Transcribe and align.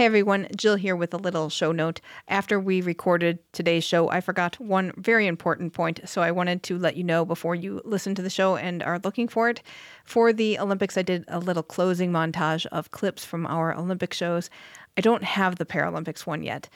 Hey 0.00 0.06
everyone, 0.06 0.48
Jill 0.56 0.76
here 0.76 0.96
with 0.96 1.12
a 1.12 1.18
little 1.18 1.50
show 1.50 1.72
note. 1.72 2.00
After 2.26 2.58
we 2.58 2.80
recorded 2.80 3.38
today's 3.52 3.84
show, 3.84 4.08
I 4.08 4.22
forgot 4.22 4.58
one 4.58 4.92
very 4.96 5.26
important 5.26 5.74
point, 5.74 6.00
so 6.06 6.22
I 6.22 6.30
wanted 6.30 6.62
to 6.62 6.78
let 6.78 6.96
you 6.96 7.04
know 7.04 7.26
before 7.26 7.54
you 7.54 7.82
listen 7.84 8.14
to 8.14 8.22
the 8.22 8.30
show 8.30 8.56
and 8.56 8.82
are 8.82 8.98
looking 9.04 9.28
for 9.28 9.50
it. 9.50 9.60
For 10.06 10.32
the 10.32 10.58
Olympics, 10.58 10.96
I 10.96 11.02
did 11.02 11.26
a 11.28 11.38
little 11.38 11.62
closing 11.62 12.10
montage 12.10 12.64
of 12.72 12.92
clips 12.92 13.26
from 13.26 13.44
our 13.44 13.76
Olympic 13.76 14.14
shows. 14.14 14.48
I 14.96 15.02
don't 15.02 15.22
have 15.22 15.56
the 15.56 15.66
Paralympics 15.66 16.20
one 16.26 16.42
yet 16.42 16.70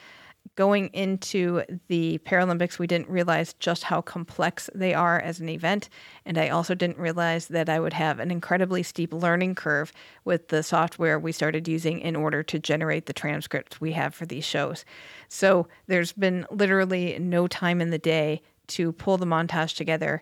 going 0.55 0.87
into 0.87 1.63
the 1.87 2.19
Paralympics, 2.19 2.79
we 2.79 2.87
didn't 2.87 3.09
realize 3.09 3.53
just 3.53 3.83
how 3.83 4.01
complex 4.01 4.69
they 4.73 4.93
are 4.93 5.19
as 5.19 5.39
an 5.39 5.49
event. 5.49 5.89
And 6.25 6.37
I 6.37 6.49
also 6.49 6.75
didn't 6.75 6.97
realize 6.97 7.47
that 7.47 7.69
I 7.69 7.79
would 7.79 7.93
have 7.93 8.19
an 8.19 8.31
incredibly 8.31 8.83
steep 8.83 9.13
learning 9.13 9.55
curve 9.55 9.91
with 10.23 10.49
the 10.49 10.63
software 10.63 11.19
we 11.19 11.31
started 11.31 11.67
using 11.67 11.99
in 11.99 12.15
order 12.15 12.43
to 12.43 12.59
generate 12.59 13.05
the 13.05 13.13
transcripts 13.13 13.81
we 13.81 13.91
have 13.93 14.13
for 14.13 14.25
these 14.25 14.45
shows. 14.45 14.85
So 15.27 15.67
there's 15.87 16.13
been 16.13 16.45
literally 16.51 17.17
no 17.19 17.47
time 17.47 17.81
in 17.81 17.89
the 17.89 17.97
day 17.97 18.41
to 18.67 18.91
pull 18.91 19.17
the 19.17 19.25
montage 19.25 19.75
together. 19.75 20.21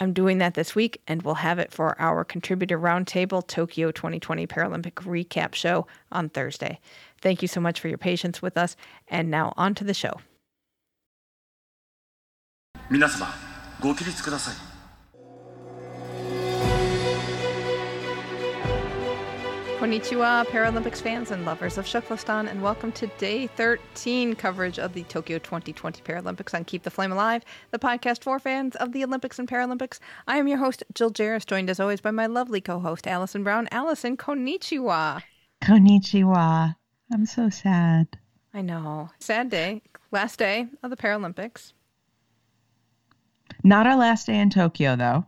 I'm 0.00 0.12
doing 0.12 0.38
that 0.38 0.54
this 0.54 0.74
week, 0.74 1.00
and 1.06 1.22
we'll 1.22 1.36
have 1.36 1.60
it 1.60 1.72
for 1.72 2.00
our 2.00 2.24
Contributor 2.24 2.78
Roundtable 2.78 3.46
Tokyo 3.46 3.92
2020 3.92 4.44
Paralympic 4.46 4.94
recap 5.04 5.54
show 5.54 5.86
on 6.10 6.28
Thursday. 6.30 6.80
Thank 7.24 7.40
you 7.40 7.48
so 7.48 7.58
much 7.58 7.80
for 7.80 7.88
your 7.88 7.96
patience 7.96 8.42
with 8.42 8.58
us. 8.58 8.76
And 9.08 9.30
now 9.30 9.54
on 9.56 9.74
to 9.76 9.84
the 9.84 9.94
show. 9.94 10.20
Konichiwa, 19.78 20.46
Paralympics 20.46 21.00
fans 21.00 21.30
and 21.30 21.46
lovers 21.46 21.78
of 21.78 21.86
Shuklistan 21.86 22.50
and 22.50 22.62
welcome 22.62 22.92
to 22.92 23.06
day 23.18 23.46
13 23.46 24.34
coverage 24.34 24.78
of 24.78 24.92
the 24.92 25.04
Tokyo 25.04 25.38
2020 25.38 26.02
Paralympics 26.02 26.52
on 26.52 26.64
Keep 26.64 26.82
the 26.82 26.90
Flame 26.90 27.12
Alive 27.12 27.42
the 27.70 27.78
podcast 27.78 28.22
for 28.22 28.38
fans 28.38 28.76
of 28.76 28.92
the 28.92 29.02
Olympics 29.02 29.38
and 29.38 29.48
Paralympics. 29.48 29.98
I 30.28 30.36
am 30.36 30.46
your 30.46 30.58
host 30.58 30.84
Jill 30.92 31.10
Jaracz 31.10 31.46
joined 31.46 31.70
as 31.70 31.80
always 31.80 32.02
by 32.02 32.10
my 32.10 32.26
lovely 32.26 32.60
co-host 32.60 33.06
Alison 33.06 33.42
Brown. 33.42 33.66
Alison 33.72 34.18
konnichiwa. 34.18 35.22
Konnichiwa. 35.62 36.76
I'm 37.12 37.26
so 37.26 37.48
sad. 37.50 38.08
I 38.52 38.62
know. 38.62 39.10
Sad 39.18 39.50
day. 39.50 39.82
Last 40.10 40.38
day 40.38 40.68
of 40.82 40.90
the 40.90 40.96
Paralympics. 40.96 41.72
Not 43.62 43.86
our 43.86 43.96
last 43.96 44.26
day 44.26 44.38
in 44.38 44.50
Tokyo, 44.50 44.96
though, 44.96 45.24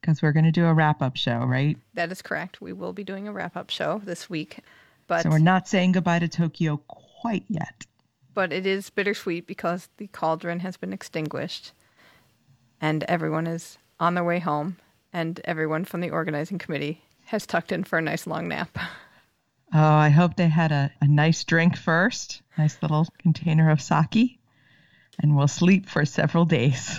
because 0.00 0.22
we're 0.22 0.32
going 0.32 0.44
to 0.44 0.52
do 0.52 0.66
a 0.66 0.74
wrap 0.74 1.02
up 1.02 1.16
show, 1.16 1.38
right? 1.38 1.76
That 1.94 2.10
is 2.10 2.22
correct. 2.22 2.60
We 2.60 2.72
will 2.72 2.92
be 2.92 3.04
doing 3.04 3.28
a 3.28 3.32
wrap 3.32 3.56
up 3.56 3.70
show 3.70 4.00
this 4.04 4.28
week. 4.28 4.60
But 5.06 5.22
so 5.22 5.30
we're 5.30 5.38
not 5.38 5.68
saying 5.68 5.92
goodbye 5.92 6.18
to 6.18 6.28
Tokyo 6.28 6.78
quite 6.88 7.44
yet. 7.48 7.86
But 8.34 8.52
it 8.52 8.66
is 8.66 8.90
bittersweet 8.90 9.46
because 9.46 9.88
the 9.96 10.08
cauldron 10.08 10.60
has 10.60 10.76
been 10.76 10.92
extinguished 10.92 11.72
and 12.80 13.04
everyone 13.04 13.46
is 13.46 13.78
on 13.98 14.14
their 14.14 14.24
way 14.24 14.38
home, 14.38 14.76
and 15.12 15.40
everyone 15.44 15.84
from 15.84 16.00
the 16.00 16.10
organizing 16.10 16.58
committee 16.58 17.02
has 17.26 17.46
tucked 17.46 17.72
in 17.72 17.84
for 17.84 17.98
a 17.98 18.02
nice 18.02 18.26
long 18.26 18.48
nap. 18.48 18.76
Oh, 19.78 19.96
I 19.96 20.08
hope 20.08 20.36
they 20.36 20.48
had 20.48 20.72
a, 20.72 20.90
a 21.02 21.06
nice 21.06 21.44
drink 21.44 21.76
first, 21.76 22.40
nice 22.56 22.80
little 22.80 23.06
container 23.18 23.70
of 23.70 23.82
sake, 23.82 24.40
and 25.20 25.36
we'll 25.36 25.48
sleep 25.48 25.86
for 25.86 26.06
several 26.06 26.46
days. 26.46 26.98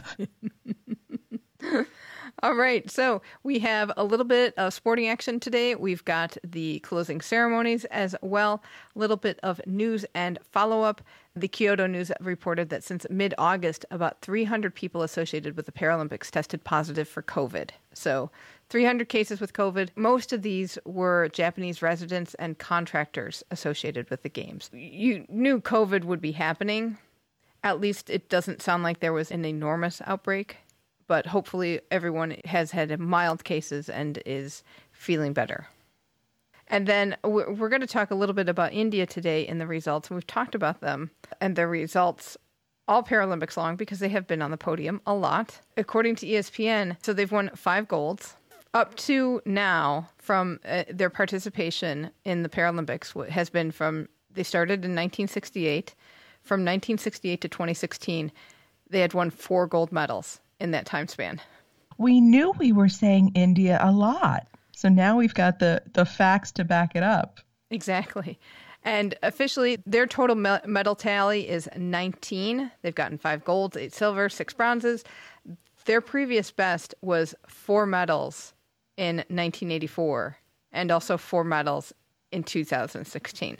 All 2.43 2.53
right, 2.53 2.87
so 2.87 3.23
we 3.41 3.57
have 3.59 3.91
a 3.97 4.03
little 4.03 4.27
bit 4.27 4.53
of 4.59 4.75
sporting 4.75 5.07
action 5.07 5.39
today. 5.39 5.73
We've 5.73 6.05
got 6.05 6.37
the 6.43 6.77
closing 6.81 7.19
ceremonies 7.19 7.85
as 7.85 8.15
well, 8.21 8.61
a 8.95 8.99
little 8.99 9.17
bit 9.17 9.39
of 9.41 9.59
news 9.65 10.05
and 10.13 10.37
follow 10.43 10.83
up. 10.83 11.01
The 11.35 11.47
Kyodo 11.47 11.89
News 11.89 12.11
reported 12.19 12.69
that 12.69 12.83
since 12.83 13.07
mid 13.09 13.33
August, 13.39 13.85
about 13.89 14.21
300 14.21 14.75
people 14.75 15.01
associated 15.01 15.57
with 15.57 15.65
the 15.65 15.71
Paralympics 15.71 16.29
tested 16.29 16.63
positive 16.63 17.07
for 17.07 17.23
COVID. 17.23 17.71
So 17.93 18.29
300 18.69 19.07
cases 19.07 19.39
with 19.39 19.53
COVID. 19.53 19.89
Most 19.95 20.33
of 20.33 20.41
these 20.41 20.77
were 20.85 21.29
Japanese 21.29 21.81
residents 21.81 22.33
and 22.35 22.57
contractors 22.57 23.43
associated 23.51 24.09
with 24.09 24.23
the 24.23 24.29
games. 24.29 24.69
You 24.73 25.25
knew 25.29 25.61
COVID 25.61 26.03
would 26.03 26.21
be 26.21 26.33
happening. 26.33 26.97
At 27.63 27.79
least 27.79 28.09
it 28.09 28.29
doesn't 28.29 28.61
sound 28.61 28.83
like 28.83 28.99
there 28.99 29.13
was 29.13 29.31
an 29.31 29.45
enormous 29.45 30.01
outbreak, 30.05 30.57
but 31.07 31.25
hopefully 31.25 31.79
everyone 31.91 32.35
has 32.45 32.71
had 32.71 32.99
mild 32.99 33.43
cases 33.43 33.89
and 33.89 34.21
is 34.25 34.63
feeling 34.91 35.33
better. 35.33 35.67
And 36.69 36.85
then 36.85 37.15
we're 37.23 37.69
going 37.69 37.81
to 37.81 37.87
talk 37.87 38.11
a 38.11 38.15
little 38.15 38.35
bit 38.35 38.49
about 38.49 38.73
India 38.73 39.05
today 39.05 39.47
in 39.47 39.57
the 39.57 39.67
results. 39.67 40.09
We've 40.09 40.27
talked 40.27 40.53
about 40.53 40.81
them 40.81 41.11
and 41.39 41.55
their 41.55 41.69
results 41.69 42.37
all 42.89 43.03
Paralympics 43.03 43.55
long 43.57 43.75
because 43.75 43.99
they 43.99 44.09
have 44.09 44.27
been 44.27 44.41
on 44.41 44.51
the 44.51 44.57
podium 44.57 45.01
a 45.05 45.13
lot. 45.13 45.61
According 45.77 46.15
to 46.17 46.25
ESPN, 46.25 46.97
so 47.01 47.13
they've 47.13 47.31
won 47.31 47.51
five 47.55 47.87
golds, 47.87 48.35
up 48.77 48.93
to 48.95 49.41
now 49.43 50.07
from 50.19 50.59
uh, 50.63 50.83
their 50.87 51.09
participation 51.09 52.11
in 52.23 52.43
the 52.43 52.49
Paralympics 52.49 53.27
has 53.29 53.49
been 53.49 53.71
from 53.71 54.07
they 54.31 54.43
started 54.43 54.85
in 54.85 54.91
1968 54.91 55.95
from 56.43 56.59
1968 56.59 57.41
to 57.41 57.47
2016 57.49 58.31
they 58.89 58.99
had 58.99 59.15
won 59.15 59.31
four 59.31 59.65
gold 59.65 59.91
medals 59.91 60.39
in 60.59 60.71
that 60.71 60.85
time 60.85 61.07
span. 61.07 61.41
We 61.97 62.21
knew 62.21 62.53
we 62.59 62.71
were 62.71 62.87
saying 62.87 63.31
india 63.33 63.79
a 63.81 63.91
lot. 63.91 64.47
So 64.73 64.89
now 64.89 65.17
we've 65.17 65.33
got 65.33 65.57
the 65.57 65.81
the 65.93 66.05
facts 66.05 66.51
to 66.53 66.63
back 66.63 66.95
it 66.95 67.01
up. 67.01 67.39
Exactly. 67.71 68.39
And 68.83 69.15
officially 69.23 69.79
their 69.87 70.05
total 70.05 70.35
medal 70.35 70.93
tally 70.93 71.49
is 71.49 71.67
19 71.75 72.71
they've 72.83 72.93
gotten 72.93 73.17
five 73.17 73.43
golds 73.43 73.75
eight 73.75 73.91
silver 73.91 74.29
six 74.29 74.53
bronzes. 74.53 75.03
Their 75.85 76.01
previous 76.01 76.51
best 76.51 76.93
was 77.01 77.33
four 77.47 77.87
medals 77.87 78.53
in 78.97 79.17
1984 79.17 80.37
and 80.71 80.91
also 80.91 81.17
four 81.17 81.43
medals 81.43 81.93
in 82.31 82.43
2016. 82.43 83.57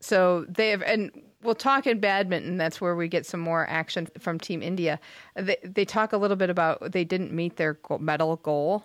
So 0.00 0.44
they 0.48 0.70
have, 0.70 0.82
and 0.82 1.10
we'll 1.42 1.54
talk 1.54 1.86
in 1.86 2.00
badminton. 2.00 2.56
That's 2.56 2.80
where 2.80 2.94
we 2.94 3.08
get 3.08 3.26
some 3.26 3.40
more 3.40 3.66
action 3.68 4.08
from 4.18 4.38
Team 4.38 4.62
India. 4.62 5.00
They, 5.34 5.56
they 5.62 5.84
talk 5.84 6.12
a 6.12 6.16
little 6.16 6.36
bit 6.36 6.50
about 6.50 6.92
they 6.92 7.04
didn't 7.04 7.32
meet 7.32 7.56
their 7.56 7.78
medal 7.98 8.36
goal, 8.36 8.84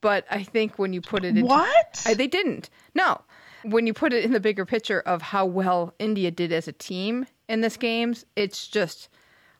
but 0.00 0.24
I 0.30 0.42
think 0.42 0.78
when 0.78 0.92
you 0.92 1.00
put 1.00 1.24
it 1.24 1.36
in 1.36 1.46
what 1.46 2.04
uh, 2.06 2.14
they 2.14 2.26
didn't. 2.26 2.70
No, 2.94 3.20
when 3.62 3.86
you 3.86 3.94
put 3.94 4.12
it 4.12 4.24
in 4.24 4.32
the 4.32 4.40
bigger 4.40 4.64
picture 4.64 5.00
of 5.00 5.22
how 5.22 5.46
well 5.46 5.94
India 5.98 6.30
did 6.30 6.52
as 6.52 6.68
a 6.68 6.72
team 6.72 7.26
in 7.48 7.60
this 7.60 7.76
games, 7.76 8.24
it's 8.36 8.66
just 8.66 9.08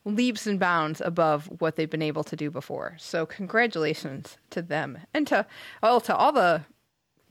leaps 0.09 0.47
and 0.47 0.59
bounds 0.59 1.01
above 1.01 1.47
what 1.61 1.77
they've 1.77 1.91
been 1.91 2.03
able 2.03 2.25
to 2.25 2.37
do 2.37 2.51
before. 2.51 2.97
So 2.99 3.27
congratulations 3.27 4.39
to 4.51 4.63
them 4.63 4.99
and 5.15 5.27
to 5.29 5.47
well 5.83 6.01
to 6.03 6.17
all 6.17 6.33
the 6.33 6.65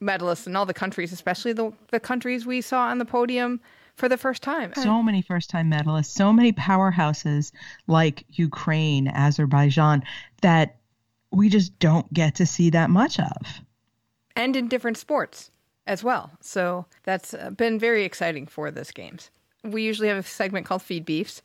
medalists 0.01 0.47
in 0.47 0.55
all 0.55 0.65
the 0.65 0.73
countries, 0.73 1.11
especially 1.11 1.53
the 1.53 1.73
the 1.91 1.99
countries 1.99 2.45
we 2.45 2.61
saw 2.61 2.87
on 2.87 2.99
the 2.99 3.05
podium 3.05 3.59
for 3.95 4.07
the 4.07 4.17
first 4.17 4.43
time. 4.43 4.71
So 4.75 5.01
many 5.01 5.21
first 5.21 5.49
time 5.49 5.71
medalists, 5.71 6.11
so 6.11 6.31
many 6.31 6.53
powerhouses 6.53 7.51
like 7.87 8.25
Ukraine, 8.33 9.07
Azerbaijan 9.07 10.03
that 10.41 10.77
we 11.31 11.49
just 11.49 11.77
don't 11.79 12.11
get 12.13 12.35
to 12.35 12.45
see 12.45 12.69
that 12.69 12.89
much 12.89 13.19
of. 13.19 13.61
And 14.35 14.55
in 14.55 14.67
different 14.67 14.97
sports 14.97 15.49
as 15.87 16.03
well. 16.03 16.31
So 16.41 16.85
that's 17.03 17.33
been 17.55 17.79
very 17.79 18.03
exciting 18.03 18.45
for 18.45 18.69
this 18.69 18.91
games. 18.91 19.31
We 19.63 19.81
usually 19.81 20.09
have 20.09 20.17
a 20.17 20.23
segment 20.23 20.67
called 20.67 20.83
Feed 20.83 21.05
Beefs 21.05 21.41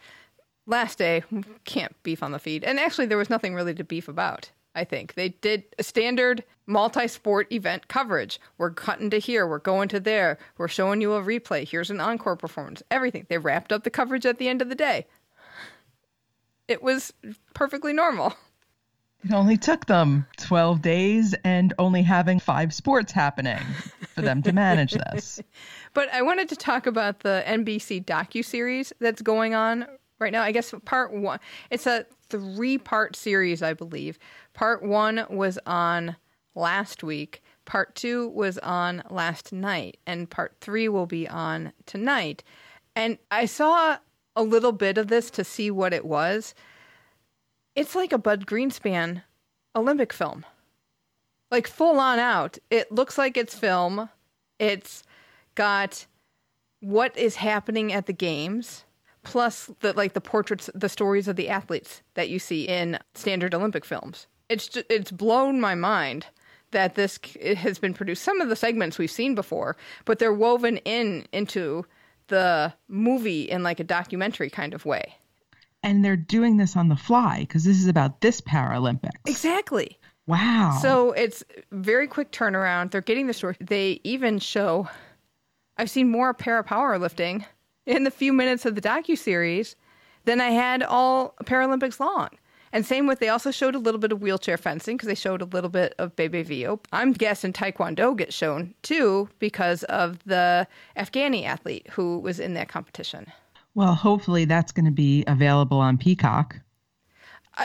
last 0.66 0.98
day 0.98 1.22
can't 1.64 2.00
beef 2.02 2.22
on 2.22 2.32
the 2.32 2.38
feed. 2.38 2.64
And 2.64 2.78
actually 2.78 3.06
there 3.06 3.18
was 3.18 3.30
nothing 3.30 3.54
really 3.54 3.74
to 3.74 3.84
beef 3.84 4.08
about 4.08 4.50
i 4.74 4.84
think. 4.84 5.14
They 5.14 5.30
did 5.30 5.64
a 5.78 5.82
standard 5.82 6.44
multi-sport 6.66 7.52
event 7.52 7.88
coverage. 7.88 8.40
We're 8.58 8.70
cutting 8.70 9.10
to 9.10 9.18
here 9.18 9.46
we're 9.46 9.58
going 9.58 9.88
to 9.90 10.00
there 10.00 10.38
we're 10.58 10.68
showing 10.68 11.00
you 11.00 11.12
a 11.14 11.22
replay 11.22 11.68
here's 11.68 11.90
an 11.90 12.00
encore 12.00 12.36
performance 12.36 12.82
everything. 12.90 13.26
They 13.28 13.38
wrapped 13.38 13.72
up 13.72 13.84
the 13.84 13.90
coverage 13.90 14.26
at 14.26 14.38
the 14.38 14.48
end 14.48 14.62
of 14.62 14.68
the 14.68 14.74
day. 14.74 15.06
It 16.68 16.82
was 16.82 17.12
perfectly 17.54 17.92
normal. 17.92 18.34
It 19.24 19.32
only 19.32 19.56
took 19.56 19.86
them 19.86 20.26
12 20.38 20.82
days 20.82 21.34
and 21.44 21.72
only 21.78 22.02
having 22.02 22.40
five 22.40 22.74
sports 22.74 23.12
happening 23.12 23.60
for 24.14 24.20
them 24.20 24.42
to 24.42 24.52
manage 24.52 24.94
this. 24.94 25.40
but 25.94 26.12
I 26.12 26.22
wanted 26.22 26.48
to 26.48 26.56
talk 26.56 26.88
about 26.88 27.20
the 27.20 27.44
NBC 27.46 28.04
docu-series 28.04 28.92
that's 28.98 29.22
going 29.22 29.54
on 29.54 29.86
right 30.22 30.32
now. 30.32 30.42
I 30.42 30.52
guess 30.52 30.74
part 30.84 31.12
one, 31.12 31.38
it's 31.70 31.86
a 31.86 32.06
three 32.28 32.78
part 32.78 33.16
series, 33.16 33.62
I 33.62 33.74
believe. 33.74 34.18
Part 34.54 34.82
one 34.82 35.26
was 35.28 35.58
on 35.66 36.16
last 36.54 37.02
week, 37.02 37.42
part 37.64 37.94
two 37.94 38.28
was 38.28 38.58
on 38.58 39.02
last 39.10 39.52
night, 39.52 39.98
and 40.06 40.30
part 40.30 40.56
three 40.60 40.88
will 40.88 41.06
be 41.06 41.28
on 41.28 41.72
tonight. 41.86 42.42
And 42.94 43.18
I 43.30 43.46
saw 43.46 43.98
a 44.36 44.42
little 44.42 44.72
bit 44.72 44.98
of 44.98 45.08
this 45.08 45.30
to 45.30 45.44
see 45.44 45.70
what 45.70 45.92
it 45.92 46.04
was. 46.04 46.54
It's 47.74 47.94
like 47.94 48.12
a 48.12 48.18
Bud 48.18 48.46
Greenspan 48.46 49.22
Olympic 49.74 50.12
film. 50.12 50.44
Like 51.50 51.66
full 51.66 51.98
on 51.98 52.18
out. 52.18 52.58
It 52.70 52.90
looks 52.92 53.18
like 53.18 53.36
it's 53.36 53.54
film. 53.54 54.08
It's 54.58 55.02
got 55.54 56.06
what 56.80 57.16
is 57.16 57.36
happening 57.36 57.92
at 57.92 58.06
the 58.06 58.12
games 58.12 58.84
plus 59.22 59.70
the 59.80 59.92
like 59.92 60.14
the 60.14 60.20
portraits 60.20 60.68
the 60.74 60.88
stories 60.88 61.28
of 61.28 61.36
the 61.36 61.48
athletes 61.48 62.02
that 62.14 62.28
you 62.28 62.38
see 62.38 62.66
in 62.66 62.98
standard 63.14 63.54
olympic 63.54 63.84
films. 63.84 64.26
It's 64.48 64.68
just, 64.68 64.86
it's 64.90 65.10
blown 65.10 65.60
my 65.60 65.74
mind 65.74 66.26
that 66.72 66.94
this 66.94 67.18
has 67.56 67.78
been 67.78 67.94
produced. 67.94 68.22
Some 68.22 68.40
of 68.40 68.48
the 68.48 68.56
segments 68.56 68.98
we've 68.98 69.10
seen 69.10 69.34
before 69.34 69.76
but 70.04 70.18
they're 70.18 70.32
woven 70.32 70.78
in 70.78 71.26
into 71.32 71.86
the 72.28 72.72
movie 72.88 73.42
in 73.42 73.62
like 73.62 73.80
a 73.80 73.84
documentary 73.84 74.50
kind 74.50 74.74
of 74.74 74.84
way. 74.84 75.16
And 75.82 76.04
they're 76.04 76.16
doing 76.16 76.56
this 76.56 76.76
on 76.76 76.88
the 76.88 76.96
fly 76.96 77.40
because 77.40 77.64
this 77.64 77.78
is 77.78 77.88
about 77.88 78.20
this 78.20 78.40
paralympics. 78.40 79.10
Exactly. 79.26 79.98
Wow. 80.26 80.78
So 80.80 81.10
it's 81.10 81.42
very 81.72 82.06
quick 82.06 82.30
turnaround. 82.30 82.92
They're 82.92 83.00
getting 83.00 83.26
the 83.26 83.34
story. 83.34 83.56
They 83.60 84.00
even 84.04 84.38
show 84.38 84.88
i've 85.78 85.90
seen 85.90 86.10
more 86.10 86.34
para 86.34 86.62
powerlifting 86.64 87.44
in 87.86 88.04
the 88.04 88.10
few 88.10 88.32
minutes 88.32 88.64
of 88.66 88.74
the 88.74 88.80
docu 88.80 89.16
series 89.16 89.76
than 90.24 90.40
I 90.40 90.50
had 90.50 90.82
all 90.82 91.34
Paralympics 91.44 92.00
long. 92.00 92.28
And 92.72 92.86
same 92.86 93.06
with 93.06 93.18
they 93.18 93.28
also 93.28 93.50
showed 93.50 93.74
a 93.74 93.78
little 93.78 94.00
bit 94.00 94.12
of 94.12 94.22
wheelchair 94.22 94.56
fencing 94.56 94.96
because 94.96 95.08
they 95.08 95.14
showed 95.14 95.42
a 95.42 95.46
little 95.46 95.68
bit 95.68 95.94
of 95.98 96.16
Bebe 96.16 96.42
Vio. 96.42 96.72
Oh, 96.72 96.80
I'm 96.92 97.12
guessing 97.12 97.52
Taekwondo 97.52 98.16
gets 98.16 98.34
shown 98.34 98.74
too 98.82 99.28
because 99.38 99.82
of 99.84 100.18
the 100.24 100.66
Afghani 100.96 101.44
athlete 101.44 101.86
who 101.90 102.18
was 102.18 102.40
in 102.40 102.54
that 102.54 102.68
competition. 102.68 103.26
Well, 103.74 103.94
hopefully 103.94 104.46
that's 104.46 104.72
going 104.72 104.86
to 104.86 104.90
be 104.90 105.24
available 105.26 105.78
on 105.78 105.98
Peacock. 105.98 106.60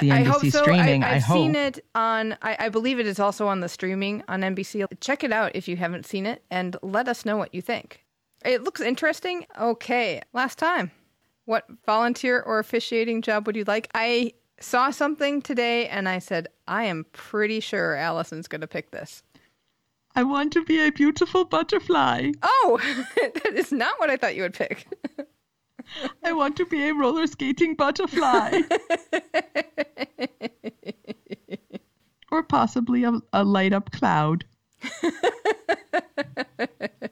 The 0.02 0.10
NBC 0.10 0.12
I 0.12 0.24
hope 0.24 0.42
so. 0.48 0.62
streaming. 0.64 1.04
I, 1.04 1.12
I 1.12 1.14
have 1.14 1.24
hope. 1.24 1.38
seen 1.38 1.56
it 1.56 1.86
on. 1.96 2.34
I, 2.42 2.58
I 2.60 2.70
believe 2.70 3.00
it 3.00 3.08
is 3.08 3.20
also 3.20 3.48
on 3.48 3.62
the 3.62 3.70
streaming 3.70 4.22
on 4.28 4.42
NBC. 4.42 4.86
Check 5.00 5.24
it 5.24 5.32
out 5.32 5.56
if 5.56 5.70
you 5.70 5.78
haven't 5.78 6.06
seen 6.06 6.26
it, 6.26 6.44
and 6.52 6.76
let 6.82 7.08
us 7.08 7.24
know 7.24 7.38
what 7.38 7.54
you 7.54 7.62
think. 7.62 8.04
It 8.48 8.64
looks 8.64 8.80
interesting. 8.80 9.46
Okay, 9.60 10.22
last 10.32 10.58
time. 10.58 10.92
What 11.44 11.66
volunteer 11.86 12.42
or 12.42 12.60
officiating 12.60 13.22
job 13.22 13.46
would 13.46 13.58
you 13.58 13.66
like? 13.68 13.90
I 13.94 14.32
saw 14.62 14.90
something 14.90 15.42
today 15.42 15.90
and 15.90 16.08
I 16.08 16.20
said, 16.20 16.48
I 16.66 16.86
am 16.86 17.06
pretty 17.12 17.60
sure 17.60 17.98
Alison's 17.98 18.48
going 18.48 18.62
to 18.62 18.68
pick 18.68 18.92
this. 18.92 19.22
I 20.16 20.24
want 20.24 20.54
to 20.54 20.64
be 20.64 20.80
a 20.80 20.94
beautiful 20.94 21.44
butterfly. 21.44 22.32
Oh, 22.42 22.80
that 23.44 23.54
is 23.54 23.74
not 23.74 24.00
what 24.00 24.10
I 24.10 24.16
thought 24.16 24.38
you 24.38 24.44
would 24.44 24.54
pick. 24.54 24.88
I 26.24 26.32
want 26.32 26.56
to 26.56 26.66
be 26.66 26.88
a 26.88 26.94
roller 26.94 27.28
skating 27.28 27.76
butterfly. 27.76 28.62
or 32.32 32.44
possibly 32.44 33.04
a, 33.04 33.20
a 33.34 33.44
light 33.44 33.74
up 33.74 33.92
cloud. 33.92 34.46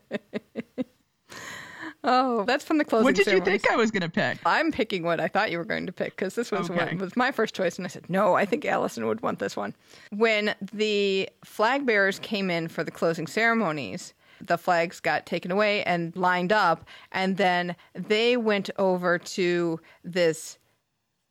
Oh, 2.08 2.44
that's 2.46 2.64
from 2.64 2.78
the 2.78 2.86
closing 2.86 3.04
What 3.04 3.16
did 3.16 3.28
you 3.28 3.42
think 3.42 3.70
I 3.70 3.76
was 3.76 3.90
going 3.92 4.04
to 4.04 4.10
pick? 4.10 4.38
I'm 4.46 4.72
picking 4.72 5.04
what 5.04 5.20
I 5.20 5.28
thought 5.28 5.52
you 5.52 5.58
were 5.58 5.66
going 5.66 5.88
to 5.88 5.92
pick 5.92 6.16
because 6.16 6.36
this 6.36 6.52
was 6.52 6.70
Okay. 6.70 6.92
what 6.94 7.02
was 7.02 7.16
my 7.18 7.32
first 7.32 7.56
choice, 7.56 7.78
and 7.78 7.86
I 7.86 7.90
said 7.90 8.10
no. 8.10 8.36
I 8.36 8.46
think 8.46 8.64
Alison 8.66 9.08
would 9.08 9.22
want 9.22 9.40
this 9.40 9.58
one. 9.58 9.74
When 10.12 10.54
the 10.74 11.30
flag 11.44 11.86
bearers 11.86 12.20
came 12.20 12.50
in 12.52 12.68
for 12.68 12.84
the 12.84 12.92
closing 12.92 13.28
ceremonies, 13.28 14.14
the 14.40 14.58
flags 14.58 15.00
got 15.00 15.26
taken 15.26 15.50
away 15.50 15.84
and 15.84 16.16
lined 16.16 16.54
up, 16.54 16.88
and 17.12 17.38
then 17.38 17.76
they 17.94 18.38
went 18.38 18.70
over 18.78 19.18
to 19.18 19.80
this 20.04 20.60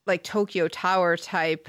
like 0.06 0.25
Tokyo 0.25 0.69
Tower 0.69 1.17
type 1.17 1.69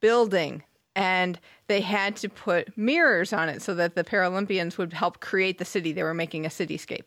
building 0.00 0.62
and 0.96 1.40
they 1.66 1.80
had 1.80 2.16
to 2.16 2.28
put 2.28 2.76
mirrors 2.76 3.32
on 3.32 3.48
it 3.48 3.62
so 3.62 3.74
that 3.74 3.94
the 3.94 4.04
Paralympians 4.04 4.78
would 4.78 4.92
help 4.92 5.20
create 5.20 5.58
the 5.58 5.64
city. 5.64 5.92
They 5.92 6.02
were 6.02 6.14
making 6.14 6.46
a 6.46 6.48
cityscape. 6.48 7.04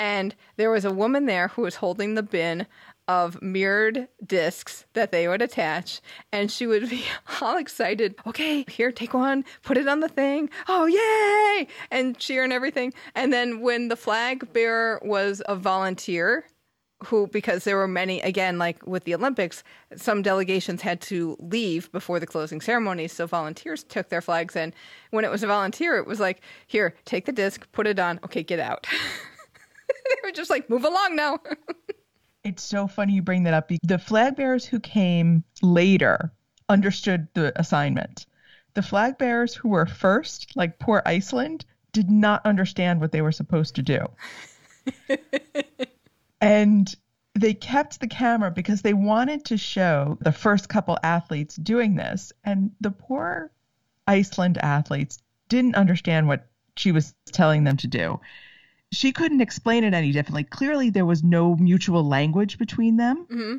And 0.00 0.34
there 0.56 0.70
was 0.70 0.86
a 0.86 0.90
woman 0.90 1.26
there 1.26 1.48
who 1.48 1.60
was 1.60 1.76
holding 1.76 2.14
the 2.14 2.22
bin 2.22 2.66
of 3.06 3.42
mirrored 3.42 4.08
discs 4.24 4.86
that 4.94 5.12
they 5.12 5.28
would 5.28 5.42
attach. 5.42 6.00
And 6.32 6.50
she 6.50 6.66
would 6.66 6.88
be 6.88 7.04
all 7.42 7.58
excited. 7.58 8.14
Okay 8.26 8.64
here 8.66 8.92
take 8.92 9.12
one. 9.12 9.44
Put 9.62 9.76
it 9.76 9.86
on 9.86 10.00
the 10.00 10.08
thing. 10.08 10.48
Oh 10.68 10.86
yay! 10.86 11.68
And 11.90 12.16
cheer 12.16 12.42
and 12.42 12.52
everything. 12.52 12.94
And 13.14 13.30
then 13.30 13.60
when 13.60 13.88
the 13.88 13.96
flag 13.96 14.50
bearer 14.54 15.02
was 15.04 15.42
a 15.46 15.54
volunteer 15.54 16.46
who 17.04 17.26
because 17.26 17.64
there 17.64 17.76
were 17.76 17.88
many 17.88 18.20
again 18.20 18.58
like 18.58 18.86
with 18.86 19.04
the 19.04 19.14
olympics 19.14 19.64
some 19.96 20.20
delegations 20.20 20.82
had 20.82 21.00
to 21.00 21.34
leave 21.40 21.90
before 21.92 22.20
the 22.20 22.26
closing 22.26 22.60
ceremonies 22.60 23.10
so 23.10 23.26
volunteers 23.26 23.82
took 23.84 24.10
their 24.10 24.20
flags 24.20 24.54
and 24.54 24.74
when 25.10 25.24
it 25.24 25.30
was 25.30 25.42
a 25.42 25.46
volunteer 25.46 25.96
it 25.96 26.06
was 26.06 26.20
like 26.20 26.42
here 26.66 26.94
take 27.06 27.24
the 27.24 27.32
disc 27.32 27.66
put 27.72 27.86
it 27.86 27.98
on. 27.98 28.20
Okay 28.22 28.42
get 28.42 28.60
out 28.60 28.86
they 30.08 30.16
were 30.24 30.32
just 30.32 30.50
like 30.50 30.68
move 30.68 30.84
along 30.84 31.16
now 31.16 31.38
It's 32.42 32.62
so 32.62 32.86
funny 32.86 33.12
you 33.12 33.22
bring 33.22 33.42
that 33.42 33.54
up. 33.54 33.70
The 33.82 33.98
flag 33.98 34.36
bearers 34.36 34.64
who 34.64 34.80
came 34.80 35.44
later 35.60 36.32
understood 36.70 37.28
the 37.34 37.52
assignment. 37.60 38.24
The 38.72 38.82
flag 38.82 39.18
bearers 39.18 39.54
who 39.54 39.68
were 39.68 39.84
first, 39.84 40.56
like 40.56 40.78
poor 40.78 41.02
Iceland, 41.04 41.66
did 41.92 42.10
not 42.10 42.46
understand 42.46 43.00
what 43.00 43.12
they 43.12 43.20
were 43.20 43.32
supposed 43.32 43.74
to 43.74 43.82
do. 43.82 44.06
and 46.40 46.94
they 47.34 47.52
kept 47.52 48.00
the 48.00 48.08
camera 48.08 48.50
because 48.50 48.82
they 48.82 48.94
wanted 48.94 49.44
to 49.46 49.58
show 49.58 50.16
the 50.20 50.32
first 50.32 50.68
couple 50.68 50.98
athletes 51.02 51.56
doing 51.56 51.96
this. 51.96 52.32
And 52.44 52.70
the 52.80 52.90
poor 52.90 53.50
Iceland 54.06 54.56
athletes 54.58 55.18
didn't 55.48 55.74
understand 55.74 56.26
what 56.26 56.46
she 56.76 56.92
was 56.92 57.14
telling 57.26 57.64
them 57.64 57.76
to 57.78 57.86
do. 57.86 58.20
She 58.92 59.12
couldn't 59.12 59.40
explain 59.40 59.84
it 59.84 59.94
any 59.94 60.12
differently. 60.12 60.44
Clearly, 60.44 60.90
there 60.90 61.06
was 61.06 61.22
no 61.22 61.54
mutual 61.56 62.04
language 62.04 62.58
between 62.58 62.96
them. 62.96 63.26
hmm 63.30 63.56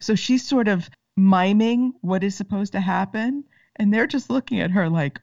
So 0.00 0.14
she's 0.14 0.46
sort 0.46 0.68
of 0.68 0.88
miming 1.16 1.94
what 2.00 2.24
is 2.24 2.34
supposed 2.34 2.72
to 2.72 2.80
happen. 2.80 3.44
And 3.76 3.92
they're 3.92 4.06
just 4.06 4.30
looking 4.30 4.60
at 4.60 4.70
her 4.70 4.88
like, 4.88 5.20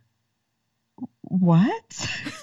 what? 1.24 2.07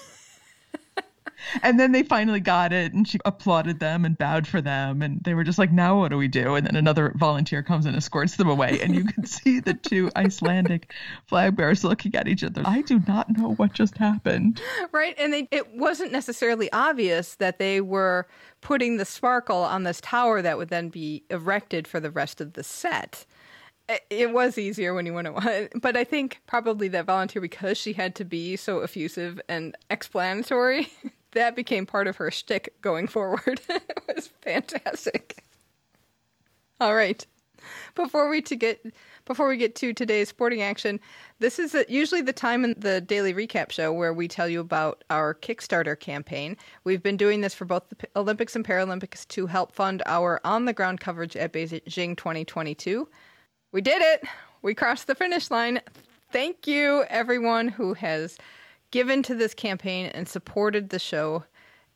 and 1.63 1.79
then 1.79 1.91
they 1.91 2.03
finally 2.03 2.39
got 2.39 2.73
it 2.73 2.93
and 2.93 3.07
she 3.07 3.19
applauded 3.25 3.79
them 3.79 4.05
and 4.05 4.17
bowed 4.17 4.47
for 4.47 4.61
them. 4.61 5.01
And 5.01 5.21
they 5.23 5.33
were 5.33 5.43
just 5.43 5.59
like, 5.59 5.71
now 5.71 5.99
what 5.99 6.09
do 6.09 6.17
we 6.17 6.27
do? 6.27 6.55
And 6.55 6.65
then 6.65 6.75
another 6.75 7.13
volunteer 7.15 7.63
comes 7.63 7.85
and 7.85 7.95
escorts 7.95 8.35
them 8.35 8.49
away. 8.49 8.79
And 8.81 8.95
you 8.95 9.05
can 9.05 9.25
see 9.25 9.59
the 9.59 9.73
two 9.73 10.09
Icelandic 10.15 10.91
flag 11.27 11.55
bearers 11.55 11.83
looking 11.83 12.15
at 12.15 12.27
each 12.27 12.43
other. 12.43 12.63
I 12.65 12.81
do 12.81 13.01
not 13.07 13.29
know 13.35 13.53
what 13.53 13.73
just 13.73 13.97
happened. 13.97 14.61
right 14.91 15.15
and 15.17 15.33
they, 15.33 15.47
it 15.51 15.73
wasn't 15.75 16.11
necessarily 16.11 16.71
obvious 16.71 17.35
that 17.35 17.59
they 17.59 17.81
were 17.81 18.27
putting 18.61 18.97
the 18.97 19.05
sparkle 19.05 19.57
on 19.57 19.83
this 19.83 20.01
tower 20.01 20.41
that 20.41 20.57
would 20.57 20.69
then 20.69 20.89
be 20.89 21.23
erected 21.29 21.87
for 21.87 21.99
the 21.99 22.11
rest 22.11 22.41
of 22.41 22.53
the 22.53 22.63
set 22.63 23.25
it, 24.09 24.31
was 24.31 24.57
easier 24.57 24.93
when 24.93 25.05
you 25.05 25.13
went 25.13 25.27
at 25.27 25.81
but 25.81 25.97
i 25.97 26.03
think 26.03 26.41
probably 26.47 26.87
that 26.87 27.05
volunteer 27.05 27.41
because 27.41 27.77
she 27.77 27.93
had 27.93 28.15
to 28.15 28.23
be 28.23 28.55
so 28.55 28.79
effusive 28.79 29.41
and 29.49 29.75
explanatory 29.89 30.87
that 31.33 31.55
became 31.55 31.85
part 31.85 32.07
of 32.07 32.17
her 32.17 32.31
shtick 32.31 32.73
going 32.81 33.07
forward 33.07 33.61
it 33.69 34.03
was 34.07 34.27
fantastic 34.41 35.43
all 36.79 36.95
right 36.95 37.25
before 37.95 38.29
we 38.29 38.41
to 38.41 38.55
get 38.55 38.93
before 39.25 39.47
we 39.47 39.57
get 39.57 39.75
to 39.75 39.93
today's 39.93 40.29
sporting 40.29 40.61
action, 40.61 40.99
this 41.39 41.59
is 41.59 41.75
usually 41.87 42.21
the 42.21 42.33
time 42.33 42.63
in 42.63 42.75
the 42.77 43.01
daily 43.01 43.33
recap 43.33 43.71
show 43.71 43.93
where 43.93 44.13
we 44.13 44.27
tell 44.27 44.49
you 44.49 44.59
about 44.59 45.03
our 45.09 45.35
Kickstarter 45.35 45.99
campaign. 45.99 46.57
We've 46.83 47.03
been 47.03 47.17
doing 47.17 47.41
this 47.41 47.53
for 47.53 47.65
both 47.65 47.83
the 47.89 48.07
Olympics 48.15 48.55
and 48.55 48.65
Paralympics 48.65 49.27
to 49.29 49.47
help 49.47 49.73
fund 49.73 50.01
our 50.05 50.41
on 50.43 50.65
the 50.65 50.73
ground 50.73 50.99
coverage 50.99 51.35
at 51.35 51.53
Beijing 51.53 52.17
2022. 52.17 53.07
We 53.71 53.81
did 53.81 54.01
it. 54.01 54.23
We 54.61 54.73
crossed 54.73 55.07
the 55.07 55.15
finish 55.15 55.51
line. 55.51 55.81
Thank 56.31 56.65
you 56.65 57.05
everyone 57.09 57.67
who 57.67 57.93
has 57.93 58.37
given 58.91 59.23
to 59.23 59.35
this 59.35 59.53
campaign 59.53 60.07
and 60.07 60.27
supported 60.27 60.89
the 60.89 60.99
show. 60.99 61.43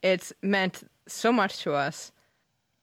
It's 0.01 0.33
meant 0.41 0.89
so 1.07 1.31
much 1.31 1.61
to 1.63 1.73
us. 1.73 2.11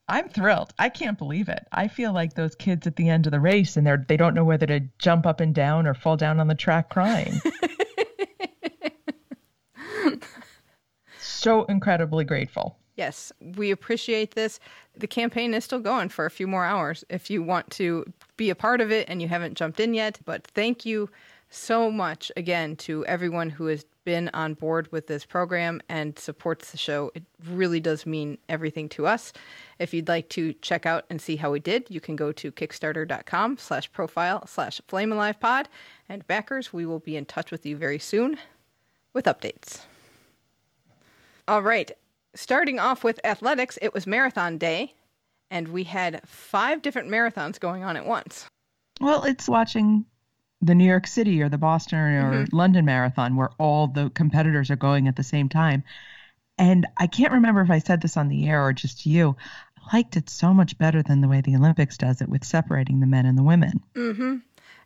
I'm 0.08 0.28
thrilled. 0.28 0.74
I 0.78 0.88
can't 0.88 1.16
believe 1.16 1.48
it. 1.48 1.66
I 1.72 1.88
feel 1.88 2.12
like 2.12 2.34
those 2.34 2.54
kids 2.54 2.86
at 2.86 2.96
the 2.96 3.08
end 3.08 3.26
of 3.26 3.32
the 3.32 3.40
race 3.40 3.76
and 3.76 3.86
they're 3.86 4.04
they 4.08 4.16
don't 4.16 4.34
know 4.34 4.44
whether 4.44 4.66
to 4.66 4.80
jump 4.98 5.26
up 5.26 5.40
and 5.40 5.54
down 5.54 5.86
or 5.86 5.94
fall 5.94 6.16
down 6.16 6.40
on 6.40 6.48
the 6.48 6.54
track 6.54 6.90
crying. 6.90 7.40
so 11.20 11.64
incredibly 11.64 12.24
grateful. 12.24 12.76
Yes, 12.96 13.32
we 13.56 13.70
appreciate 13.70 14.34
this. 14.34 14.60
The 14.96 15.06
campaign 15.06 15.54
is 15.54 15.64
still 15.64 15.80
going 15.80 16.10
for 16.10 16.26
a 16.26 16.30
few 16.30 16.46
more 16.46 16.64
hours 16.64 17.04
if 17.08 17.30
you 17.30 17.42
want 17.42 17.70
to 17.72 18.04
be 18.36 18.50
a 18.50 18.54
part 18.54 18.82
of 18.82 18.92
it 18.92 19.08
and 19.08 19.22
you 19.22 19.28
haven't 19.28 19.54
jumped 19.54 19.80
in 19.80 19.94
yet. 19.94 20.20
But 20.26 20.46
thank 20.46 20.84
you 20.84 21.08
so 21.52 21.90
much 21.90 22.32
again 22.36 22.76
to 22.76 23.04
everyone 23.06 23.50
who 23.50 23.66
has 23.66 23.84
been 24.04 24.30
on 24.34 24.54
board 24.54 24.90
with 24.90 25.06
this 25.06 25.24
program 25.24 25.80
and 25.88 26.18
supports 26.18 26.72
the 26.72 26.78
show. 26.78 27.12
It 27.14 27.22
really 27.48 27.78
does 27.78 28.06
mean 28.06 28.38
everything 28.48 28.88
to 28.90 29.06
us. 29.06 29.32
If 29.78 29.94
you'd 29.94 30.08
like 30.08 30.28
to 30.30 30.54
check 30.54 30.86
out 30.86 31.04
and 31.10 31.20
see 31.20 31.36
how 31.36 31.52
we 31.52 31.60
did, 31.60 31.86
you 31.88 32.00
can 32.00 32.16
go 32.16 32.32
to 32.32 32.50
kickstarter.com 32.50 33.58
slash 33.58 33.92
profile 33.92 34.46
slash 34.46 34.80
flamealivepod. 34.88 35.66
And 36.08 36.26
backers, 36.26 36.72
we 36.72 36.86
will 36.86 36.98
be 36.98 37.16
in 37.16 37.26
touch 37.26 37.50
with 37.50 37.64
you 37.64 37.76
very 37.76 37.98
soon 37.98 38.38
with 39.12 39.26
updates. 39.26 39.82
All 41.46 41.62
right. 41.62 41.90
starting 42.34 42.78
off 42.78 43.04
with 43.04 43.20
athletics, 43.24 43.78
it 43.82 43.92
was 43.92 44.06
marathon 44.06 44.56
day, 44.56 44.94
and 45.50 45.68
we 45.68 45.84
had 45.84 46.26
five 46.26 46.80
different 46.80 47.10
marathons 47.10 47.60
going 47.60 47.84
on 47.84 47.96
at 47.96 48.06
once. 48.06 48.48
Well, 49.00 49.24
it's 49.24 49.48
watching 49.48 50.06
the 50.62 50.74
New 50.74 50.86
York 50.86 51.06
City 51.06 51.42
or 51.42 51.48
the 51.48 51.58
Boston 51.58 51.98
or 51.98 52.32
mm-hmm. 52.32 52.56
London 52.56 52.84
marathon 52.84 53.36
where 53.36 53.50
all 53.58 53.88
the 53.88 54.10
competitors 54.10 54.70
are 54.70 54.76
going 54.76 55.08
at 55.08 55.16
the 55.16 55.24
same 55.24 55.48
time. 55.48 55.82
And 56.56 56.86
I 56.96 57.08
can't 57.08 57.32
remember 57.32 57.60
if 57.60 57.70
I 57.70 57.80
said 57.80 58.00
this 58.00 58.16
on 58.16 58.28
the 58.28 58.48
air 58.48 58.64
or 58.64 58.72
just 58.72 59.02
to 59.02 59.10
you. 59.10 59.36
I 59.76 59.96
liked 59.96 60.16
it 60.16 60.30
so 60.30 60.54
much 60.54 60.78
better 60.78 61.02
than 61.02 61.20
the 61.20 61.28
way 61.28 61.40
the 61.40 61.56
Olympics 61.56 61.98
does 61.98 62.22
it 62.22 62.28
with 62.28 62.44
separating 62.44 63.00
the 63.00 63.06
men 63.06 63.26
and 63.26 63.36
the 63.36 63.42
women. 63.42 63.82
Mm-hmm. 63.94 64.36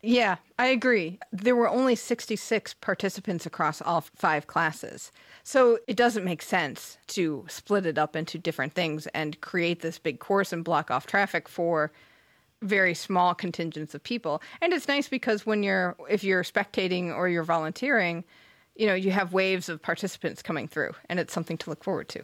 Yeah, 0.02 0.37
I 0.59 0.68
agree. 0.68 1.18
There 1.33 1.56
were 1.56 1.68
only 1.68 1.95
66 1.97 2.75
participants 2.75 3.45
across 3.45 3.83
all 3.83 4.02
five 4.14 4.47
classes. 4.47 5.11
So 5.42 5.78
it 5.87 5.97
doesn't 5.97 6.25
make 6.25 6.42
sense 6.42 6.97
to 7.09 7.45
split 7.49 7.87
it 7.87 7.99
up 7.99 8.16
into 8.16 8.38
different 8.38 8.75
things 8.75 9.06
and 9.09 9.40
create 9.40 9.80
this 9.80 9.99
big 9.99 10.21
course 10.21 10.52
and 10.52 10.64
block 10.64 10.90
off 10.90 11.06
traffic 11.06 11.49
for 11.49 11.92
very 12.63 12.95
small 12.95 13.35
contingents 13.35 13.95
of 13.95 14.03
people. 14.03 14.43
And 14.61 14.73
it's 14.73 14.89
nice 14.89 15.09
because 15.09 15.47
when 15.47 15.63
you're 15.63 15.97
if 16.09 16.25
you're 16.25 16.43
spectating 16.43 17.15
or 17.15 17.29
you're 17.29 17.45
volunteering, 17.45 18.25
you 18.75 18.87
know, 18.87 18.95
you 18.95 19.11
have 19.11 19.33
waves 19.33 19.69
of 19.69 19.83
participants 19.83 20.43
coming 20.43 20.69
through 20.69 20.93
and 21.09 21.19
it's 21.21 21.33
something 21.33 21.59
to 21.59 21.71
look 21.71 21.85
forward 21.85 22.09
to. 22.11 22.23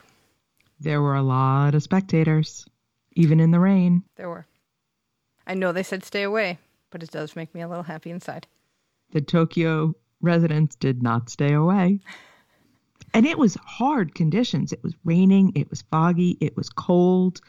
There 0.81 1.01
were 1.01 1.15
a 1.15 1.23
lot 1.23 1.75
of 1.75 1.83
spectators 1.83 2.67
even 3.12 3.41
in 3.41 3.51
the 3.51 3.61
rain. 3.61 4.03
There 4.17 4.29
were. 4.29 4.47
I 5.47 5.55
know 5.55 5.73
they 5.73 5.83
said 5.83 6.05
stay 6.05 6.23
away, 6.23 6.59
but 6.91 7.03
it 7.03 7.11
does 7.11 7.37
make 7.37 7.55
me 7.55 7.61
a 7.61 7.69
little 7.69 7.85
happy 7.85 8.11
inside. 8.11 8.47
The 9.12 9.21
Tokyo 9.21 9.95
residents 10.21 10.77
did 10.77 11.03
not 11.03 11.29
stay 11.29 11.53
away. 11.53 12.01
And 13.15 13.27
it 13.27 13.37
was 13.37 13.57
hard 13.57 14.15
conditions. 14.15 14.73
It 14.73 14.83
was 14.83 14.95
raining, 15.05 15.53
it 15.55 15.69
was 15.69 15.83
foggy, 15.91 16.39
it 16.41 16.57
was 16.57 16.71
cold 16.71 17.41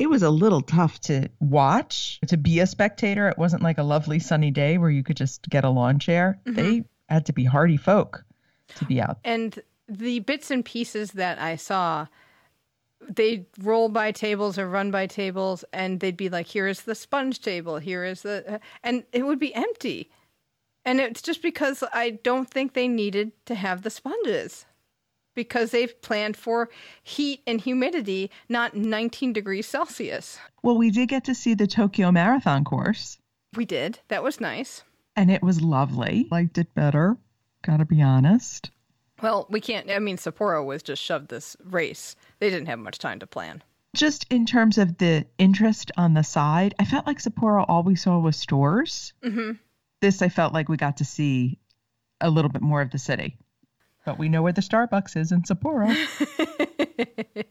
it 0.00 0.08
was 0.08 0.22
a 0.22 0.30
little 0.30 0.62
tough 0.62 0.98
to 1.02 1.28
watch, 1.40 2.18
to 2.26 2.38
be 2.38 2.58
a 2.60 2.66
spectator. 2.66 3.28
It 3.28 3.36
wasn't 3.36 3.62
like 3.62 3.76
a 3.76 3.82
lovely 3.82 4.18
sunny 4.18 4.50
day 4.50 4.78
where 4.78 4.88
you 4.88 5.04
could 5.04 5.18
just 5.18 5.46
get 5.50 5.62
a 5.62 5.68
lawn 5.68 5.98
chair. 5.98 6.40
Mm-hmm. 6.46 6.56
They 6.56 6.84
had 7.10 7.26
to 7.26 7.34
be 7.34 7.44
hardy 7.44 7.76
folk 7.76 8.24
to 8.76 8.86
be 8.86 8.98
out. 8.98 9.18
And 9.24 9.62
the 9.86 10.20
bits 10.20 10.50
and 10.50 10.64
pieces 10.64 11.12
that 11.12 11.38
I 11.38 11.56
saw, 11.56 12.06
they'd 13.06 13.44
roll 13.60 13.90
by 13.90 14.10
tables 14.10 14.56
or 14.56 14.66
run 14.66 14.90
by 14.90 15.06
tables, 15.06 15.66
and 15.70 16.00
they'd 16.00 16.16
be 16.16 16.30
like, 16.30 16.46
here 16.46 16.66
is 16.66 16.82
the 16.82 16.94
sponge 16.94 17.42
table, 17.42 17.76
here 17.76 18.02
is 18.02 18.22
the. 18.22 18.58
And 18.82 19.04
it 19.12 19.26
would 19.26 19.38
be 19.38 19.54
empty. 19.54 20.08
And 20.82 20.98
it's 20.98 21.20
just 21.20 21.42
because 21.42 21.84
I 21.92 22.18
don't 22.22 22.48
think 22.48 22.72
they 22.72 22.88
needed 22.88 23.32
to 23.44 23.54
have 23.54 23.82
the 23.82 23.90
sponges 23.90 24.64
because 25.34 25.70
they've 25.70 26.00
planned 26.02 26.36
for 26.36 26.68
heat 27.02 27.42
and 27.46 27.60
humidity, 27.60 28.30
not 28.48 28.74
19 28.74 29.32
degrees 29.32 29.66
Celsius. 29.66 30.38
Well, 30.62 30.76
we 30.76 30.90
did 30.90 31.08
get 31.08 31.24
to 31.24 31.34
see 31.34 31.54
the 31.54 31.66
Tokyo 31.66 32.12
Marathon 32.12 32.64
course. 32.64 33.18
We 33.54 33.64
did. 33.64 34.00
That 34.08 34.22
was 34.22 34.40
nice. 34.40 34.84
And 35.16 35.30
it 35.30 35.42
was 35.42 35.60
lovely. 35.60 36.28
Liked 36.30 36.58
it 36.58 36.74
better. 36.74 37.16
Gotta 37.62 37.84
be 37.84 38.00
honest. 38.00 38.70
Well, 39.22 39.46
we 39.50 39.60
can't. 39.60 39.90
I 39.90 39.98
mean, 39.98 40.16
Sapporo 40.16 40.64
was 40.64 40.82
just 40.82 41.02
shoved 41.02 41.28
this 41.28 41.56
race. 41.64 42.16
They 42.38 42.48
didn't 42.48 42.68
have 42.68 42.78
much 42.78 42.98
time 42.98 43.18
to 43.18 43.26
plan. 43.26 43.62
Just 43.94 44.24
in 44.30 44.46
terms 44.46 44.78
of 44.78 44.98
the 44.98 45.26
interest 45.36 45.90
on 45.96 46.14
the 46.14 46.22
side, 46.22 46.74
I 46.78 46.84
felt 46.84 47.06
like 47.06 47.18
Sapporo 47.18 47.64
all 47.68 47.82
we 47.82 47.96
saw 47.96 48.18
was 48.18 48.36
stores. 48.36 49.12
Mm-hmm. 49.22 49.52
This, 50.00 50.22
I 50.22 50.28
felt 50.28 50.54
like 50.54 50.68
we 50.68 50.76
got 50.76 50.98
to 50.98 51.04
see 51.04 51.58
a 52.20 52.30
little 52.30 52.50
bit 52.50 52.62
more 52.62 52.80
of 52.80 52.90
the 52.90 52.98
city. 52.98 53.36
But 54.04 54.18
we 54.18 54.28
know 54.28 54.42
where 54.42 54.52
the 54.52 54.62
Starbucks 54.62 55.16
is 55.16 55.32
in 55.32 55.42
Sapporo. 55.42 55.94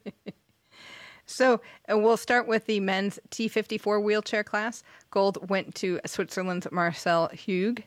so 1.25 1.61
uh, 1.91 1.97
we'll 1.97 2.17
start 2.17 2.47
with 2.47 2.65
the 2.65 2.79
men's 2.79 3.19
T54 3.29 4.01
wheelchair 4.03 4.43
class. 4.43 4.83
Gold 5.11 5.49
went 5.49 5.75
to 5.75 5.99
Switzerland's 6.05 6.67
Marcel 6.71 7.29
Hug. 7.29 7.83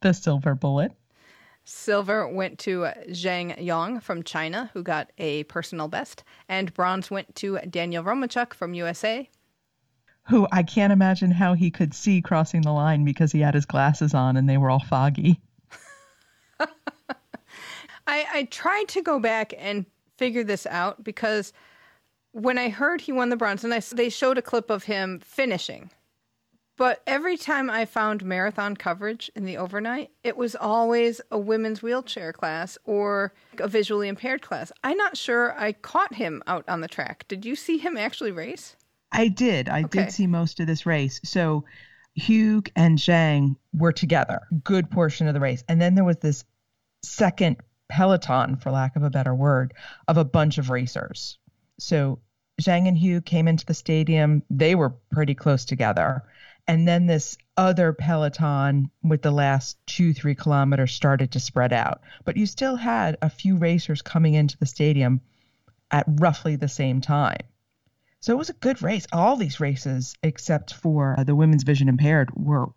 The 0.00 0.12
silver 0.12 0.54
bullet. 0.54 0.92
Silver 1.64 2.26
went 2.26 2.58
to 2.60 2.88
Zhang 3.10 3.62
Yong 3.62 4.00
from 4.00 4.24
China, 4.24 4.70
who 4.72 4.82
got 4.82 5.12
a 5.18 5.44
personal 5.44 5.86
best. 5.86 6.24
And 6.48 6.74
bronze 6.74 7.10
went 7.10 7.36
to 7.36 7.58
Daniel 7.58 8.02
Romanchuk 8.02 8.52
from 8.52 8.74
USA. 8.74 9.30
Who 10.24 10.48
I 10.50 10.64
can't 10.64 10.92
imagine 10.92 11.30
how 11.30 11.54
he 11.54 11.70
could 11.70 11.94
see 11.94 12.20
crossing 12.20 12.62
the 12.62 12.72
line 12.72 13.04
because 13.04 13.32
he 13.32 13.40
had 13.40 13.54
his 13.54 13.66
glasses 13.66 14.14
on 14.14 14.36
and 14.36 14.48
they 14.48 14.56
were 14.56 14.70
all 14.70 14.80
foggy. 14.80 15.40
I, 18.06 18.26
I 18.32 18.44
tried 18.44 18.88
to 18.88 19.02
go 19.02 19.18
back 19.18 19.54
and 19.58 19.86
figure 20.18 20.44
this 20.44 20.66
out 20.66 21.02
because 21.02 21.52
when 22.32 22.58
I 22.58 22.68
heard 22.68 23.00
he 23.00 23.12
won 23.12 23.28
the 23.28 23.36
bronze, 23.36 23.64
and 23.64 23.74
I, 23.74 23.80
they 23.80 24.08
showed 24.08 24.38
a 24.38 24.42
clip 24.42 24.70
of 24.70 24.84
him 24.84 25.20
finishing. 25.20 25.90
But 26.76 27.02
every 27.06 27.36
time 27.36 27.68
I 27.68 27.84
found 27.84 28.24
marathon 28.24 28.76
coverage 28.76 29.30
in 29.36 29.44
the 29.44 29.58
overnight, 29.58 30.10
it 30.24 30.36
was 30.36 30.56
always 30.56 31.20
a 31.30 31.38
women's 31.38 31.82
wheelchair 31.82 32.32
class 32.32 32.78
or 32.84 33.34
a 33.58 33.68
visually 33.68 34.08
impaired 34.08 34.40
class. 34.40 34.72
I'm 34.82 34.96
not 34.96 35.16
sure 35.16 35.58
I 35.58 35.72
caught 35.72 36.14
him 36.14 36.42
out 36.46 36.64
on 36.68 36.80
the 36.80 36.88
track. 36.88 37.26
Did 37.28 37.44
you 37.44 37.56
see 37.56 37.76
him 37.76 37.98
actually 37.98 38.32
race? 38.32 38.74
I 39.12 39.28
did. 39.28 39.68
I 39.68 39.82
okay. 39.82 40.04
did 40.04 40.12
see 40.12 40.26
most 40.26 40.60
of 40.60 40.66
this 40.66 40.86
race. 40.86 41.20
So 41.22 41.64
Hug 42.18 42.70
and 42.74 42.98
Zhang 42.98 43.56
were 43.74 43.92
together, 43.92 44.40
good 44.64 44.90
portion 44.90 45.28
of 45.28 45.34
the 45.34 45.40
race. 45.40 45.62
And 45.68 45.80
then 45.80 45.94
there 45.94 46.04
was 46.04 46.16
this 46.18 46.44
second 47.02 47.58
peloton, 47.92 48.56
for 48.56 48.70
lack 48.70 48.96
of 48.96 49.02
a 49.02 49.10
better 49.10 49.34
word, 49.34 49.74
of 50.08 50.16
a 50.16 50.24
bunch 50.24 50.56
of 50.56 50.70
racers. 50.70 51.38
So 51.78 52.20
Zhang 52.60 52.88
and 52.88 52.98
Hug 52.98 53.26
came 53.26 53.48
into 53.48 53.66
the 53.66 53.74
stadium. 53.74 54.42
They 54.48 54.74
were 54.74 54.94
pretty 55.10 55.34
close 55.34 55.66
together. 55.66 56.22
And 56.66 56.88
then 56.88 57.06
this 57.06 57.36
other 57.56 57.92
peloton 57.92 58.90
with 59.02 59.20
the 59.20 59.30
last 59.30 59.76
two, 59.86 60.14
three 60.14 60.34
kilometers 60.34 60.94
started 60.94 61.32
to 61.32 61.40
spread 61.40 61.74
out. 61.74 62.00
But 62.24 62.38
you 62.38 62.46
still 62.46 62.76
had 62.76 63.18
a 63.20 63.28
few 63.28 63.56
racers 63.56 64.00
coming 64.00 64.34
into 64.34 64.56
the 64.56 64.64
stadium 64.66 65.20
at 65.90 66.06
roughly 66.06 66.56
the 66.56 66.68
same 66.68 67.02
time. 67.02 67.44
So 68.20 68.32
it 68.32 68.38
was 68.38 68.48
a 68.48 68.54
good 68.54 68.80
race. 68.80 69.06
All 69.12 69.36
these 69.36 69.60
races, 69.60 70.14
except 70.22 70.72
for 70.72 71.16
the 71.26 71.34
women's 71.34 71.64
vision 71.64 71.90
impaired, 71.90 72.30
were 72.34 72.68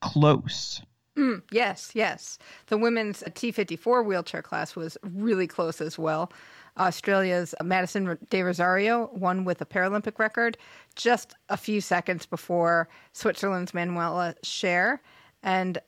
close. 0.00 0.82
Mm, 1.16 1.42
yes, 1.50 1.90
yes. 1.94 2.38
The 2.68 2.78
women's 2.78 3.22
T54 3.22 4.04
wheelchair 4.04 4.42
class 4.42 4.74
was 4.74 4.96
really 5.02 5.46
close 5.46 5.80
as 5.80 5.98
well. 5.98 6.32
Australia's 6.78 7.54
Madison 7.62 8.18
de 8.30 8.40
Rozario 8.40 9.12
won 9.12 9.44
with 9.44 9.60
a 9.60 9.66
Paralympic 9.66 10.18
record 10.18 10.56
just 10.96 11.34
a 11.50 11.56
few 11.56 11.82
seconds 11.82 12.24
before 12.24 12.88
Switzerland's 13.12 13.74
Manuela 13.74 14.34
Schär. 14.42 14.98
And 15.42 15.78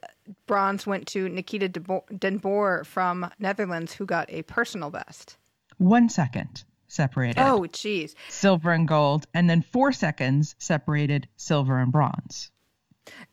bronze 0.46 0.86
went 0.86 1.06
to 1.08 1.28
Nikita 1.28 1.68
Den 1.68 2.38
Boer 2.38 2.84
from 2.84 3.30
Netherlands, 3.38 3.94
who 3.94 4.04
got 4.04 4.28
a 4.30 4.42
personal 4.42 4.90
best. 4.90 5.38
One 5.78 6.08
second 6.08 6.64
separated. 6.88 7.40
Oh, 7.40 7.66
geez. 7.66 8.14
Silver 8.28 8.72
and 8.72 8.86
gold. 8.86 9.26
And 9.32 9.48
then 9.48 9.62
four 9.62 9.92
seconds 9.92 10.54
separated 10.58 11.28
silver 11.36 11.78
and 11.78 11.92
bronze. 11.92 12.50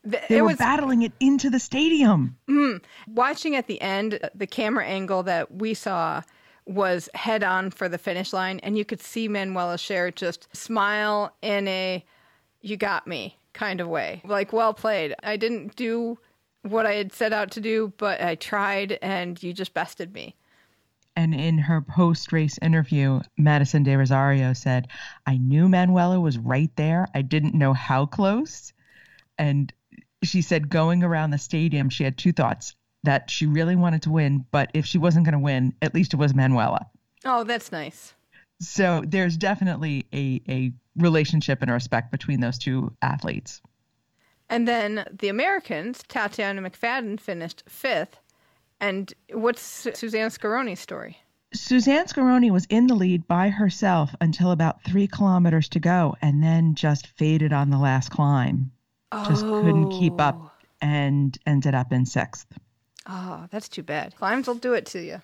They 0.04 0.20
it 0.28 0.42
were 0.42 0.48
was, 0.48 0.58
battling 0.58 1.02
it 1.02 1.12
into 1.20 1.48
the 1.48 1.58
stadium. 1.58 2.36
Mm, 2.48 2.82
watching 3.06 3.56
at 3.56 3.66
the 3.66 3.80
end, 3.80 4.18
the 4.34 4.46
camera 4.46 4.84
angle 4.84 5.22
that 5.22 5.54
we 5.54 5.74
saw 5.74 6.22
was 6.66 7.08
head 7.14 7.42
on 7.42 7.70
for 7.70 7.88
the 7.88 7.98
finish 7.98 8.32
line, 8.32 8.60
and 8.62 8.76
you 8.76 8.84
could 8.84 9.00
see 9.00 9.28
Manuela 9.28 9.76
Schär 9.76 10.14
just 10.14 10.54
smile 10.54 11.34
in 11.42 11.66
a 11.68 12.04
"you 12.60 12.76
got 12.76 13.06
me" 13.06 13.38
kind 13.52 13.80
of 13.80 13.88
way, 13.88 14.20
like 14.24 14.52
"well 14.52 14.74
played." 14.74 15.14
I 15.22 15.36
didn't 15.36 15.76
do 15.76 16.18
what 16.62 16.86
I 16.86 16.94
had 16.94 17.12
set 17.12 17.32
out 17.32 17.50
to 17.52 17.60
do, 17.60 17.92
but 17.96 18.20
I 18.20 18.34
tried, 18.34 18.98
and 19.02 19.42
you 19.42 19.52
just 19.52 19.74
bested 19.74 20.14
me. 20.14 20.36
And 21.16 21.34
in 21.34 21.58
her 21.58 21.80
post 21.80 22.32
race 22.32 22.58
interview, 22.62 23.20
Madison 23.36 23.82
de 23.82 23.92
Rozario 23.92 24.56
said, 24.56 24.88
I 25.26 25.36
knew 25.36 25.68
Manuela 25.68 26.20
was 26.20 26.38
right 26.38 26.70
there. 26.76 27.06
I 27.14 27.22
didn't 27.22 27.54
know 27.54 27.74
how 27.74 28.06
close 28.06 28.72
and 29.42 29.72
she 30.22 30.40
said 30.40 30.70
going 30.70 31.02
around 31.02 31.30
the 31.30 31.38
stadium, 31.38 31.90
she 31.90 32.04
had 32.04 32.16
two 32.16 32.32
thoughts 32.32 32.76
that 33.02 33.28
she 33.28 33.44
really 33.44 33.74
wanted 33.74 34.02
to 34.02 34.10
win, 34.10 34.46
but 34.52 34.70
if 34.72 34.86
she 34.86 34.98
wasn't 34.98 35.24
going 35.24 35.32
to 35.32 35.38
win, 35.40 35.74
at 35.82 35.94
least 35.94 36.14
it 36.14 36.16
was 36.16 36.32
Manuela. 36.32 36.86
Oh, 37.24 37.42
that's 37.42 37.72
nice. 37.72 38.14
So 38.60 39.02
there's 39.04 39.36
definitely 39.36 40.06
a, 40.14 40.40
a 40.48 40.72
relationship 40.96 41.60
and 41.60 41.72
a 41.72 41.74
respect 41.74 42.12
between 42.12 42.38
those 42.38 42.56
two 42.56 42.94
athletes. 43.02 43.60
And 44.48 44.68
then 44.68 45.04
the 45.12 45.28
Americans, 45.28 46.04
Tatiana 46.06 46.62
McFadden 46.62 47.18
finished 47.18 47.64
fifth. 47.68 48.20
And 48.80 49.12
what's 49.32 49.60
Suzanne 49.60 50.30
Scaroni's 50.30 50.78
story? 50.78 51.18
Suzanne 51.52 52.06
Scaroni 52.06 52.52
was 52.52 52.66
in 52.66 52.86
the 52.86 52.94
lead 52.94 53.26
by 53.26 53.48
herself 53.48 54.14
until 54.20 54.52
about 54.52 54.84
three 54.84 55.08
kilometers 55.08 55.68
to 55.70 55.80
go 55.80 56.14
and 56.22 56.44
then 56.44 56.76
just 56.76 57.08
faded 57.08 57.52
on 57.52 57.70
the 57.70 57.78
last 57.78 58.10
climb 58.10 58.70
just 59.28 59.42
couldn't 59.42 59.90
keep 59.90 60.20
up 60.20 60.36
oh. 60.38 60.50
and 60.80 61.36
ended 61.46 61.74
up 61.74 61.92
in 61.92 62.06
sixth. 62.06 62.46
Oh, 63.06 63.46
that's 63.50 63.68
too 63.68 63.82
bad. 63.82 64.16
Climbs 64.16 64.46
will 64.46 64.54
do 64.54 64.74
it 64.74 64.86
to 64.86 65.00
you. 65.00 65.22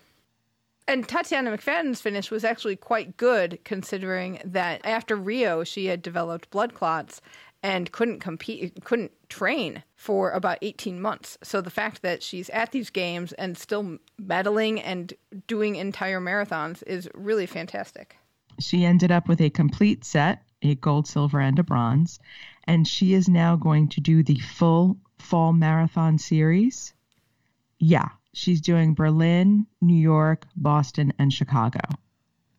And 0.87 1.07
Tatiana 1.07 1.55
McFadden's 1.55 2.01
finish 2.01 2.31
was 2.31 2.43
actually 2.43 2.75
quite 2.75 3.15
good 3.15 3.59
considering 3.63 4.39
that 4.43 4.81
after 4.83 5.15
Rio, 5.15 5.63
she 5.63 5.85
had 5.85 6.01
developed 6.01 6.49
blood 6.49 6.73
clots 6.73 7.21
and 7.61 7.91
couldn't 7.91 8.19
compete, 8.19 8.83
couldn't 8.83 9.11
train 9.29 9.83
for 9.95 10.31
about 10.31 10.57
18 10.61 10.99
months. 10.99 11.37
So 11.43 11.61
the 11.61 11.69
fact 11.69 12.01
that 12.01 12.23
she's 12.23 12.49
at 12.49 12.71
these 12.71 12.89
games 12.89 13.33
and 13.33 13.57
still 13.57 13.99
medaling 14.19 14.81
and 14.83 15.13
doing 15.45 15.75
entire 15.75 16.19
marathons 16.19 16.81
is 16.87 17.09
really 17.13 17.45
fantastic. 17.45 18.17
She 18.59 18.83
ended 18.83 19.11
up 19.11 19.27
with 19.27 19.41
a 19.41 19.49
complete 19.49 20.03
set, 20.03 20.41
a 20.61 20.75
gold, 20.75 21.07
silver, 21.07 21.39
and 21.39 21.59
a 21.59 21.63
bronze. 21.63 22.19
And 22.69 22.87
she 22.87 23.15
is 23.15 23.27
now 23.27 23.55
going 23.55 23.87
to 23.89 23.99
do 23.99 24.21
the 24.21 24.37
full 24.37 24.95
fall 25.17 25.53
marathon 25.53 26.19
series. 26.19 26.93
Yeah, 27.79 28.09
she's 28.31 28.61
doing 28.61 28.93
Berlin, 28.93 29.65
New 29.81 29.99
York, 29.99 30.45
Boston, 30.55 31.11
and 31.17 31.33
Chicago. 31.33 31.79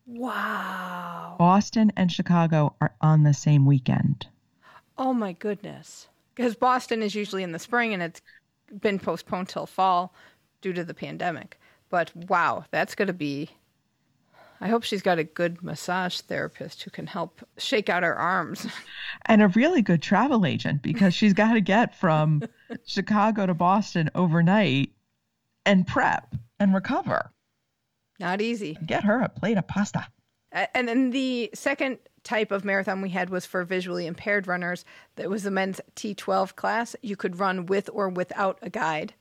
Wow. 0.05 1.37
Boston 1.39 1.93
and 1.95 2.11
Chicago 2.11 2.75
are 2.81 2.93
on 2.99 3.23
the 3.23 3.33
same 3.33 3.65
weekend. 3.65 4.27
Oh 4.97 5.13
my 5.13 5.31
goodness. 5.31 6.09
Because 6.35 6.55
Boston 6.55 7.01
is 7.01 7.15
usually 7.15 7.43
in 7.43 7.53
the 7.53 7.57
spring 7.57 7.93
and 7.93 8.03
it's 8.03 8.21
been 8.81 8.99
postponed 8.99 9.47
till 9.47 9.65
fall 9.65 10.13
due 10.59 10.73
to 10.73 10.83
the 10.83 10.93
pandemic. 10.93 11.57
But 11.89 12.13
wow, 12.13 12.65
that's 12.69 12.95
going 12.95 13.07
to 13.07 13.13
be. 13.13 13.51
I 14.61 14.67
hope 14.67 14.83
she's 14.83 15.01
got 15.01 15.17
a 15.17 15.23
good 15.23 15.63
massage 15.63 16.21
therapist 16.21 16.83
who 16.83 16.91
can 16.91 17.07
help 17.07 17.41
shake 17.57 17.89
out 17.89 18.03
her 18.03 18.15
arms. 18.15 18.67
And 19.25 19.41
a 19.41 19.49
really 19.49 19.81
good 19.81 20.01
travel 20.01 20.45
agent 20.45 20.81
because 20.81 21.13
she's 21.13 21.33
got 21.33 21.53
to 21.53 21.61
get 21.61 21.95
from 21.95 22.43
Chicago 22.85 23.45
to 23.45 23.53
Boston 23.53 24.09
overnight 24.15 24.91
and 25.65 25.85
prep 25.85 26.33
and 26.59 26.73
recover. 26.73 27.31
Not 28.19 28.41
easy. 28.41 28.77
Get 28.85 29.03
her 29.03 29.21
a 29.21 29.29
plate 29.29 29.57
of 29.57 29.67
pasta. 29.67 30.07
And 30.51 30.87
then 30.87 31.11
the 31.11 31.49
second 31.53 31.99
type 32.23 32.51
of 32.51 32.65
marathon 32.65 33.01
we 33.01 33.09
had 33.09 33.29
was 33.29 33.45
for 33.45 33.63
visually 33.63 34.05
impaired 34.05 34.47
runners. 34.47 34.85
That 35.15 35.29
was 35.29 35.43
the 35.43 35.51
men's 35.51 35.81
T12 35.95 36.55
class. 36.55 36.95
You 37.01 37.15
could 37.15 37.39
run 37.39 37.65
with 37.65 37.89
or 37.93 38.09
without 38.09 38.59
a 38.61 38.69
guide. 38.69 39.13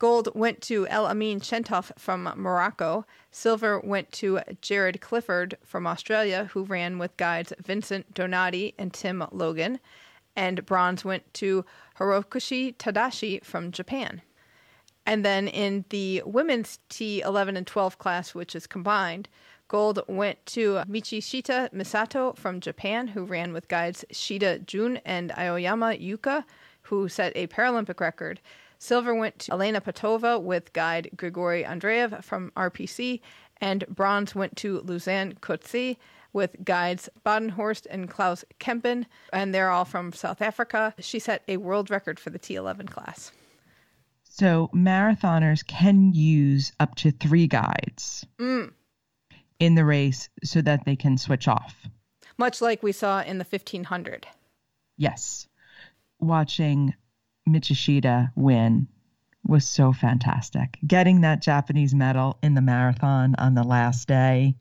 Gold 0.00 0.30
went 0.34 0.62
to 0.62 0.86
El 0.86 1.06
Amin 1.06 1.40
Chentouf 1.40 1.92
from 1.98 2.22
Morocco. 2.34 3.04
Silver 3.30 3.78
went 3.80 4.10
to 4.12 4.40
Jaryd 4.62 5.02
Clifford 5.02 5.58
from 5.62 5.86
Australia, 5.86 6.48
who 6.52 6.64
ran 6.64 6.98
with 6.98 7.18
guides 7.18 7.52
Vincent 7.62 8.14
Donati 8.14 8.74
and 8.78 8.94
Tim 8.94 9.22
Logan. 9.30 9.78
And 10.34 10.64
bronze 10.64 11.04
went 11.04 11.32
to 11.34 11.66
Hirokoshi 11.98 12.74
Tadashi 12.78 13.44
from 13.44 13.72
Japan. 13.72 14.22
And 15.04 15.22
then 15.22 15.48
in 15.48 15.84
the 15.90 16.22
women's 16.24 16.78
T11 16.88 17.58
and 17.58 17.66
12 17.66 17.98
class, 17.98 18.34
which 18.34 18.56
is 18.56 18.66
combined, 18.66 19.28
Gold 19.68 20.00
went 20.08 20.44
to 20.46 20.76
Michishita 20.88 21.74
Misato 21.74 22.34
from 22.38 22.60
Japan, 22.60 23.08
who 23.08 23.24
ran 23.24 23.52
with 23.52 23.68
guides 23.68 24.06
Shida 24.10 24.64
Jun 24.64 24.96
and 25.04 25.30
Aoyama 25.32 25.98
Yuka, 26.00 26.44
who 26.84 27.06
set 27.10 27.36
a 27.36 27.48
Paralympic 27.48 28.00
record. 28.00 28.40
Silver 28.80 29.14
went 29.14 29.38
to 29.38 29.52
Elena 29.52 29.80
Pautova 29.80 30.42
with 30.42 30.72
guide 30.72 31.10
Grigory 31.16 31.62
Andreev 31.62 32.24
from 32.24 32.50
RPC, 32.56 33.20
and 33.60 33.86
bronze 33.88 34.34
went 34.34 34.56
to 34.56 34.80
Louzanne 34.80 35.34
Coetzee 35.40 35.96
with 36.32 36.56
guides 36.64 37.08
Badenhorst 37.24 37.86
and 37.88 38.10
Klaus 38.10 38.44
Kempen, 38.58 39.06
and 39.32 39.54
they're 39.54 39.70
all 39.70 39.84
from 39.84 40.12
South 40.12 40.42
Africa. 40.42 40.92
She 40.98 41.20
set 41.20 41.44
a 41.46 41.58
world 41.58 41.90
record 41.90 42.18
for 42.18 42.30
the 42.30 42.38
T11 42.38 42.90
class. 42.90 43.30
So 44.24 44.68
marathoners 44.74 45.64
can 45.64 46.12
use 46.12 46.72
up 46.80 46.96
to 46.96 47.12
three 47.12 47.46
guides. 47.46 48.26
Mm 48.38 48.72
in 49.60 49.74
the 49.74 49.84
race 49.84 50.28
so 50.42 50.60
that 50.62 50.84
they 50.84 50.96
can 50.96 51.18
switch 51.18 51.46
off. 51.46 51.86
Much 52.38 52.60
like 52.60 52.82
we 52.82 52.90
saw 52.90 53.22
in 53.22 53.38
the 53.38 53.44
1500. 53.44 54.26
Yes. 54.96 55.46
Watching 56.18 56.94
Michishita 57.48 58.32
win 58.36 58.88
was 59.46 59.66
so 59.66 59.92
fantastic. 59.92 60.78
Getting 60.86 61.22
that 61.22 61.42
Japanese 61.42 61.94
medal 61.94 62.38
in 62.42 62.54
the 62.54 62.60
marathon 62.60 63.34
on 63.38 63.54
the 63.54 63.62
last 63.62 64.06
day, 64.06 64.54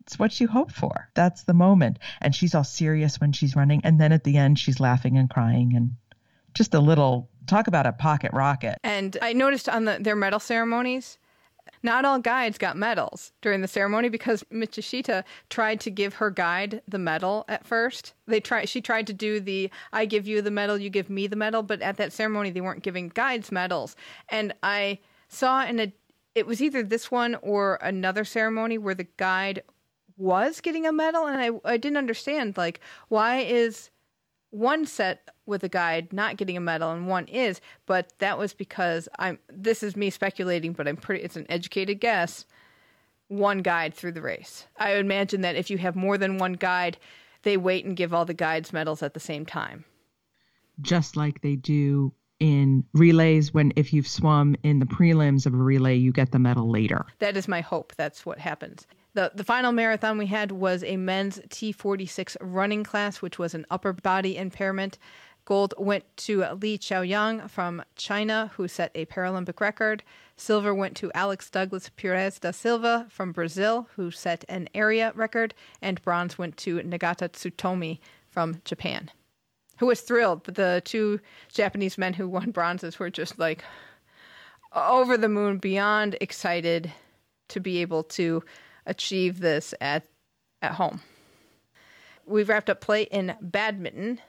it's 0.00 0.18
what 0.18 0.38
you 0.40 0.48
hope 0.48 0.72
for. 0.72 1.08
That's 1.14 1.44
the 1.44 1.54
moment. 1.54 1.98
And 2.20 2.34
she's 2.34 2.54
all 2.54 2.64
serious 2.64 3.20
when 3.20 3.32
she's 3.32 3.56
running. 3.56 3.80
And 3.84 4.00
then 4.00 4.12
at 4.12 4.24
the 4.24 4.36
end, 4.36 4.58
she's 4.58 4.80
laughing 4.80 5.16
and 5.16 5.30
crying 5.30 5.74
and 5.74 5.92
just 6.52 6.74
a 6.74 6.80
little 6.80 7.30
talk 7.46 7.68
about 7.68 7.86
a 7.86 7.92
pocket 7.92 8.32
rocket. 8.32 8.78
And 8.82 9.16
I 9.22 9.32
noticed 9.32 9.68
on 9.68 9.84
the, 9.84 9.98
their 10.00 10.16
medal 10.16 10.40
ceremonies, 10.40 11.18
not 11.82 12.04
all 12.04 12.18
guides 12.18 12.58
got 12.58 12.76
medals 12.76 13.32
during 13.42 13.60
the 13.60 13.68
ceremony 13.68 14.08
because 14.08 14.42
Michishita 14.52 15.24
tried 15.50 15.80
to 15.80 15.90
give 15.90 16.14
her 16.14 16.30
guide 16.30 16.82
the 16.88 16.98
medal 16.98 17.44
at 17.48 17.66
first. 17.66 18.14
They 18.26 18.40
tried 18.40 18.68
she 18.68 18.80
tried 18.80 19.06
to 19.06 19.12
do 19.12 19.40
the 19.40 19.70
I 19.92 20.06
give 20.06 20.26
you 20.26 20.42
the 20.42 20.50
medal, 20.50 20.78
you 20.78 20.90
give 20.90 21.10
me 21.10 21.26
the 21.26 21.36
medal, 21.36 21.62
but 21.62 21.82
at 21.82 21.96
that 21.98 22.12
ceremony 22.12 22.50
they 22.50 22.60
weren't 22.60 22.82
giving 22.82 23.08
guides 23.08 23.52
medals. 23.52 23.96
And 24.28 24.54
I 24.62 24.98
saw 25.28 25.64
in 25.64 25.80
a 25.80 25.92
it 26.34 26.46
was 26.46 26.62
either 26.62 26.82
this 26.82 27.10
one 27.10 27.36
or 27.36 27.78
another 27.80 28.24
ceremony 28.24 28.78
where 28.78 28.94
the 28.94 29.06
guide 29.16 29.62
was 30.16 30.60
getting 30.60 30.86
a 30.86 30.92
medal 30.92 31.26
and 31.26 31.40
I 31.40 31.70
I 31.70 31.76
didn't 31.76 31.98
understand 31.98 32.56
like 32.56 32.80
why 33.08 33.40
is 33.40 33.90
one 34.54 34.86
set 34.86 35.30
with 35.46 35.64
a 35.64 35.68
guide 35.68 36.12
not 36.12 36.36
getting 36.36 36.56
a 36.56 36.60
medal 36.60 36.92
and 36.92 37.08
one 37.08 37.26
is, 37.26 37.60
but 37.86 38.12
that 38.18 38.38
was 38.38 38.54
because 38.54 39.08
I'm 39.18 39.38
this 39.48 39.82
is 39.82 39.96
me 39.96 40.10
speculating, 40.10 40.72
but 40.72 40.86
I'm 40.86 40.96
pretty 40.96 41.24
it's 41.24 41.36
an 41.36 41.46
educated 41.48 42.00
guess. 42.00 42.46
One 43.28 43.62
guide 43.62 43.94
through 43.94 44.12
the 44.12 44.22
race. 44.22 44.66
I 44.76 44.92
would 44.92 45.00
imagine 45.04 45.40
that 45.40 45.56
if 45.56 45.70
you 45.70 45.78
have 45.78 45.96
more 45.96 46.16
than 46.16 46.38
one 46.38 46.52
guide, 46.52 46.98
they 47.42 47.56
wait 47.56 47.84
and 47.84 47.96
give 47.96 48.14
all 48.14 48.24
the 48.24 48.34
guides 48.34 48.72
medals 48.72 49.02
at 49.02 49.14
the 49.14 49.20
same 49.20 49.44
time. 49.44 49.84
Just 50.80 51.16
like 51.16 51.40
they 51.40 51.56
do 51.56 52.12
in 52.38 52.84
relays 52.92 53.52
when 53.52 53.72
if 53.76 53.92
you've 53.92 54.06
swum 54.06 54.54
in 54.62 54.78
the 54.78 54.86
prelims 54.86 55.46
of 55.46 55.54
a 55.54 55.56
relay, 55.56 55.96
you 55.96 56.12
get 56.12 56.30
the 56.30 56.38
medal 56.38 56.70
later. 56.70 57.06
That 57.18 57.36
is 57.36 57.48
my 57.48 57.60
hope. 57.60 57.92
That's 57.96 58.24
what 58.24 58.38
happens. 58.38 58.86
The, 59.14 59.30
the 59.34 59.44
final 59.44 59.72
marathon 59.72 60.18
we 60.18 60.26
had 60.26 60.52
was 60.52 60.82
a 60.82 60.96
men's 60.96 61.38
T46 61.48 62.36
running 62.40 62.82
class, 62.84 63.22
which 63.22 63.38
was 63.38 63.54
an 63.54 63.64
upper 63.70 63.92
body 63.92 64.36
impairment. 64.36 64.98
Gold 65.44 65.74
went 65.78 66.04
to 66.18 66.44
Li 66.54 66.78
Chaoyan 66.78 67.48
from 67.48 67.82
China, 67.96 68.50
who 68.56 68.66
set 68.66 68.90
a 68.94 69.06
Paralympic 69.06 69.60
record. 69.60 70.02
Silver 70.36 70.74
went 70.74 70.96
to 70.96 71.12
Alex 71.12 71.48
Douglas 71.50 71.90
Pires 71.90 72.38
da 72.40 72.50
Silva 72.50 73.06
from 73.08 73.30
Brazil, 73.30 73.88
who 73.94 74.10
set 74.10 74.44
an 74.48 74.68
area 74.74 75.12
record. 75.14 75.54
And 75.80 76.02
bronze 76.02 76.38
went 76.38 76.56
to 76.58 76.78
Nagata 76.78 77.28
Tsutomu 77.28 77.98
from 78.30 78.62
Japan, 78.64 79.10
who 79.78 79.86
was 79.86 80.00
thrilled. 80.00 80.42
But 80.44 80.56
the 80.56 80.82
two 80.84 81.20
Japanese 81.52 81.98
men 81.98 82.14
who 82.14 82.28
won 82.28 82.50
bronzes 82.50 82.98
were 82.98 83.10
just 83.10 83.38
like 83.38 83.62
over 84.74 85.16
the 85.16 85.28
moon, 85.28 85.58
beyond 85.58 86.16
excited 86.20 86.90
to 87.48 87.60
be 87.60 87.82
able 87.82 88.02
to 88.02 88.42
achieve 88.86 89.40
this 89.40 89.74
at 89.80 90.04
at 90.62 90.72
home. 90.72 91.00
We've 92.26 92.48
wrapped 92.48 92.70
up 92.70 92.80
play 92.80 93.02
in 93.02 93.36
badminton. 93.40 94.20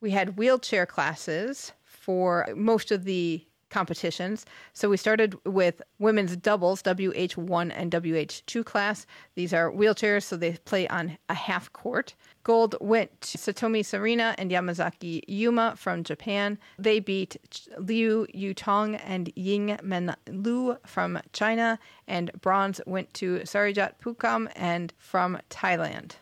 We 0.00 0.10
had 0.10 0.38
wheelchair 0.38 0.86
classes 0.86 1.72
for 1.84 2.46
most 2.54 2.90
of 2.90 3.04
the 3.04 3.46
competitions. 3.70 4.44
So 4.72 4.90
we 4.90 4.96
started 4.96 5.36
with 5.44 5.80
women's 5.98 6.36
doubles, 6.36 6.82
WH1 6.82 7.72
and 7.74 7.90
WH2 7.90 8.64
class. 8.64 9.06
These 9.34 9.54
are 9.54 9.70
wheelchairs, 9.70 10.24
so 10.24 10.36
they 10.36 10.52
play 10.64 10.86
on 10.88 11.16
a 11.28 11.34
half 11.34 11.72
court. 11.72 12.14
Gold 12.42 12.74
went 12.80 13.20
to 13.20 13.38
Satomi 13.38 13.80
Sarina 13.80 14.34
and 14.38 14.50
Yamazaki 14.50 15.22
Yuma 15.28 15.74
from 15.76 16.04
Japan. 16.04 16.58
They 16.78 17.00
beat 17.00 17.36
Liu 17.78 18.26
Yutong 18.34 19.00
and 19.04 19.32
Ying 19.36 19.78
Men 19.82 20.14
Lu 20.28 20.76
from 20.86 21.20
China. 21.32 21.78
And 22.08 22.30
bronze 22.40 22.80
went 22.86 23.12
to 23.14 23.40
Sarijat 23.40 23.92
Pukam 24.02 24.50
and 24.56 24.92
from 24.98 25.38
Thailand. 25.50 26.12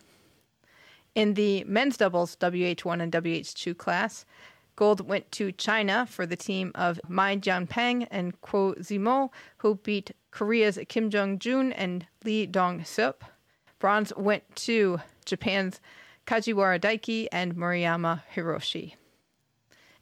In 1.15 1.35
the 1.35 1.65
men's 1.65 1.97
doubles 1.97 2.37
WH1 2.37 3.03
and 3.03 3.13
WH2 3.13 3.77
class, 3.77 4.25
Gold 4.79 5.09
went 5.09 5.33
to 5.33 5.51
China 5.51 6.07
for 6.09 6.25
the 6.25 6.37
team 6.37 6.71
of 6.77 7.01
Mai 7.09 7.37
Jianpeng 7.37 8.07
and 8.13 8.41
Qu 8.43 8.77
Zimo, 8.77 9.31
who 9.57 9.75
beat 9.75 10.13
Korea's 10.31 10.79
Kim 10.89 11.11
Jong 11.11 11.41
Jun 11.41 11.73
and 11.73 12.07
Lee 12.23 12.47
Dong 12.47 12.85
Sup. 12.85 13.25
Bronze 13.81 14.13
went 14.17 14.45
to 14.55 15.01
Japan's 15.25 15.81
Kajiwara 16.29 16.79
Daiki 16.79 17.27
and 17.33 17.57
Murayama 17.57 18.23
Hiroshi. 18.33 18.95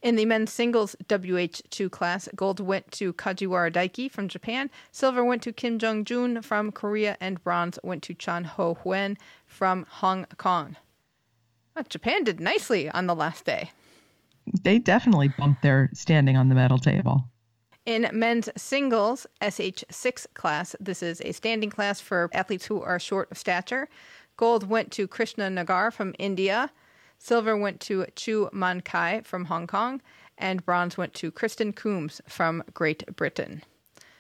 In 0.03 0.17
the 0.17 0.27
men's 0.27 0.53
singles 0.53 0.95
WH2 1.07 1.91
class, 1.91 2.29
gold 2.37 2.61
went 2.61 2.93
to 2.93 3.15
Kajiwara 3.15 3.73
Daiki 3.73 4.11
from 4.11 4.29
Japan, 4.29 4.69
silver 4.93 5.25
went 5.25 5.41
to 5.45 5.55
Kim 5.55 5.79
Jong 5.79 6.05
Jun 6.05 6.43
from 6.43 6.71
Korea, 6.71 7.17
and 7.19 7.43
bronze 7.43 7.79
went 7.83 8.03
to 8.03 8.13
Chan 8.13 8.45
Ho 8.45 8.77
Huen 8.85 9.17
from 9.47 9.87
Hong 9.89 10.27
Kong. 10.37 10.77
Japan 11.89 12.25
did 12.25 12.41
nicely 12.41 12.91
on 12.91 13.07
the 13.07 13.15
last 13.15 13.47
day 13.47 13.71
they 14.63 14.79
definitely 14.79 15.29
bumped 15.29 15.63
their 15.63 15.91
standing 15.95 16.37
on 16.37 16.49
the 16.49 16.55
medal 16.55 16.79
table. 16.79 17.25
In 17.85 18.09
men's 18.13 18.49
singles 18.57 19.27
SH6 19.41 20.27
class, 20.35 20.75
this 20.81 21.03
is 21.03 21.21
a 21.21 21.33
standing 21.33 21.71
class 21.71 22.01
for 22.01 22.29
athletes 22.33 22.67
who 22.67 22.83
are 22.83 22.99
short 22.99 23.31
of 23.31 23.39
stature. 23.39 23.89
Gold 24.37 24.69
went 24.69 24.91
to 24.93 25.07
Krishna 25.07 25.49
Nagar 25.49 25.91
from 25.91 26.15
India. 26.19 26.71
Silver 27.19 27.57
went 27.57 27.81
to 27.83 28.07
Chu 28.17 28.51
Man 28.53 28.81
Kai 28.81 29.23
from 29.23 29.47
Hong 29.47 29.67
Kong. 29.67 30.03
And 30.37 30.67
bronze 30.67 30.99
went 30.99 31.15
to 31.15 31.33
Krysten 31.33 31.75
Coombs 31.75 32.21
from 32.29 32.63
Great 32.75 33.07
Britain. 33.17 33.63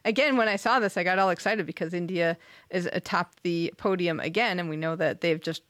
Again, 0.05 0.37
when 0.37 0.49
I 0.49 0.57
saw 0.57 0.79
this, 0.79 0.97
I 0.97 1.03
got 1.03 1.19
all 1.19 1.31
excited 1.31 1.67
because 1.67 1.93
India 1.93 2.39
is 2.71 2.89
atop 2.93 3.35
the 3.43 3.75
podium 3.77 4.21
again, 4.21 4.61
and 4.61 4.71
we 4.71 4.77
know 4.77 4.95
that 4.97 5.21
they've 5.21 5.41
just 5.41 5.62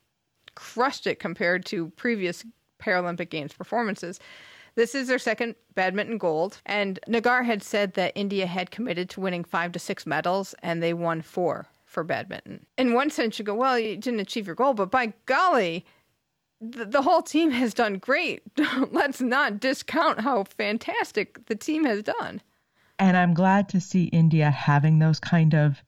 crushed 0.54 1.06
it 1.06 1.18
compared 1.18 1.64
to 1.66 1.88
previous 1.96 2.44
Paralympic 2.78 3.30
Games 3.30 3.52
performances. 3.52 4.20
This 4.74 4.94
is 4.94 5.08
their 5.08 5.18
second 5.18 5.54
badminton 5.74 6.18
gold. 6.18 6.60
And 6.66 7.00
Nagar 7.08 7.42
had 7.42 7.62
said 7.62 7.94
that 7.94 8.12
India 8.14 8.46
had 8.46 8.70
committed 8.70 9.08
to 9.10 9.20
winning 9.20 9.42
five 9.44 9.72
to 9.72 9.78
six 9.78 10.06
medals, 10.06 10.54
and 10.62 10.82
they 10.82 10.92
won 10.92 11.22
four 11.22 11.66
for 11.84 12.04
badminton. 12.04 12.66
In 12.76 12.92
one 12.92 13.10
sense, 13.10 13.38
you 13.38 13.44
go, 13.44 13.54
well, 13.54 13.78
you 13.78 13.96
didn't 13.96 14.20
achieve 14.20 14.46
your 14.46 14.54
goal, 14.54 14.74
but 14.74 14.90
by 14.90 15.14
golly, 15.24 15.86
the, 16.60 16.84
the 16.84 17.02
whole 17.02 17.22
team 17.22 17.50
has 17.50 17.72
done 17.72 17.94
great. 17.94 18.42
Let's 18.90 19.20
not 19.20 19.60
discount 19.60 20.20
how 20.20 20.44
fantastic 20.44 21.46
the 21.46 21.54
team 21.54 21.84
has 21.84 22.02
done. 22.02 22.42
And 22.98 23.16
I'm 23.16 23.34
glad 23.34 23.68
to 23.70 23.80
see 23.80 24.04
India 24.04 24.50
having 24.50 24.98
those 24.98 25.20
kind 25.20 25.54
of 25.54 25.82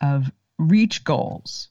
of 0.00 0.30
reach 0.58 1.04
goals 1.04 1.68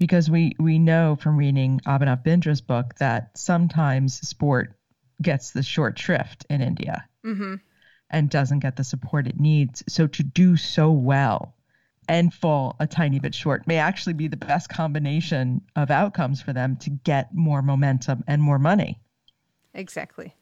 because 0.00 0.30
we 0.30 0.56
we 0.58 0.78
know 0.78 1.14
from 1.20 1.36
reading 1.36 1.78
Abhinav 1.86 2.24
Bindra's 2.24 2.62
book 2.62 2.94
that 2.98 3.30
sometimes 3.36 4.18
sport 4.26 4.74
gets 5.22 5.50
the 5.50 5.62
short 5.62 5.98
shrift 5.98 6.46
in 6.48 6.62
India 6.62 7.04
mm-hmm. 7.24 7.56
and 8.08 8.30
doesn't 8.30 8.60
get 8.60 8.76
the 8.76 8.82
support 8.82 9.28
it 9.28 9.38
needs. 9.38 9.84
So 9.88 10.06
to 10.08 10.22
do 10.22 10.56
so 10.56 10.90
well 10.90 11.54
and 12.08 12.32
fall 12.32 12.76
a 12.80 12.86
tiny 12.86 13.20
bit 13.20 13.34
short 13.34 13.66
may 13.66 13.76
actually 13.76 14.14
be 14.14 14.26
the 14.26 14.38
best 14.38 14.70
combination 14.70 15.60
of 15.76 15.90
outcomes 15.90 16.40
for 16.40 16.54
them 16.54 16.76
to 16.76 16.90
get 16.90 17.34
more 17.34 17.60
momentum 17.60 18.24
and 18.26 18.42
more 18.42 18.58
money. 18.58 18.98
Exactly. 19.74 20.34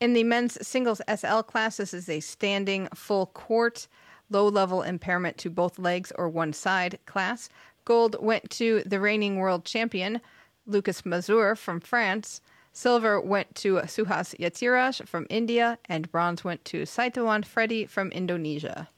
In 0.00 0.14
the 0.14 0.24
men's 0.24 0.64
singles 0.66 1.00
SL 1.12 1.40
class, 1.40 1.78
this 1.78 1.92
is 1.92 2.08
a 2.08 2.20
standing 2.20 2.88
full 2.94 3.26
court, 3.26 3.88
low 4.30 4.46
level 4.48 4.82
impairment 4.82 5.38
to 5.38 5.50
both 5.50 5.78
legs 5.78 6.12
or 6.14 6.28
one 6.28 6.52
side 6.52 7.00
class. 7.04 7.48
Gold 7.84 8.16
went 8.20 8.50
to 8.50 8.82
the 8.86 9.00
reigning 9.00 9.36
world 9.36 9.64
champion, 9.64 10.20
Lucas 10.66 11.04
Mazur 11.04 11.56
from 11.56 11.80
France. 11.80 12.40
Silver 12.72 13.20
went 13.20 13.54
to 13.56 13.76
Suhas 13.76 14.34
Yathiraj 14.38 15.06
from 15.06 15.26
India, 15.28 15.78
and 15.86 16.10
bronze 16.10 16.44
went 16.44 16.64
to 16.66 16.82
Saitawan 16.82 17.44
Freddy 17.44 17.84
from 17.86 18.10
Indonesia. 18.12 18.88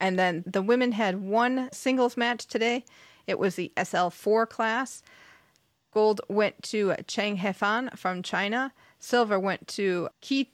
And 0.00 0.18
then 0.18 0.42
the 0.46 0.62
women 0.62 0.92
had 0.92 1.22
one 1.22 1.68
singles 1.72 2.16
match 2.16 2.46
today. 2.46 2.84
It 3.26 3.38
was 3.38 3.54
the 3.54 3.72
SL4 3.76 4.48
class. 4.48 5.02
Gold 5.92 6.20
went 6.28 6.62
to 6.64 6.94
Cheng 7.06 7.38
Hefang 7.38 7.96
from 7.96 8.22
China. 8.22 8.72
Silver 8.98 9.38
went 9.38 9.68
to 9.68 10.08
Ki 10.20 10.50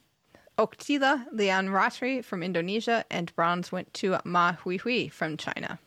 Oktila 0.59 1.25
Lian 1.33 1.69
Ratri 1.69 2.23
from 2.23 2.43
Indonesia. 2.43 3.05
And 3.11 3.35
bronze 3.35 3.73
went 3.73 3.95
to 3.95 4.19
Ma 4.25 4.53
Hui 4.53 4.77
Hui 4.77 5.09
from 5.09 5.39
China. 5.39 5.79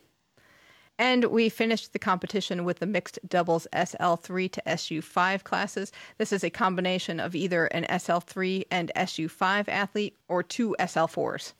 And 1.00 1.26
we 1.26 1.50
finished 1.50 1.92
the 1.92 2.00
competition 2.00 2.64
with 2.64 2.80
the 2.80 2.86
mixed 2.86 3.20
doubles 3.28 3.68
SL3 3.74 4.52
to 4.52 4.62
SU5 4.68 5.44
classes. 5.44 5.92
This 6.18 6.32
is 6.32 6.44
a 6.44 6.50
combination 6.50 7.20
of 7.20 7.36
either 7.36 7.66
an 7.68 7.86
SL3 7.90 8.66
and 8.70 8.92
SU5 8.96 9.68
athlete 9.68 10.16
or 10.28 10.44
two 10.44 10.76
SL4s. 10.80 11.54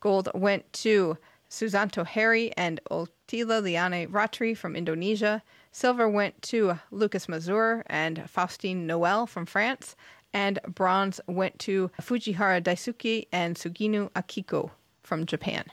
Gold 0.00 0.28
went 0.34 0.72
to 0.74 1.16
Susanto 1.48 2.04
Harry 2.04 2.52
and 2.56 2.80
Otila 2.90 3.62
Liane 3.62 4.08
Ratri 4.08 4.56
from 4.56 4.74
Indonesia. 4.74 5.42
Silver 5.70 6.08
went 6.08 6.42
to 6.42 6.78
Lucas 6.90 7.28
Mazur 7.28 7.84
and 7.86 8.28
Faustine 8.28 8.86
Noel 8.86 9.26
from 9.26 9.46
France. 9.46 9.94
And 10.32 10.58
bronze 10.66 11.20
went 11.26 11.58
to 11.60 11.90
Fujihara 12.00 12.60
Daisuke 12.60 13.28
and 13.32 13.56
Sugino 13.56 14.10
Akiko 14.10 14.70
from 15.02 15.24
Japan. 15.24 15.64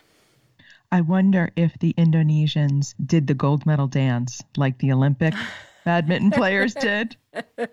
I 0.94 1.02
wonder 1.02 1.50
if 1.56 1.80
the 1.80 1.96
Indonesians 1.98 2.94
did 3.04 3.26
the 3.26 3.34
gold 3.34 3.66
medal 3.66 3.88
dance 3.88 4.44
like 4.58 4.78
the 4.78 4.92
Olympic 4.92 5.34
badminton 5.86 6.30
players 6.30 6.76
did. 6.76 7.18
and 7.34 7.48
they've 7.58 7.68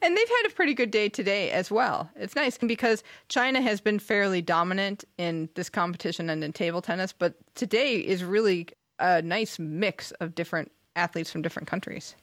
had 0.00 0.46
a 0.46 0.54
pretty 0.54 0.72
good 0.72 0.90
day 0.90 1.10
today 1.10 1.50
as 1.50 1.70
well. 1.70 2.08
It's 2.16 2.34
nice 2.34 2.56
because 2.56 3.04
China 3.28 3.60
has 3.60 3.82
been 3.82 3.98
fairly 3.98 4.40
dominant 4.40 5.04
in 5.18 5.50
this 5.54 5.68
competition 5.68 6.30
and 6.30 6.42
in 6.42 6.54
table 6.54 6.80
tennis, 6.80 7.12
but 7.12 7.34
today 7.54 7.96
is 7.96 8.24
really 8.24 8.68
a 8.98 9.20
nice 9.20 9.58
mix 9.58 10.12
of 10.12 10.34
different 10.34 10.72
athletes 10.96 11.30
from 11.30 11.42
different 11.42 11.68
countries. 11.68 12.14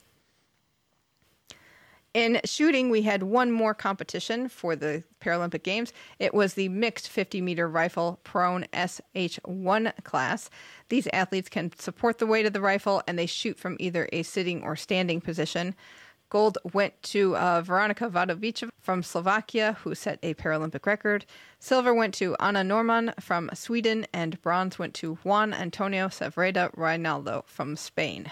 In 2.14 2.42
shooting, 2.44 2.90
we 2.90 3.04
had 3.04 3.24
one 3.24 3.54
more 3.54 3.74
competition 3.74 4.50
for 4.50 4.76
the 4.76 5.04
Paralympic 5.22 5.64
Games. 5.64 5.94
It 6.20 6.34
was 6.34 6.56
the 6.56 6.68
mixed 6.68 7.08
50 7.08 7.40
meter 7.40 7.70
rifle 7.70 8.20
prone 8.26 8.66
SH1 8.74 10.04
class. 10.04 10.50
These 10.90 11.08
athletes 11.14 11.48
can 11.48 11.72
support 11.78 12.18
the 12.18 12.26
weight 12.26 12.46
of 12.46 12.52
the 12.52 12.60
rifle 12.60 13.02
and 13.08 13.18
they 13.18 13.28
shoot 13.28 13.58
from 13.58 13.78
either 13.80 14.10
a 14.12 14.24
sitting 14.24 14.62
or 14.62 14.76
standing 14.76 15.22
position. 15.22 15.74
Gold 16.30 16.58
went 16.74 17.02
to 17.04 17.36
uh, 17.38 17.62
Veronika 17.62 18.10
Vadovic 18.10 18.64
from 18.80 19.04
Slovakia, 19.04 19.78
who 19.84 19.96
set 19.96 20.20
a 20.24 20.34
Paralympic 20.34 20.86
record. 20.86 21.26
Silver 21.60 21.94
went 21.94 22.14
to 22.16 22.36
Anna 22.40 22.64
Norman 22.64 23.14
from 23.20 23.50
Sweden, 23.54 24.08
and 24.14 24.42
bronze 24.42 24.80
went 24.80 24.94
to 24.96 25.16
Juan 25.24 25.54
Antonio 25.54 26.08
Saavedra 26.08 26.72
Reinaldo 26.76 27.44
from 27.48 27.76
Spain. 27.76 28.32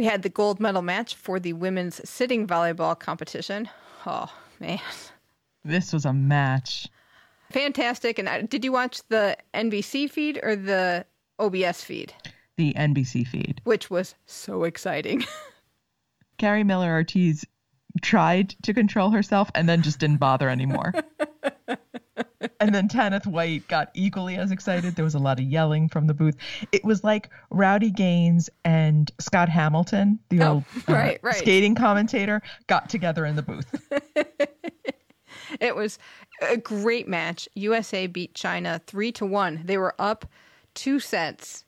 We 0.00 0.06
had 0.06 0.22
the 0.22 0.30
gold 0.30 0.60
medal 0.60 0.80
match 0.80 1.14
for 1.14 1.38
the 1.38 1.52
women's 1.52 2.00
sitting 2.08 2.46
volleyball 2.46 2.98
competition. 2.98 3.68
Oh, 4.06 4.32
man. 4.58 4.80
This 5.62 5.92
was 5.92 6.06
a 6.06 6.12
match. 6.14 6.88
Fantastic. 7.50 8.18
And 8.18 8.26
uh, 8.26 8.40
did 8.40 8.64
you 8.64 8.72
watch 8.72 9.02
the 9.10 9.36
NBC 9.52 10.10
feed 10.10 10.40
or 10.42 10.56
the 10.56 11.04
OBS 11.38 11.84
feed? 11.84 12.14
The 12.56 12.72
NBC 12.72 13.26
feed. 13.26 13.60
Which 13.64 13.90
was 13.90 14.14
so 14.24 14.64
exciting. 14.64 15.22
Kari 16.38 16.64
Miller 16.64 16.92
Ortiz 16.92 17.44
tried 18.00 18.54
to 18.62 18.72
control 18.72 19.10
herself 19.10 19.50
and 19.54 19.68
then 19.68 19.82
just 19.82 19.98
didn't 19.98 20.16
bother 20.16 20.48
anymore. 20.48 20.94
and 22.60 22.74
then 22.74 22.88
Tanith 22.88 23.26
White 23.26 23.66
got 23.68 23.90
equally 23.94 24.36
as 24.36 24.50
excited. 24.50 24.96
There 24.96 25.04
was 25.04 25.14
a 25.14 25.18
lot 25.18 25.38
of 25.38 25.44
yelling 25.46 25.88
from 25.88 26.06
the 26.06 26.14
booth. 26.14 26.36
It 26.72 26.84
was 26.84 27.04
like 27.04 27.30
Rowdy 27.50 27.90
Gaines 27.90 28.48
and 28.64 29.10
Scott 29.18 29.48
Hamilton, 29.48 30.18
the 30.28 30.42
oh, 30.42 30.48
old 30.48 30.64
uh, 30.88 30.92
right, 30.92 31.20
right. 31.22 31.34
skating 31.34 31.74
commentator, 31.74 32.42
got 32.66 32.88
together 32.88 33.24
in 33.26 33.36
the 33.36 33.42
booth. 33.42 33.74
it 35.60 35.74
was 35.76 35.98
a 36.42 36.56
great 36.56 37.08
match. 37.08 37.48
USA 37.54 38.06
beat 38.06 38.34
China 38.34 38.80
three 38.86 39.12
to 39.12 39.26
one. 39.26 39.62
They 39.64 39.76
were 39.76 39.94
up 39.98 40.26
two 40.74 41.00
sets, 41.00 41.64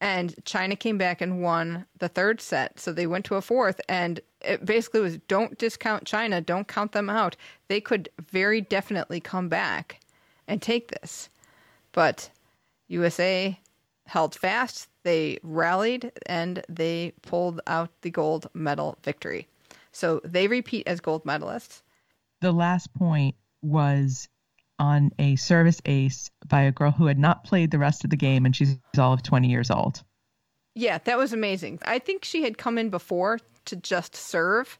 and 0.00 0.34
China 0.44 0.76
came 0.76 0.98
back 0.98 1.20
and 1.20 1.42
won 1.42 1.86
the 1.98 2.08
third 2.08 2.40
set. 2.40 2.78
So 2.78 2.92
they 2.92 3.06
went 3.06 3.24
to 3.26 3.36
a 3.36 3.42
fourth, 3.42 3.80
and 3.88 4.20
it 4.42 4.66
basically 4.66 5.00
was 5.00 5.18
don't 5.28 5.56
discount 5.58 6.04
China, 6.04 6.40
don't 6.40 6.68
count 6.68 6.92
them 6.92 7.08
out. 7.08 7.36
They 7.68 7.80
could 7.80 8.08
very 8.30 8.60
definitely 8.60 9.20
come 9.20 9.48
back 9.48 10.01
and 10.52 10.60
take 10.60 10.88
this. 11.00 11.30
But 11.92 12.30
USA 12.88 13.58
held 14.06 14.34
fast, 14.34 14.88
they 15.02 15.38
rallied, 15.42 16.12
and 16.26 16.62
they 16.68 17.14
pulled 17.22 17.60
out 17.66 17.90
the 18.02 18.10
gold 18.10 18.48
medal 18.54 18.98
victory. 19.02 19.48
So 19.92 20.20
they 20.24 20.46
repeat 20.46 20.86
as 20.86 21.00
gold 21.00 21.24
medalists. 21.24 21.82
The 22.40 22.52
last 22.52 22.92
point 22.94 23.34
was 23.62 24.28
on 24.78 25.12
a 25.18 25.36
service 25.36 25.80
ace 25.86 26.30
by 26.46 26.62
a 26.62 26.72
girl 26.72 26.90
who 26.90 27.06
had 27.06 27.18
not 27.18 27.44
played 27.44 27.70
the 27.70 27.78
rest 27.78 28.04
of 28.04 28.10
the 28.10 28.16
game, 28.16 28.44
and 28.44 28.54
she's 28.54 28.78
all 28.98 29.12
of 29.12 29.22
20 29.22 29.48
years 29.48 29.70
old. 29.70 30.02
Yeah, 30.74 30.98
that 31.04 31.18
was 31.18 31.32
amazing. 31.32 31.78
I 31.84 31.98
think 31.98 32.24
she 32.24 32.42
had 32.42 32.58
come 32.58 32.78
in 32.78 32.90
before 32.90 33.38
to 33.66 33.76
just 33.76 34.16
serve. 34.16 34.78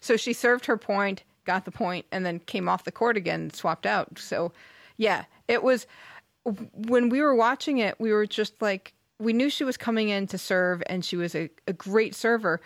So 0.00 0.16
she 0.16 0.32
served 0.32 0.66
her 0.66 0.76
point, 0.76 1.22
got 1.44 1.64
the 1.64 1.70
point, 1.70 2.06
and 2.10 2.26
then 2.26 2.40
came 2.40 2.68
off 2.68 2.84
the 2.84 2.92
court 2.92 3.16
again, 3.16 3.50
swapped 3.50 3.86
out. 3.86 4.18
So, 4.18 4.52
yeah, 4.96 5.24
it 5.48 5.62
was 5.62 5.86
when 6.44 7.08
we 7.08 7.22
were 7.22 7.34
watching 7.34 7.78
it, 7.78 7.98
we 7.98 8.12
were 8.12 8.26
just 8.26 8.60
like, 8.60 8.92
we 9.18 9.32
knew 9.32 9.48
she 9.48 9.64
was 9.64 9.76
coming 9.76 10.08
in 10.08 10.26
to 10.28 10.38
serve 10.38 10.82
and 10.86 11.04
she 11.04 11.16
was 11.16 11.34
a, 11.34 11.48
a 11.66 11.72
great 11.72 12.14
server. 12.14 12.60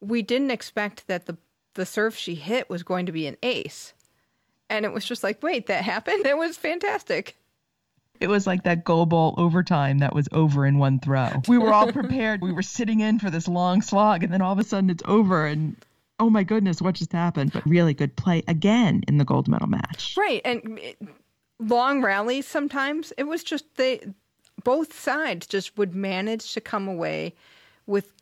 We 0.00 0.22
didn't 0.22 0.50
expect 0.50 1.06
that 1.06 1.26
the, 1.26 1.36
the 1.74 1.86
serve 1.86 2.16
she 2.16 2.34
hit 2.34 2.68
was 2.68 2.82
going 2.82 3.06
to 3.06 3.12
be 3.12 3.26
an 3.26 3.36
ace. 3.42 3.94
And 4.68 4.84
it 4.84 4.92
was 4.92 5.04
just 5.04 5.22
like, 5.22 5.42
wait, 5.42 5.66
that 5.66 5.84
happened? 5.84 6.26
It 6.26 6.36
was 6.36 6.56
fantastic. 6.56 7.36
It 8.20 8.28
was 8.28 8.46
like 8.46 8.62
that 8.64 8.84
goal 8.84 9.06
ball 9.06 9.34
overtime 9.36 9.98
that 9.98 10.14
was 10.14 10.28
over 10.32 10.64
in 10.64 10.78
one 10.78 11.00
throw. 11.00 11.42
We 11.48 11.58
were 11.58 11.72
all 11.72 11.90
prepared. 11.92 12.40
we 12.40 12.52
were 12.52 12.62
sitting 12.62 13.00
in 13.00 13.18
for 13.18 13.30
this 13.30 13.48
long 13.48 13.82
slog, 13.82 14.22
and 14.22 14.32
then 14.32 14.40
all 14.40 14.52
of 14.52 14.60
a 14.60 14.64
sudden 14.64 14.90
it's 14.90 15.02
over, 15.06 15.44
and 15.44 15.74
oh 16.20 16.30
my 16.30 16.44
goodness, 16.44 16.80
what 16.80 16.94
just 16.94 17.12
happened? 17.12 17.52
But 17.52 17.66
really 17.66 17.94
good 17.94 18.14
play 18.14 18.44
again 18.46 19.02
in 19.08 19.18
the 19.18 19.24
gold 19.24 19.48
medal 19.48 19.66
match. 19.66 20.14
Right. 20.16 20.40
And 20.44 20.78
long 21.68 22.02
rallies 22.02 22.46
sometimes. 22.46 23.12
It 23.16 23.24
was 23.24 23.42
just 23.42 23.76
they, 23.76 24.00
both 24.64 24.98
sides 24.98 25.46
just 25.46 25.76
would 25.78 25.94
manage 25.94 26.52
to 26.54 26.60
come 26.60 26.88
away 26.88 27.34
with 27.86 28.12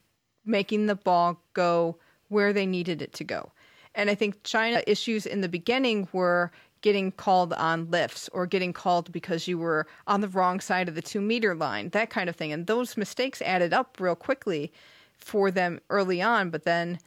making 0.45 0.87
the 0.87 0.95
ball 0.95 1.41
go 1.55 1.97
where 2.29 2.53
they 2.53 2.67
needed 2.67 3.03
it 3.03 3.13
to 3.15 3.25
go. 3.25 3.53
And 3.95 4.09
I 4.09 4.15
think 4.15 4.43
China 4.45 4.83
issues 4.87 5.27
in 5.27 5.41
the 5.41 5.49
beginning 5.49 6.09
were 6.13 6.53
getting 6.83 7.13
called 7.13 7.53
on 7.55 7.91
lifts 7.91 8.29
or 8.33 8.47
getting 8.47 8.73
called 8.73 9.13
because 9.13 9.47
you 9.47 9.59
were 9.59 9.87
on 10.07 10.21
the 10.21 10.29
wrong 10.29 10.61
side 10.61 10.89
of 10.89 10.95
the 10.95 11.03
two 11.03 11.21
meter 11.21 11.55
line, 11.55 11.91
that 11.91 12.11
kind 12.11 12.29
of 12.31 12.37
thing. 12.37 12.53
And 12.53 12.67
those 12.67 12.97
mistakes 12.97 13.43
added 13.43 13.75
up 13.75 13.99
real 14.01 14.15
quickly 14.15 14.73
for 15.13 15.51
them 15.51 15.81
early 15.91 16.23
on. 16.23 16.51
But 16.51 16.65
then 16.65 16.99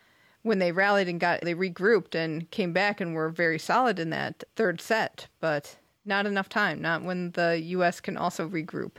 when 0.43 0.59
they 0.59 0.71
rallied 0.71 1.07
and 1.07 1.19
got, 1.19 1.41
they 1.41 1.55
regrouped 1.55 2.15
and 2.15 2.49
came 2.51 2.73
back 2.73 3.01
and 3.01 3.15
were 3.15 3.29
very 3.29 3.57
solid 3.57 3.97
in 3.97 4.09
that 4.11 4.43
third 4.55 4.79
set. 4.79 5.27
But 5.39 5.77
not 6.05 6.25
enough 6.25 6.49
time, 6.49 6.81
not 6.81 7.03
when 7.03 7.31
the 7.31 7.59
U.S. 7.61 7.99
can 7.99 8.17
also 8.17 8.47
regroup. 8.47 8.97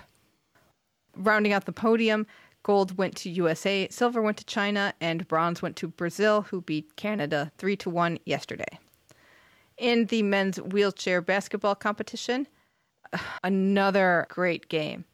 Rounding 1.17 1.53
out 1.53 1.67
the 1.67 1.73
podium, 1.73 2.27
gold 2.63 2.97
went 2.97 3.17
to 3.17 3.31
USA, 3.31 3.89
silver 3.91 4.21
went 4.21 4.37
to 4.39 4.45
China, 4.45 4.95
and 5.01 5.29
bronze 5.29 5.63
went 5.63 5.77
to 5.77 5.89
Brazil, 5.89 6.43
who 6.43 6.61
beat 6.61 6.97
Canada 6.97 7.53
3 7.59 7.77
to 7.77 7.91
1 7.91 8.19
yesterday. 8.25 8.79
In 9.77 10.07
the 10.07 10.23
men's 10.23 10.61
wheelchair 10.61 11.21
basketball 11.21 11.75
competition, 11.75 12.47
another 13.45 14.27
great 14.29 14.69
game. 14.69 15.05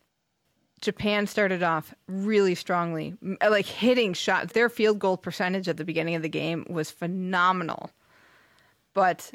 Japan 0.81 1.27
started 1.27 1.63
off 1.63 1.95
really 2.07 2.55
strongly, 2.55 3.15
like 3.47 3.67
hitting 3.67 4.15
shots. 4.15 4.55
Their 4.55 4.71
field 4.71 4.99
goal 4.99 5.19
percentage 5.19 5.69
at 5.69 5.77
the 5.77 5.85
beginning 5.85 6.15
of 6.15 6.23
the 6.23 6.29
game 6.29 6.65
was 6.71 6.91
phenomenal. 6.91 7.91
But 8.95 9.31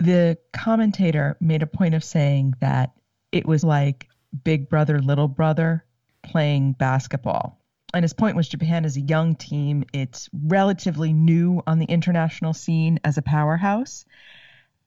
the 0.00 0.38
commentator 0.52 1.36
made 1.40 1.62
a 1.62 1.66
point 1.66 1.94
of 1.94 2.02
saying 2.02 2.54
that 2.60 2.92
it 3.32 3.46
was 3.46 3.62
like 3.62 4.08
big 4.44 4.68
brother, 4.68 5.00
little 5.00 5.28
brother 5.28 5.84
playing 6.22 6.72
basketball. 6.72 7.58
And 7.92 8.04
his 8.04 8.12
point 8.12 8.36
was 8.36 8.48
Japan 8.48 8.84
is 8.84 8.96
a 8.96 9.00
young 9.00 9.34
team. 9.34 9.84
It's 9.92 10.28
relatively 10.32 11.12
new 11.12 11.62
on 11.66 11.78
the 11.78 11.86
international 11.86 12.54
scene 12.54 13.00
as 13.04 13.18
a 13.18 13.22
powerhouse. 13.22 14.04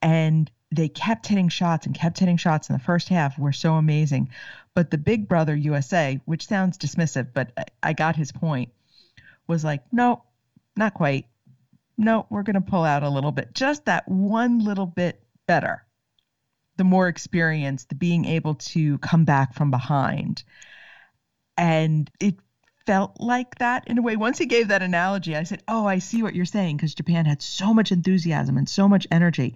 And 0.00 0.50
they 0.70 0.88
kept 0.88 1.26
hitting 1.26 1.48
shots 1.48 1.86
and 1.86 1.94
kept 1.94 2.18
hitting 2.18 2.36
shots 2.36 2.68
in 2.68 2.72
the 2.72 2.82
first 2.82 3.08
half 3.08 3.38
were 3.38 3.52
so 3.52 3.74
amazing. 3.74 4.30
But 4.74 4.90
the 4.90 4.98
big 4.98 5.28
brother 5.28 5.54
USA, 5.54 6.20
which 6.24 6.48
sounds 6.48 6.78
dismissive, 6.78 7.28
but 7.32 7.52
I 7.82 7.92
got 7.92 8.16
his 8.16 8.32
point, 8.32 8.70
was 9.46 9.64
like, 9.64 9.82
no, 9.92 10.24
not 10.76 10.94
quite. 10.94 11.26
No, 11.96 12.26
we're 12.28 12.42
going 12.42 12.54
to 12.54 12.60
pull 12.60 12.84
out 12.84 13.02
a 13.02 13.08
little 13.08 13.32
bit, 13.32 13.54
just 13.54 13.84
that 13.84 14.08
one 14.08 14.58
little 14.58 14.86
bit 14.86 15.22
better. 15.46 15.84
The 16.76 16.84
more 16.84 17.06
experience, 17.08 17.84
the 17.84 17.94
being 17.94 18.24
able 18.24 18.56
to 18.56 18.98
come 18.98 19.24
back 19.24 19.54
from 19.54 19.70
behind. 19.70 20.42
And 21.56 22.10
it 22.18 22.34
felt 22.84 23.20
like 23.20 23.56
that 23.58 23.86
in 23.86 23.98
a 23.98 24.02
way. 24.02 24.16
Once 24.16 24.38
he 24.38 24.46
gave 24.46 24.68
that 24.68 24.82
analogy, 24.82 25.36
I 25.36 25.44
said, 25.44 25.62
Oh, 25.68 25.86
I 25.86 26.00
see 26.00 26.22
what 26.22 26.34
you're 26.34 26.44
saying 26.44 26.76
because 26.76 26.94
Japan 26.94 27.26
had 27.26 27.40
so 27.40 27.72
much 27.72 27.92
enthusiasm 27.92 28.58
and 28.58 28.68
so 28.68 28.88
much 28.88 29.06
energy 29.10 29.54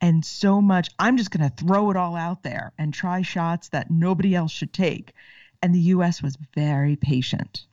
and 0.00 0.24
so 0.24 0.60
much. 0.60 0.90
I'm 0.98 1.16
just 1.16 1.30
going 1.30 1.48
to 1.48 1.56
throw 1.56 1.90
it 1.90 1.96
all 1.96 2.14
out 2.14 2.42
there 2.44 2.72
and 2.78 2.94
try 2.94 3.22
shots 3.22 3.68
that 3.70 3.90
nobody 3.90 4.34
else 4.34 4.52
should 4.52 4.72
take. 4.72 5.12
And 5.60 5.74
the 5.74 5.80
US 5.80 6.22
was 6.22 6.38
very 6.54 6.96
patient 6.96 7.66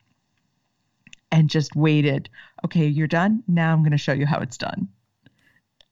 and 1.31 1.49
just 1.49 1.75
waited. 1.75 2.29
Okay, 2.65 2.87
you're 2.87 3.07
done. 3.07 3.43
Now 3.47 3.73
I'm 3.73 3.81
going 3.81 3.91
to 3.91 3.97
show 3.97 4.13
you 4.13 4.25
how 4.25 4.39
it's 4.39 4.57
done. 4.57 4.87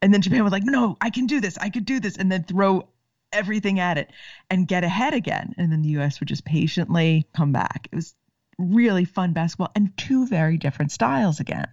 And 0.02 0.14
then 0.14 0.22
Japan 0.22 0.44
was 0.44 0.52
like, 0.52 0.64
No, 0.64 0.98
I 1.02 1.10
can 1.10 1.26
do 1.26 1.42
this. 1.42 1.58
I 1.58 1.70
could 1.70 1.86
do 1.86 2.00
this. 2.00 2.18
And 2.18 2.32
then 2.32 2.44
throw 2.44 2.88
everything 3.32 3.80
at 3.80 3.98
it 3.98 4.12
and 4.50 4.68
get 4.68 4.84
ahead 4.84 5.14
again. 5.14 5.54
And 5.58 5.72
then 5.72 5.82
the 5.82 5.90
US 6.00 6.20
would 6.20 6.30
just 6.30 6.46
patiently 6.46 7.28
come 7.36 7.52
back. 7.52 7.88
It 7.92 7.96
was 7.96 8.16
really 8.58 9.06
fun 9.06 9.34
basketball 9.34 9.72
and 9.76 9.96
two 9.98 10.28
very 10.28 10.58
different 10.58 10.92
styles 10.92 11.40
again. 11.40 11.68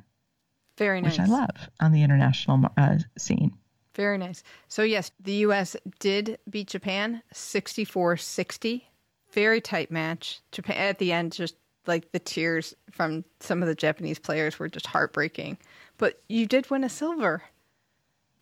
Very 0.79 1.01
nice. 1.01 1.12
Which 1.12 1.20
I 1.20 1.27
love 1.27 1.70
on 1.81 1.92
the 1.92 2.03
international 2.03 2.64
uh, 2.77 2.98
scene. 3.18 3.53
Very 3.94 4.16
nice. 4.16 4.42
So, 4.68 4.83
yes, 4.83 5.11
the 5.20 5.35
U.S. 5.35 5.77
did 6.01 6.38
beat 6.48 6.68
Japan 6.68 7.22
64 7.33 8.16
60. 8.16 8.88
Very 9.33 9.61
tight 9.61 9.90
match. 9.90 10.40
Japan 10.51 10.77
at 10.77 10.98
the 10.98 11.12
end, 11.12 11.33
just 11.33 11.57
like 11.87 12.12
the 12.12 12.18
tears 12.18 12.75
from 12.90 13.25
some 13.40 13.62
of 13.62 13.68
the 13.68 13.75
Japanese 13.75 14.18
players 14.18 14.59
were 14.59 14.68
just 14.68 14.87
heartbreaking. 14.87 15.59
But 15.99 16.21
you 16.29 16.47
did 16.47 16.71
win 16.71 16.85
a 16.85 16.88
silver. 16.88 17.42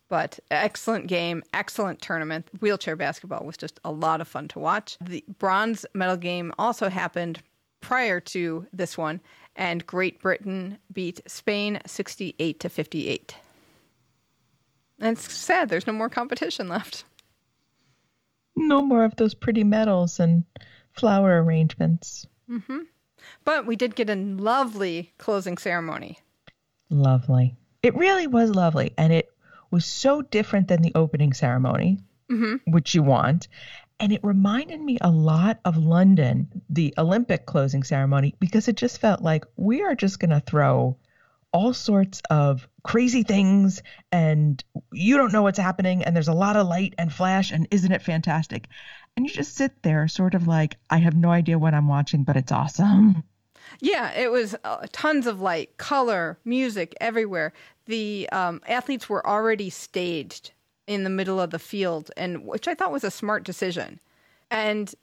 But 0.09 0.39
excellent 0.51 1.07
game, 1.07 1.41
excellent 1.53 2.01
tournament. 2.01 2.49
Wheelchair 2.59 2.97
basketball 2.97 3.45
was 3.45 3.55
just 3.55 3.79
a 3.85 3.91
lot 3.91 4.19
of 4.19 4.27
fun 4.27 4.49
to 4.49 4.59
watch. 4.59 4.97
The 4.99 5.23
bronze 5.39 5.85
medal 5.93 6.17
game 6.17 6.53
also 6.59 6.89
happened 6.89 7.41
prior 7.79 8.19
to 8.19 8.67
this 8.73 8.97
one, 8.97 9.21
and 9.55 9.85
Great 9.87 10.21
Britain 10.21 10.77
beat 10.91 11.21
Spain 11.27 11.79
68 11.85 12.59
to 12.59 12.69
58. 12.69 13.35
And 14.99 15.17
it's 15.17 15.33
sad 15.33 15.69
there's 15.69 15.87
no 15.87 15.93
more 15.93 16.09
competition 16.09 16.67
left. 16.67 17.05
No 18.55 18.81
more 18.81 19.05
of 19.05 19.15
those 19.15 19.33
pretty 19.33 19.63
medals 19.63 20.19
and 20.19 20.43
flower 20.91 21.41
arrangements. 21.41 22.27
Mm-hmm. 22.49 22.79
But 23.45 23.65
we 23.65 23.75
did 23.75 23.95
get 23.95 24.09
a 24.09 24.15
lovely 24.15 25.13
closing 25.17 25.57
ceremony. 25.57 26.19
Lovely. 26.89 27.55
It 27.83 27.95
really 27.95 28.27
was 28.27 28.51
lovely. 28.51 28.93
And 28.97 29.11
it 29.13 29.31
was 29.71 29.85
so 29.85 30.21
different 30.21 30.67
than 30.67 30.81
the 30.81 30.91
opening 30.95 31.33
ceremony, 31.33 31.99
mm-hmm. 32.29 32.71
which 32.71 32.93
you 32.93 33.03
want. 33.03 33.47
And 33.99 34.11
it 34.11 34.23
reminded 34.23 34.81
me 34.81 34.97
a 35.01 35.11
lot 35.11 35.59
of 35.63 35.77
London, 35.77 36.63
the 36.69 36.93
Olympic 36.97 37.45
closing 37.45 37.83
ceremony, 37.83 38.35
because 38.39 38.67
it 38.67 38.75
just 38.75 38.99
felt 38.99 39.21
like 39.21 39.45
we 39.55 39.83
are 39.83 39.95
just 39.95 40.19
going 40.19 40.31
to 40.31 40.39
throw 40.39 40.97
all 41.53 41.73
sorts 41.73 42.21
of 42.29 42.67
crazy 42.83 43.23
things 43.23 43.83
and 44.11 44.63
you 44.91 45.17
don't 45.17 45.33
know 45.33 45.41
what's 45.41 45.59
happening 45.59 46.03
and 46.03 46.15
there's 46.15 46.29
a 46.29 46.33
lot 46.33 46.55
of 46.55 46.67
light 46.67 46.93
and 46.97 47.11
flash 47.11 47.51
and 47.51 47.67
isn't 47.71 47.91
it 47.91 48.01
fantastic? 48.01 48.67
And 49.15 49.25
you 49.25 49.31
just 49.31 49.55
sit 49.55 49.83
there 49.83 50.07
sort 50.07 50.33
of 50.33 50.47
like, 50.47 50.77
I 50.89 50.97
have 50.97 51.15
no 51.15 51.29
idea 51.29 51.59
what 51.59 51.73
I'm 51.73 51.87
watching, 51.87 52.23
but 52.23 52.37
it's 52.37 52.51
awesome. 52.51 53.23
Yeah, 53.79 54.11
it 54.13 54.31
was 54.31 54.55
uh, 54.63 54.87
tons 54.91 55.27
of 55.27 55.41
light, 55.41 55.77
color, 55.77 56.37
music 56.45 56.95
everywhere. 56.99 57.53
The 57.85 58.27
um, 58.31 58.61
athletes 58.67 59.09
were 59.09 59.25
already 59.25 59.69
staged 59.69 60.51
in 60.87 61.03
the 61.03 61.09
middle 61.09 61.39
of 61.39 61.51
the 61.51 61.59
field, 61.59 62.11
and 62.17 62.45
which 62.45 62.67
I 62.67 62.75
thought 62.75 62.91
was 62.91 63.03
a 63.03 63.11
smart 63.11 63.43
decision. 63.43 63.99
And 64.49 64.93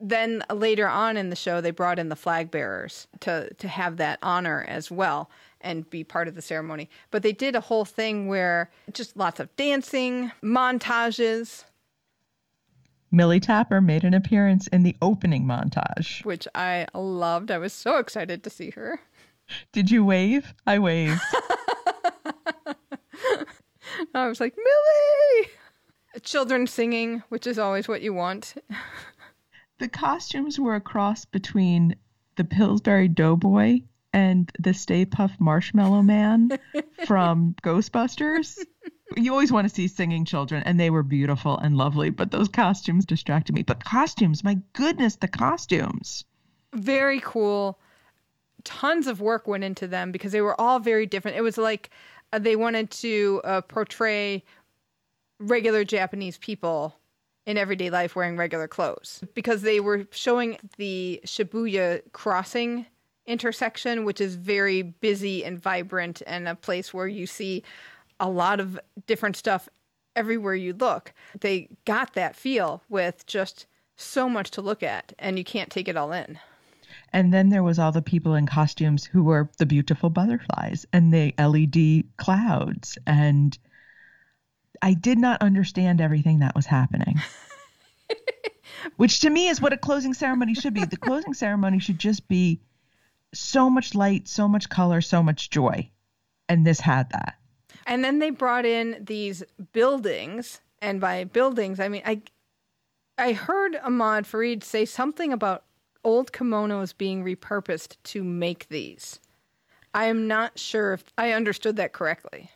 then 0.00 0.42
later 0.52 0.88
on 0.88 1.16
in 1.16 1.30
the 1.30 1.36
show, 1.36 1.60
they 1.60 1.70
brought 1.70 1.98
in 1.98 2.08
the 2.08 2.16
flag 2.16 2.50
bearers 2.50 3.06
to 3.20 3.52
to 3.54 3.68
have 3.68 3.96
that 3.96 4.18
honor 4.22 4.64
as 4.68 4.90
well 4.90 5.30
and 5.60 5.88
be 5.88 6.04
part 6.04 6.28
of 6.28 6.34
the 6.34 6.42
ceremony. 6.42 6.90
But 7.10 7.22
they 7.22 7.32
did 7.32 7.56
a 7.56 7.60
whole 7.60 7.84
thing 7.84 8.28
where 8.28 8.70
just 8.92 9.16
lots 9.16 9.40
of 9.40 9.54
dancing, 9.56 10.30
montages. 10.42 11.64
Millie 13.14 13.40
Tapper 13.40 13.80
made 13.80 14.04
an 14.04 14.12
appearance 14.12 14.66
in 14.66 14.82
the 14.82 14.96
opening 15.00 15.44
montage, 15.46 16.24
which 16.24 16.48
I 16.54 16.86
loved. 16.92 17.50
I 17.50 17.58
was 17.58 17.72
so 17.72 17.98
excited 17.98 18.42
to 18.42 18.50
see 18.50 18.70
her. 18.70 19.00
Did 19.72 19.90
you 19.90 20.04
wave? 20.04 20.52
I 20.66 20.78
waved. 20.78 21.20
I 24.14 24.26
was 24.28 24.40
like, 24.40 24.56
Millie! 24.56 25.48
Children 26.22 26.66
singing, 26.66 27.22
which 27.28 27.46
is 27.46 27.58
always 27.58 27.86
what 27.86 28.02
you 28.02 28.12
want. 28.12 28.54
the 29.78 29.88
costumes 29.88 30.58
were 30.58 30.74
a 30.74 30.80
cross 30.80 31.24
between 31.24 31.94
the 32.36 32.44
Pillsbury 32.44 33.08
Doughboy 33.08 33.80
and 34.12 34.50
the 34.58 34.74
Stay 34.74 35.04
Puft 35.06 35.40
Marshmallow 35.40 36.02
Man 36.02 36.50
from 37.06 37.54
Ghostbusters. 37.62 38.58
You 39.16 39.32
always 39.32 39.52
want 39.52 39.68
to 39.68 39.74
see 39.74 39.88
singing 39.88 40.24
children, 40.24 40.62
and 40.64 40.78
they 40.78 40.90
were 40.90 41.02
beautiful 41.02 41.58
and 41.58 41.76
lovely, 41.76 42.10
but 42.10 42.30
those 42.30 42.48
costumes 42.48 43.04
distracted 43.04 43.54
me. 43.54 43.62
But 43.62 43.84
costumes, 43.84 44.42
my 44.42 44.58
goodness, 44.72 45.16
the 45.16 45.28
costumes. 45.28 46.24
Very 46.74 47.20
cool. 47.20 47.78
Tons 48.64 49.06
of 49.06 49.20
work 49.20 49.46
went 49.46 49.64
into 49.64 49.86
them 49.86 50.10
because 50.10 50.32
they 50.32 50.40
were 50.40 50.60
all 50.60 50.78
very 50.78 51.06
different. 51.06 51.36
It 51.36 51.42
was 51.42 51.58
like 51.58 51.90
uh, 52.32 52.38
they 52.38 52.56
wanted 52.56 52.90
to 52.90 53.40
uh, 53.44 53.60
portray 53.60 54.42
regular 55.38 55.84
Japanese 55.84 56.38
people 56.38 56.96
in 57.46 57.58
everyday 57.58 57.90
life 57.90 58.16
wearing 58.16 58.36
regular 58.36 58.66
clothes 58.66 59.22
because 59.34 59.62
they 59.62 59.80
were 59.80 60.06
showing 60.10 60.58
the 60.78 61.20
Shibuya 61.26 62.00
crossing 62.12 62.86
intersection, 63.26 64.04
which 64.04 64.20
is 64.20 64.34
very 64.34 64.82
busy 64.82 65.44
and 65.44 65.60
vibrant 65.60 66.22
and 66.26 66.48
a 66.48 66.54
place 66.54 66.92
where 66.92 67.06
you 67.06 67.26
see 67.26 67.62
a 68.20 68.28
lot 68.28 68.60
of 68.60 68.78
different 69.06 69.36
stuff 69.36 69.68
everywhere 70.16 70.54
you 70.54 70.72
look. 70.72 71.12
They 71.40 71.68
got 71.84 72.14
that 72.14 72.36
feel 72.36 72.82
with 72.88 73.26
just 73.26 73.66
so 73.96 74.28
much 74.28 74.50
to 74.52 74.62
look 74.62 74.82
at 74.82 75.12
and 75.18 75.38
you 75.38 75.44
can't 75.44 75.70
take 75.70 75.88
it 75.88 75.96
all 75.96 76.12
in. 76.12 76.38
And 77.12 77.32
then 77.32 77.48
there 77.50 77.62
was 77.62 77.78
all 77.78 77.92
the 77.92 78.02
people 78.02 78.34
in 78.34 78.46
costumes 78.46 79.04
who 79.04 79.22
were 79.22 79.48
the 79.58 79.66
beautiful 79.66 80.10
butterflies 80.10 80.84
and 80.92 81.12
the 81.12 81.32
LED 81.38 82.16
clouds. 82.16 82.98
And 83.06 83.56
I 84.82 84.94
did 84.94 85.18
not 85.18 85.40
understand 85.40 86.00
everything 86.00 86.40
that 86.40 86.54
was 86.54 86.66
happening. 86.66 87.20
Which 88.96 89.20
to 89.20 89.30
me 89.30 89.48
is 89.48 89.60
what 89.60 89.72
a 89.72 89.78
closing 89.78 90.12
ceremony 90.12 90.54
should 90.54 90.74
be. 90.74 90.84
The 90.84 90.96
closing 90.96 91.34
ceremony 91.34 91.78
should 91.78 91.98
just 91.98 92.26
be 92.28 92.60
so 93.32 93.70
much 93.70 93.94
light, 93.94 94.28
so 94.28 94.46
much 94.48 94.68
color, 94.68 95.00
so 95.00 95.22
much 95.22 95.50
joy. 95.50 95.90
And 96.48 96.66
this 96.66 96.80
had 96.80 97.10
that. 97.10 97.36
And 97.86 98.04
then 98.04 98.18
they 98.18 98.30
brought 98.30 98.64
in 98.64 98.96
these 99.00 99.42
buildings, 99.72 100.60
and 100.80 101.00
by 101.00 101.24
buildings, 101.24 101.80
I 101.80 101.88
mean 101.88 102.02
I 102.04 102.22
I 103.16 103.32
heard 103.32 103.76
Ahmed 103.76 104.24
Fareed 104.24 104.64
say 104.64 104.84
something 104.84 105.32
about 105.32 105.64
old 106.02 106.32
kimonos 106.32 106.96
being 106.96 107.24
repurposed 107.24 107.96
to 108.04 108.24
make 108.24 108.68
these. 108.68 109.20
I 109.94 110.06
am 110.06 110.26
not 110.26 110.58
sure 110.58 110.92
if 110.92 111.04
I 111.16 111.32
understood 111.32 111.76
that 111.76 111.92
correctly. 111.92 112.50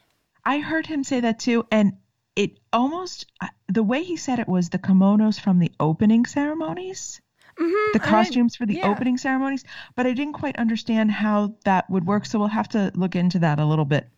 I 0.45 0.59
heard 0.59 0.87
him 0.87 1.05
say 1.05 1.21
that 1.21 1.39
too, 1.39 1.67
and 1.71 1.93
it 2.35 2.59
almost 2.73 3.27
the 3.69 3.83
way 3.83 4.03
he 4.03 4.17
said 4.17 4.39
it 4.39 4.49
was 4.49 4.71
the 4.71 4.79
kimonos 4.79 5.39
from 5.39 5.59
the 5.59 5.73
opening 5.79 6.27
ceremonies. 6.27 7.21
Mm-hmm, 7.59 7.93
the 7.93 7.99
costumes 7.99 8.55
for 8.55 8.67
the 8.67 8.77
yeah. 8.77 8.89
opening 8.89 9.19
ceremonies, 9.19 9.65
but 9.97 10.07
I 10.07 10.13
didn't 10.13 10.35
quite 10.35 10.57
understand 10.57 11.11
how 11.11 11.57
that 11.65 11.91
would 11.91 12.07
work. 12.07 12.25
So 12.25 12.39
we'll 12.39 12.49
have 12.49 12.69
to 12.69 12.93
look 12.95 13.17
into 13.17 13.41
that 13.41 13.59
a 13.59 13.65
little 13.65 13.85
bit 13.85 14.09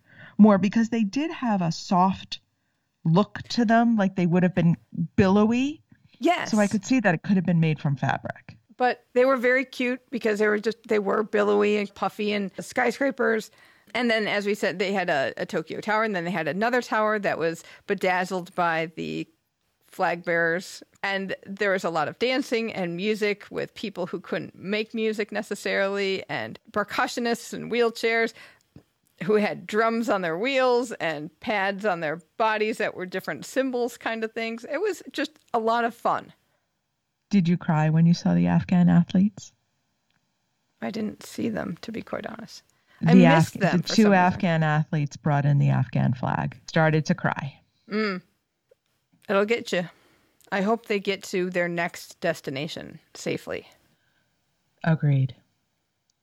more 0.40 0.58
because 0.58 0.88
they 0.88 1.04
did 1.04 1.30
have 1.30 1.62
a 1.62 1.70
soft 1.70 2.40
look 3.04 3.38
to 3.50 3.64
them, 3.64 3.96
like 3.96 4.16
they 4.16 4.26
would 4.26 4.42
have 4.42 4.54
been 4.54 4.76
billowy. 5.16 5.82
Yes. 6.18 6.50
So 6.50 6.58
I 6.58 6.66
could 6.66 6.84
see 6.84 7.00
that 7.00 7.14
it 7.14 7.22
could 7.22 7.36
have 7.36 7.46
been 7.46 7.60
made 7.60 7.78
from 7.78 7.96
fabric. 7.96 8.56
But 8.76 9.04
they 9.12 9.24
were 9.24 9.36
very 9.36 9.64
cute 9.64 10.00
because 10.10 10.38
they 10.38 10.48
were 10.48 10.58
just 10.58 10.78
they 10.88 10.98
were 10.98 11.22
billowy 11.22 11.76
and 11.76 11.94
puffy 11.94 12.32
and 12.32 12.50
skyscrapers. 12.58 13.50
And 13.94 14.10
then, 14.10 14.26
as 14.26 14.46
we 14.46 14.54
said, 14.54 14.78
they 14.78 14.92
had 14.92 15.10
a, 15.10 15.34
a 15.36 15.44
Tokyo 15.44 15.80
Tower, 15.80 16.04
and 16.04 16.14
then 16.14 16.24
they 16.24 16.30
had 16.30 16.48
another 16.48 16.80
tower 16.80 17.18
that 17.18 17.38
was 17.38 17.64
bedazzled 17.86 18.54
by 18.54 18.92
the 18.96 19.26
flag 19.88 20.24
bearers. 20.24 20.82
And 21.02 21.34
there 21.44 21.72
was 21.72 21.82
a 21.82 21.90
lot 21.90 22.06
of 22.06 22.18
dancing 22.18 22.72
and 22.72 22.96
music 22.96 23.46
with 23.50 23.74
people 23.74 24.06
who 24.06 24.20
couldn't 24.20 24.54
make 24.54 24.94
music 24.94 25.32
necessarily, 25.32 26.22
and 26.28 26.58
percussionists 26.72 27.52
and 27.52 27.70
wheelchairs 27.70 28.32
who 29.24 29.34
had 29.34 29.66
drums 29.66 30.08
on 30.08 30.22
their 30.22 30.38
wheels 30.38 30.92
and 30.92 31.30
pads 31.40 31.84
on 31.84 32.00
their 32.00 32.20
bodies 32.36 32.78
that 32.78 32.94
were 32.94 33.06
different 33.06 33.44
symbols, 33.44 33.96
kind 33.96 34.24
of 34.24 34.32
things. 34.32 34.64
It 34.70 34.80
was 34.80 35.02
just 35.12 35.38
a 35.52 35.58
lot 35.58 35.84
of 35.84 35.94
fun. 35.94 36.32
Did 37.28 37.48
you 37.48 37.56
cry 37.56 37.90
when 37.90 38.06
you 38.06 38.14
saw 38.14 38.34
the 38.34 38.46
Afghan 38.46 38.88
athletes? 38.88 39.52
I 40.82 40.90
didn't 40.90 41.24
see 41.24 41.48
them, 41.48 41.76
to 41.82 41.92
be 41.92 42.02
quite 42.02 42.26
honest. 42.26 42.62
I 43.06 43.14
the 43.14 43.28
missed 43.28 43.56
Af- 43.56 43.60
them. 43.60 43.80
The 43.80 43.94
two 43.94 44.14
Afghan 44.14 44.62
athletes 44.62 45.16
brought 45.16 45.44
in 45.44 45.58
the 45.58 45.68
Afghan 45.68 46.14
flag. 46.14 46.58
Started 46.66 47.04
to 47.06 47.14
cry. 47.14 47.60
Mm. 47.90 48.22
It'll 49.28 49.44
get 49.44 49.72
you. 49.72 49.88
I 50.52 50.62
hope 50.62 50.86
they 50.86 50.98
get 50.98 51.22
to 51.24 51.50
their 51.50 51.68
next 51.68 52.20
destination 52.20 52.98
safely. 53.14 53.68
Agreed. 54.82 55.34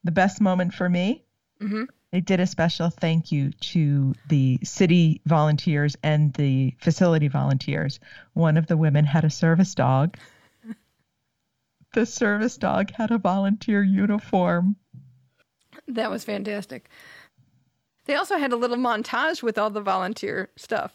The 0.03 0.11
best 0.11 0.41
moment 0.41 0.73
for 0.73 0.89
me 0.89 1.23
mm-hmm. 1.61 1.83
They 2.11 2.21
did 2.21 2.39
a 2.39 2.47
special 2.47 2.89
thank 2.89 3.31
you 3.33 3.51
to 3.51 4.13
the 4.29 4.59
city 4.63 5.21
volunteers 5.25 5.97
and 6.03 6.33
the 6.33 6.73
facility 6.79 7.27
volunteers. 7.27 7.99
One 8.33 8.55
of 8.55 8.67
the 8.67 8.77
women 8.77 9.03
had 9.03 9.25
a 9.25 9.29
service 9.29 9.75
dog. 9.75 10.17
the 11.93 12.05
service 12.05 12.57
dog 12.57 12.91
had 12.91 13.11
a 13.11 13.17
volunteer 13.17 13.83
uniform. 13.83 14.77
That 15.87 16.09
was 16.09 16.23
fantastic. 16.23 16.89
They 18.05 18.15
also 18.15 18.37
had 18.37 18.53
a 18.53 18.57
little 18.57 18.77
montage 18.77 19.43
with 19.43 19.57
all 19.57 19.69
the 19.69 19.81
volunteer 19.81 20.49
stuff. 20.55 20.93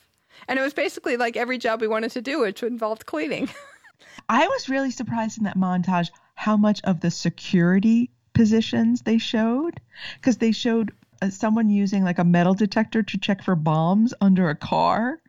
And 0.49 0.59
it 0.59 0.63
was 0.63 0.73
basically 0.73 1.19
like 1.19 1.37
every 1.37 1.59
job 1.59 1.83
we 1.83 1.89
wanted 1.89 2.13
to 2.13 2.23
do, 2.23 2.41
which 2.41 2.63
involved 2.63 3.05
cleaning. 3.05 3.51
I 4.31 4.49
was 4.49 4.71
really 4.71 4.91
surprised 4.91 5.37
in 5.37 5.45
that 5.45 5.59
montage 5.59 6.09
how 6.35 6.57
much 6.57 6.81
of 6.85 7.01
the 7.01 7.11
security 7.11 8.11
positions 8.33 9.03
they 9.03 9.19
showed 9.19 9.79
because 10.17 10.39
they 10.39 10.53
showed 10.53 10.93
someone 11.31 11.71
using 11.71 12.05
like 12.05 12.19
a 12.19 12.25
metal 12.25 12.55
detector 12.55 13.03
to 13.03 13.19
check 13.19 13.43
for 13.43 13.55
bombs 13.55 14.15
under 14.21 14.49
a 14.49 14.57
car. 14.57 15.21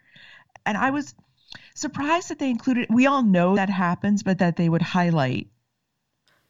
And 0.66 0.78
I 0.78 0.92
was 0.92 1.14
surprised 1.76 2.30
that 2.30 2.40
they 2.40 2.50
included, 2.50 2.88
we 2.90 3.06
all 3.06 3.24
know 3.24 3.56
that 3.56 3.70
happens, 3.70 4.24
but 4.24 4.40
that 4.40 4.56
they 4.56 4.70
would 4.70 4.82
highlight 4.82 5.48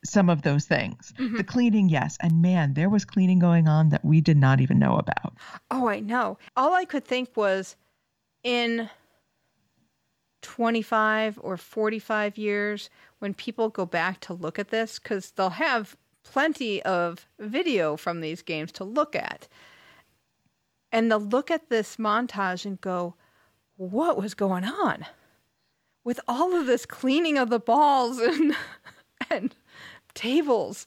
some 0.06 0.30
of 0.30 0.42
those 0.42 0.66
things. 0.66 1.14
Mm-hmm. 1.18 1.38
The 1.38 1.44
cleaning, 1.44 1.90
yes. 1.90 2.18
And 2.20 2.42
man, 2.42 2.74
there 2.74 2.90
was 2.90 3.06
cleaning 3.06 3.40
going 3.40 3.68
on 3.68 3.90
that 3.90 4.04
we 4.04 4.22
did 4.22 4.38
not 4.38 4.62
even 4.62 4.80
know 4.80 4.98
about. 4.98 5.38
Oh, 5.72 5.88
I 5.88 6.00
know. 6.00 6.38
All 6.56 6.74
I 6.74 6.86
could 6.86 7.06
think 7.06 7.36
was 7.36 7.76
in 8.44 8.90
25 10.42 11.40
or 11.42 11.56
45 11.56 12.38
years, 12.38 12.90
when 13.20 13.34
people 13.34 13.70
go 13.70 13.86
back 13.86 14.20
to 14.20 14.34
look 14.34 14.60
at 14.60 14.70
this, 14.70 15.00
because 15.00 15.32
they'll 15.32 15.52
have 15.52 15.96
plenty 16.24 16.82
of 16.84 17.28
video 17.40 17.96
from 17.98 18.22
these 18.22 18.42
games 18.42 18.72
to 18.74 18.84
look 18.84 19.16
at. 19.16 19.48
And 20.92 21.10
they'll 21.10 21.20
look 21.20 21.50
at 21.52 21.70
this 21.70 21.98
montage 21.98 22.66
and 22.66 22.80
go, 22.80 23.16
what 23.78 24.18
was 24.18 24.34
going 24.34 24.64
on? 24.64 25.06
With 26.04 26.20
all 26.28 26.56
of 26.56 26.66
this 26.66 26.86
cleaning 26.86 27.38
of 27.38 27.50
the 27.50 27.60
balls 27.60 28.20
and, 28.20 28.56
and 29.30 29.56
tables. 30.14 30.86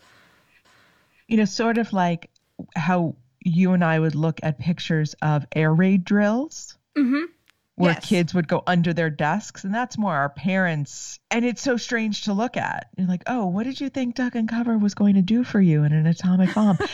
You 1.27 1.39
know, 1.39 1.45
sort 1.45 1.79
of 1.79 1.93
like 1.93 2.31
how 2.75 3.17
you 3.41 3.73
and 3.73 3.85
I 3.85 3.99
would 3.99 4.15
look 4.15 4.41
at 4.43 4.59
pictures 4.59 5.15
of 5.23 5.47
air 5.55 5.73
raid 5.73 6.05
drills. 6.05 6.77
Mm-hmm 6.97 7.33
where 7.77 7.93
yes. 7.93 8.07
kids 8.07 8.35
would 8.35 8.49
go 8.49 8.63
under 8.67 8.93
their 8.93 9.11
desks 9.11 9.65
and 9.65 9.75
that's 9.75 9.97
more 9.97 10.15
our 10.15 10.31
parents. 10.31 11.21
And 11.31 11.45
it's 11.45 11.63
so 11.63 11.77
strange 11.77 12.25
to 12.25 12.33
look 12.33 12.57
at. 12.57 12.89
You're 12.97 13.07
like 13.07 13.23
oh 13.27 13.47
what 13.47 13.65
did 13.65 13.81
you 13.81 13.89
think 13.89 14.15
duck 14.15 14.35
and 14.35 14.49
cover 14.49 14.77
was 14.77 14.95
going 14.95 15.15
to 15.15 15.23
do 15.23 15.45
for 15.45 15.61
you 15.61 15.85
in 15.85 15.93
an 15.93 16.07
atomic 16.07 16.55
bomb? 16.55 16.79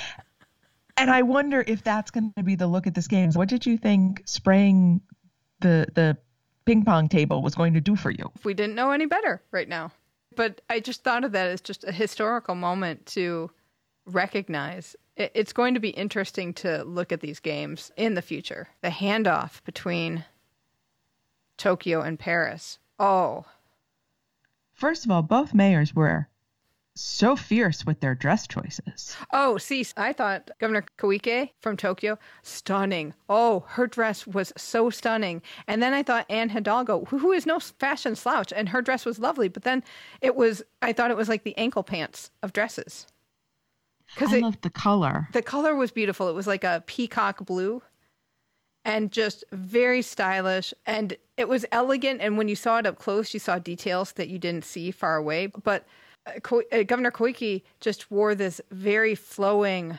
And 0.95 1.11
i 1.11 1.23
wonder 1.23 1.65
if 1.67 1.83
that's 1.83 2.11
going 2.11 2.33
to 2.37 2.43
be 2.43 2.55
the 2.55 2.67
look 2.67 2.87
at 2.87 2.95
this 2.95 3.09
game. 3.09 3.33
What 3.33 3.49
did 3.49 3.65
you 3.65 3.79
think 3.79 4.23
spraying 4.27 5.01
the 5.61 5.87
the 5.95 6.19
ping 6.65 6.85
pong 6.85 7.09
table 7.09 7.43
was 7.43 7.55
going 7.55 7.75
to 7.75 7.81
do 7.81 7.97
for 7.97 8.11
you? 8.11 8.31
We 8.45 8.55
didn't 8.55 8.75
know 8.75 8.91
any 8.91 9.07
better 9.07 9.43
right 9.51 9.69
now. 9.69 9.93
But 10.37 10.61
i 10.69 10.81
just 10.81 11.03
thought 11.03 11.25
of 11.25 11.33
that 11.33 11.49
as 11.49 11.61
just 11.61 11.85
a 11.85 11.93
historical 11.93 12.55
moment 12.55 13.07
to 13.07 13.51
recognize. 14.07 14.97
It's 15.17 15.53
going 15.53 15.75
to 15.75 15.81
be 15.81 15.91
interesting 15.91 16.55
to 16.55 16.85
look 16.85 17.13
at 17.13 17.21
these 17.21 17.41
games 17.41 17.91
in 17.97 18.15
the 18.15 18.23
future. 18.23 18.69
The 18.81 18.89
handoff 18.89 19.63
between 19.65 20.25
Tokyo 21.63 22.01
and 22.01 22.19
Paris. 22.19 22.81
Oh. 22.99 23.45
First 24.73 25.05
of 25.05 25.13
all, 25.13 25.23
both 25.23 25.55
mayors 25.55 25.95
were 25.95 26.29
so 26.97 27.37
fierce 27.37 27.87
with 27.87 28.01
their 28.01 28.17
dress 28.17 28.49
choices. 28.49 29.17
Oh, 29.33 29.59
see, 29.59 29.87
I 29.97 30.13
thought 30.13 30.51
Governor 30.59 30.85
Koike 30.99 31.51
from 31.61 31.77
Tokyo, 31.77 32.19
stunning. 32.43 33.15
Oh, 33.29 33.61
her 33.69 33.87
dress 33.87 34.27
was 34.27 34.53
so 34.57 34.91
stunning. 34.91 35.41
And 35.69 35.81
then 35.81 35.95
I 35.95 36.03
thought 36.03 36.27
Anne 36.29 36.49
Hidalgo, 36.49 37.05
who 37.05 37.31
is 37.31 37.47
no 37.47 37.61
fashion 37.61 38.17
slouch, 38.17 38.53
and 38.53 38.71
her 38.71 38.83
dress 38.83 39.07
was 39.07 39.21
lovely. 39.21 39.47
But 39.47 39.63
then 39.63 39.85
it 40.21 40.35
was, 40.35 40.65
I 40.83 40.93
thought 40.93 41.13
it 41.13 41.17
was 41.17 41.29
like 41.29 41.45
the 41.45 41.57
ankle 41.57 41.85
pants 41.85 42.33
of 42.43 42.53
dresses. 42.53 43.07
I 44.21 44.37
it, 44.39 44.43
loved 44.43 44.63
the 44.63 44.71
color. 44.71 45.29
The 45.33 45.43
color 45.43 45.77
was 45.77 45.93
beautiful. 45.93 46.29
It 46.29 46.35
was 46.35 46.49
like 46.49 46.65
a 46.65 46.83
peacock 46.87 47.47
blue 47.47 47.83
and 48.85 49.13
just 49.13 49.45
very 49.53 50.03
stylish. 50.03 50.75
And 50.87 51.17
it 51.37 51.49
was 51.49 51.65
elegant. 51.73 52.21
And 52.21 52.37
when 52.37 52.49
you 52.49 52.57
saw 52.57 52.79
it 52.79 52.87
up 52.87 52.99
close 52.99 53.33
you 53.35 53.41
saw 53.41 53.59
details 53.59 54.13
that 54.13 54.29
you 54.29 54.39
didn't 54.39 54.65
see 54.65 54.91
far 54.91 55.17
away. 55.17 55.47
But 55.47 55.87
uh, 56.27 56.57
uh, 56.73 56.83
governor 56.85 57.11
koike 57.11 57.63
just 57.81 58.11
wore 58.11 58.35
this 58.35 58.61
very 58.71 59.15
flowing 59.15 59.99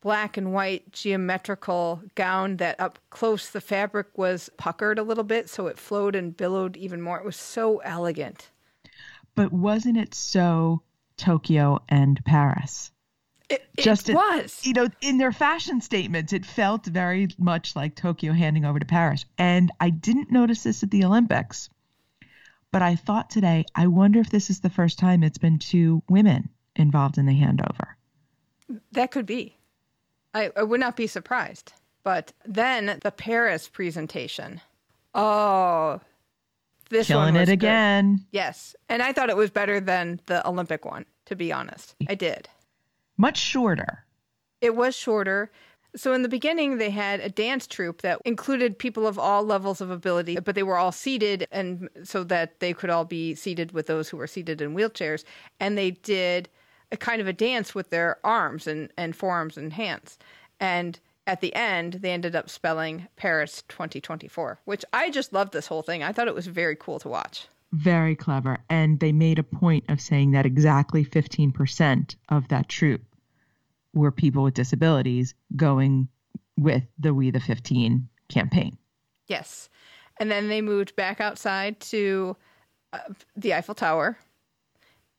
black 0.00 0.36
and 0.36 0.52
white 0.52 0.92
geometrical 0.92 2.00
gown 2.14 2.56
that 2.58 2.78
up 2.78 3.00
close 3.10 3.50
the 3.50 3.60
fabric 3.60 4.06
was 4.16 4.48
puckered 4.56 4.96
a 4.96 5.02
little 5.02 5.24
bit 5.24 5.48
so 5.48 5.66
it 5.66 5.76
flowed 5.76 6.14
and 6.14 6.36
billowed 6.36 6.76
even 6.76 7.02
more. 7.02 7.18
It 7.18 7.24
was 7.24 7.36
so 7.36 7.78
elegant. 7.78 8.50
But 9.34 9.52
wasn't 9.52 9.96
it 9.96 10.14
so 10.14 10.82
tokyo 11.16 11.80
and 11.88 12.24
paris 12.24 12.92
it, 13.48 13.66
it 13.76 13.82
just 13.82 14.08
was. 14.08 14.60
you 14.64 14.74
know, 14.74 14.88
in 15.00 15.18
their 15.18 15.32
fashion 15.32 15.80
statements, 15.80 16.32
it 16.32 16.44
felt 16.44 16.84
very 16.86 17.28
much 17.38 17.74
like 17.74 17.94
Tokyo 17.94 18.32
handing 18.32 18.64
over 18.64 18.78
to 18.78 18.86
Paris. 18.86 19.24
And 19.38 19.70
I 19.80 19.90
didn't 19.90 20.30
notice 20.30 20.62
this 20.62 20.82
at 20.82 20.90
the 20.90 21.04
Olympics, 21.04 21.70
but 22.70 22.82
I 22.82 22.96
thought 22.96 23.30
today, 23.30 23.64
I 23.74 23.86
wonder 23.86 24.20
if 24.20 24.30
this 24.30 24.50
is 24.50 24.60
the 24.60 24.70
first 24.70 24.98
time 24.98 25.22
it's 25.22 25.38
been 25.38 25.58
two 25.58 26.02
women 26.08 26.50
involved 26.76 27.18
in 27.18 27.26
the 27.26 27.32
handover. 27.32 27.94
That 28.92 29.10
could 29.10 29.26
be. 29.26 29.56
I, 30.34 30.50
I 30.54 30.62
would 30.62 30.80
not 30.80 30.96
be 30.96 31.06
surprised. 31.06 31.72
But 32.04 32.32
then 32.44 32.98
the 33.02 33.10
Paris 33.10 33.68
presentation. 33.68 34.60
Oh, 35.14 36.00
this 36.90 37.06
killing 37.06 37.36
it 37.36 37.48
again. 37.48 38.24
Yes, 38.30 38.74
and 38.88 39.02
I 39.02 39.12
thought 39.12 39.30
it 39.30 39.36
was 39.36 39.50
better 39.50 39.80
than 39.80 40.20
the 40.26 40.46
Olympic 40.46 40.84
one. 40.84 41.06
To 41.26 41.36
be 41.36 41.52
honest, 41.52 41.94
I 42.08 42.14
did. 42.14 42.48
Much 43.18 43.36
shorter. 43.36 44.04
It 44.60 44.74
was 44.74 44.96
shorter. 44.96 45.50
So 45.96 46.12
in 46.12 46.22
the 46.22 46.28
beginning, 46.28 46.78
they 46.78 46.90
had 46.90 47.20
a 47.20 47.28
dance 47.28 47.66
troupe 47.66 48.02
that 48.02 48.20
included 48.24 48.78
people 48.78 49.06
of 49.06 49.18
all 49.18 49.42
levels 49.42 49.80
of 49.80 49.90
ability, 49.90 50.38
but 50.38 50.54
they 50.54 50.62
were 50.62 50.76
all 50.76 50.92
seated, 50.92 51.46
and 51.50 51.88
so 52.04 52.24
that 52.24 52.60
they 52.60 52.72
could 52.72 52.90
all 52.90 53.04
be 53.04 53.34
seated 53.34 53.72
with 53.72 53.86
those 53.86 54.08
who 54.08 54.16
were 54.16 54.26
seated 54.26 54.60
in 54.60 54.74
wheelchairs. 54.74 55.24
And 55.58 55.76
they 55.76 55.92
did 55.92 56.48
a 56.92 56.96
kind 56.96 57.20
of 57.20 57.26
a 57.26 57.32
dance 57.32 57.74
with 57.74 57.90
their 57.90 58.18
arms 58.24 58.66
and, 58.66 58.92
and 58.96 59.16
forearms 59.16 59.56
and 59.56 59.72
hands. 59.72 60.18
And 60.60 61.00
at 61.26 61.40
the 61.40 61.54
end, 61.54 61.94
they 61.94 62.12
ended 62.12 62.36
up 62.36 62.48
spelling 62.48 63.08
Paris 63.16 63.62
2024, 63.68 64.60
which 64.64 64.84
I 64.92 65.10
just 65.10 65.32
loved 65.32 65.52
this 65.52 65.66
whole 65.66 65.82
thing. 65.82 66.02
I 66.02 66.12
thought 66.12 66.28
it 66.28 66.34
was 66.34 66.46
very 66.46 66.76
cool 66.76 66.98
to 67.00 67.08
watch. 67.08 67.48
Very 67.72 68.16
clever. 68.16 68.58
And 68.70 68.98
they 69.00 69.12
made 69.12 69.38
a 69.38 69.42
point 69.42 69.84
of 69.88 70.00
saying 70.00 70.30
that 70.30 70.46
exactly 70.46 71.04
15% 71.04 72.16
of 72.30 72.48
that 72.48 72.68
troupe 72.68 73.02
were 73.98 74.12
people 74.12 74.42
with 74.42 74.54
disabilities 74.54 75.34
going 75.56 76.08
with 76.56 76.82
the 76.98 77.14
We 77.14 77.30
the 77.30 77.40
15 77.40 78.08
campaign. 78.28 78.76
Yes. 79.26 79.68
And 80.18 80.30
then 80.30 80.48
they 80.48 80.60
moved 80.60 80.96
back 80.96 81.20
outside 81.20 81.78
to 81.80 82.36
uh, 82.92 82.98
the 83.36 83.54
Eiffel 83.54 83.74
Tower 83.74 84.18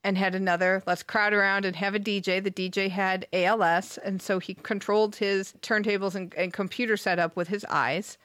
and 0.04 0.18
had 0.18 0.36
another 0.36 0.82
let's 0.88 1.04
crowd 1.04 1.34
around 1.34 1.66
and 1.66 1.76
have 1.76 1.96
a 1.96 2.00
DJ. 2.00 2.44
The 2.44 2.52
DJ 2.52 2.90
had 2.90 3.28
ALS, 3.34 3.98
and 3.98 4.22
so 4.22 4.40
he 4.40 4.54
controlled 4.54 5.18
his 5.18 5.54
turntables 5.62 6.16
and, 6.16 6.34
and 6.36 6.54
computer 6.54 6.98
setup 6.98 7.36
with 7.36 7.48
his 7.48 7.66
eyes. 7.66 8.18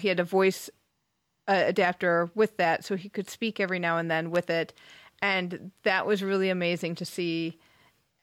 He 0.00 0.08
had 0.08 0.20
a 0.20 0.24
voice 0.24 0.70
uh, 1.48 1.64
adapter 1.66 2.30
with 2.34 2.56
that, 2.58 2.84
so 2.84 2.96
he 2.96 3.08
could 3.08 3.28
speak 3.28 3.60
every 3.60 3.78
now 3.78 3.98
and 3.98 4.10
then 4.10 4.30
with 4.30 4.50
it. 4.50 4.72
And 5.20 5.72
that 5.82 6.06
was 6.06 6.22
really 6.22 6.48
amazing 6.48 6.94
to 6.96 7.04
see. 7.04 7.58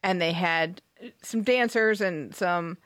And 0.02 0.22
they 0.22 0.32
had 0.32 0.82
some 1.22 1.44
dancers 1.44 2.02
and 2.02 2.34
some 2.36 2.78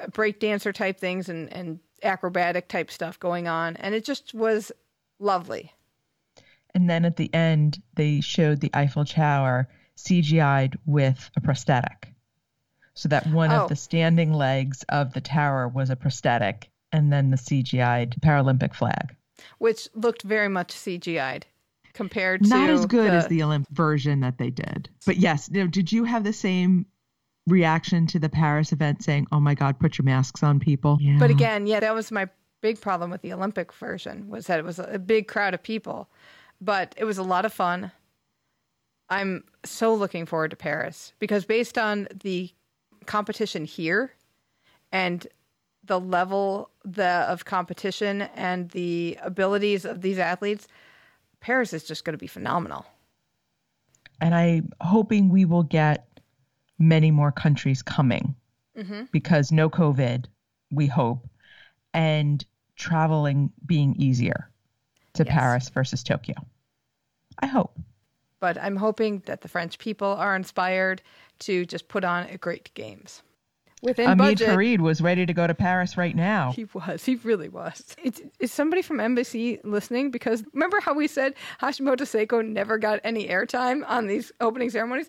uh, 0.00 0.06
break 0.08 0.40
dancer 0.40 0.72
type 0.72 0.98
things 0.98 1.28
and, 1.28 1.52
and 1.52 1.80
acrobatic 2.02 2.68
type 2.68 2.90
stuff 2.90 3.18
going 3.18 3.48
on. 3.48 3.76
And 3.76 3.94
it 3.94 4.04
just 4.04 4.34
was 4.34 4.72
lovely. 5.18 5.72
And 6.74 6.88
then 6.88 7.04
at 7.04 7.16
the 7.16 7.32
end, 7.34 7.82
they 7.94 8.20
showed 8.20 8.60
the 8.60 8.70
Eiffel 8.74 9.04
Tower 9.04 9.68
CGI'd 9.96 10.78
with 10.86 11.30
a 11.36 11.40
prosthetic. 11.40 12.12
So 12.94 13.08
that 13.08 13.26
one 13.28 13.52
oh. 13.52 13.62
of 13.62 13.68
the 13.68 13.76
standing 13.76 14.32
legs 14.32 14.84
of 14.88 15.12
the 15.12 15.20
tower 15.20 15.68
was 15.68 15.90
a 15.90 15.96
prosthetic, 15.96 16.70
and 16.92 17.12
then 17.12 17.30
the 17.30 17.36
CGI'd 17.36 18.20
Paralympic 18.20 18.74
flag. 18.74 19.14
Which 19.58 19.88
looked 19.94 20.22
very 20.22 20.48
much 20.48 20.74
CGI'd 20.74 21.46
compared 21.92 22.46
Not 22.46 22.66
to. 22.66 22.72
as 22.72 22.86
good 22.86 23.10
the... 23.10 23.16
as 23.16 23.28
the 23.28 23.42
Olympic 23.42 23.74
version 23.74 24.20
that 24.20 24.38
they 24.38 24.50
did. 24.50 24.88
But 25.06 25.16
yes, 25.16 25.48
you 25.52 25.62
know, 25.62 25.68
did 25.68 25.92
you 25.92 26.04
have 26.04 26.24
the 26.24 26.32
same 26.32 26.86
reaction 27.48 28.06
to 28.08 28.18
the 28.18 28.28
Paris 28.28 28.72
event 28.72 29.02
saying, 29.02 29.26
"Oh 29.32 29.40
my 29.40 29.54
God, 29.54 29.78
put 29.78 29.98
your 29.98 30.04
masks 30.04 30.42
on, 30.42 30.60
people"? 30.60 30.98
Yeah. 31.00 31.16
But 31.18 31.30
again, 31.30 31.66
yeah, 31.66 31.80
that 31.80 31.94
was 31.94 32.12
my 32.12 32.28
big 32.60 32.80
problem 32.80 33.10
with 33.10 33.22
the 33.22 33.32
Olympic 33.32 33.72
version 33.72 34.28
was 34.28 34.46
that 34.46 34.58
it 34.58 34.64
was 34.64 34.78
a 34.78 34.98
big 34.98 35.28
crowd 35.28 35.54
of 35.54 35.62
people, 35.62 36.08
but 36.60 36.94
it 36.96 37.04
was 37.04 37.18
a 37.18 37.22
lot 37.22 37.44
of 37.44 37.52
fun. 37.52 37.92
I'm 39.10 39.44
so 39.64 39.94
looking 39.94 40.26
forward 40.26 40.50
to 40.50 40.56
Paris 40.56 41.12
because 41.18 41.44
based 41.44 41.78
on 41.78 42.08
the 42.22 42.50
competition 43.06 43.64
here 43.64 44.12
and 44.92 45.26
the 45.84 45.98
level 45.98 46.70
the, 46.84 47.04
of 47.04 47.44
competition 47.44 48.22
and 48.34 48.70
the 48.70 49.18
abilities 49.22 49.84
of 49.84 50.02
these 50.02 50.18
athletes, 50.18 50.68
Paris 51.40 51.72
is 51.72 51.84
just 51.84 52.04
going 52.04 52.12
to 52.12 52.18
be 52.18 52.26
phenomenal. 52.26 52.84
And 54.20 54.34
I'm 54.34 54.70
hoping 54.80 55.28
we 55.28 55.44
will 55.44 55.62
get 55.62 56.07
many 56.78 57.10
more 57.10 57.32
countries 57.32 57.82
coming 57.82 58.34
mm-hmm. 58.76 59.02
because 59.12 59.52
no 59.52 59.68
COVID, 59.68 60.26
we 60.70 60.86
hope, 60.86 61.28
and 61.92 62.44
traveling 62.76 63.50
being 63.66 63.94
easier 63.96 64.50
to 65.14 65.24
yes. 65.24 65.32
Paris 65.32 65.68
versus 65.68 66.02
Tokyo. 66.02 66.36
I 67.40 67.46
hope. 67.46 67.78
But 68.40 68.56
I'm 68.58 68.76
hoping 68.76 69.22
that 69.26 69.40
the 69.40 69.48
French 69.48 69.78
people 69.78 70.08
are 70.08 70.36
inspired 70.36 71.02
to 71.40 71.66
just 71.66 71.88
put 71.88 72.04
on 72.04 72.26
a 72.26 72.38
great 72.38 72.72
games. 72.74 73.22
Within 73.82 74.06
Hamid 74.06 74.38
budget, 74.38 74.48
Fareed 74.48 74.80
was 74.80 75.00
ready 75.00 75.24
to 75.24 75.32
go 75.32 75.46
to 75.46 75.54
Paris 75.54 75.96
right 75.96 76.14
now. 76.14 76.52
He 76.52 76.66
was. 76.72 77.04
He 77.04 77.16
really 77.16 77.48
was. 77.48 77.94
It's, 78.02 78.20
is 78.40 78.52
somebody 78.52 78.82
from 78.82 78.98
NBC 78.98 79.60
listening? 79.62 80.10
Because 80.10 80.42
remember 80.52 80.80
how 80.80 80.94
we 80.94 81.06
said 81.06 81.34
Hashimoto 81.60 82.00
Seiko 82.00 82.44
never 82.44 82.78
got 82.78 83.00
any 83.04 83.28
airtime 83.28 83.84
on 83.88 84.08
these 84.08 84.32
opening 84.40 84.70
ceremonies? 84.70 85.08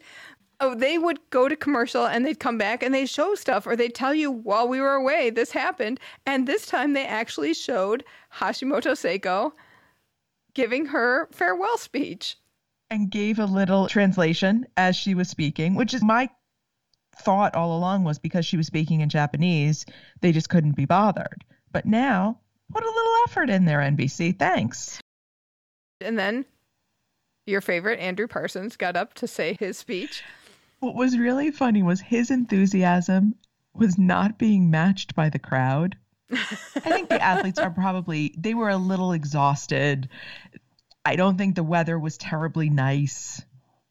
Oh, 0.62 0.76
they 0.76 0.98
would 0.98 1.20
go 1.30 1.48
to 1.48 1.56
commercial 1.56 2.06
and 2.06 2.26
they'd 2.26 2.40
come 2.40 2.58
back 2.58 2.84
and 2.84 2.94
they'd 2.94 3.10
show 3.10 3.34
stuff 3.36 3.66
or 3.66 3.76
they'd 3.76 3.96
tell 3.96 4.14
you 4.14 4.30
while 4.30 4.68
we 4.68 4.82
were 4.82 4.96
away 4.96 5.30
this 5.30 5.52
happened. 5.52 6.00
And 6.26 6.46
this 6.46 6.66
time 6.66 6.94
they 6.94 7.06
actually 7.06 7.54
showed 7.54 8.04
Hashimoto 8.34 8.92
Seiko 8.92 9.54
giving 10.54 10.88
her 10.88 11.30
farewell 11.32 11.78
speech. 11.78 12.36
And 12.90 13.10
gave 13.10 13.40
a 13.40 13.46
little 13.46 13.88
translation 13.88 14.66
as 14.76 14.96
she 14.96 15.14
was 15.14 15.30
speaking, 15.30 15.76
which 15.76 15.94
is 15.94 16.04
my 16.04 16.30
thought 17.16 17.56
all 17.56 17.78
along 17.78 18.04
was 18.04 18.20
because 18.20 18.46
she 18.46 18.58
was 18.58 18.68
speaking 18.68 19.02
in 19.02 19.10
Japanese, 19.10 19.86
they 20.22 20.32
just 20.32 20.50
couldn't 20.50 20.76
be 20.76 20.86
bothered. 20.86 21.46
But 21.72 21.86
now, 21.86 22.40
put 22.74 22.84
a 22.84 22.88
little 22.88 23.14
effort 23.28 23.50
in 23.50 23.66
there, 23.66 23.80
NBC. 23.80 24.38
Thanks. 24.38 25.00
And 26.02 26.18
then 26.18 26.46
your 27.46 27.62
favorite, 27.62 28.00
Andrew 28.00 28.28
Parsons, 28.28 28.76
got 28.76 28.96
up 28.96 29.14
to 29.16 29.28
say 29.28 29.56
his 29.60 29.78
speech. 29.78 30.24
What 30.80 30.96
was 30.96 31.18
really 31.18 31.52
funny 31.52 31.84
was 31.84 32.00
his 32.00 32.32
enthusiasm 32.32 33.36
was 33.74 33.98
not 33.98 34.38
being 34.38 34.72
matched 34.72 35.14
by 35.14 35.30
the 35.30 35.40
crowd. 35.40 35.98
I 36.32 36.36
think 36.36 37.10
the 37.10 37.22
athletes 37.22 37.60
are 37.60 37.72
probably 37.72 38.34
they 38.38 38.54
were 38.54 38.70
a 38.70 38.78
little 38.78 39.12
exhausted. 39.12 40.10
I 41.06 41.16
don't 41.16 41.38
think 41.38 41.56
the 41.56 41.64
weather 41.64 41.98
was 41.98 42.18
terribly 42.18 42.70
nice. 42.70 43.42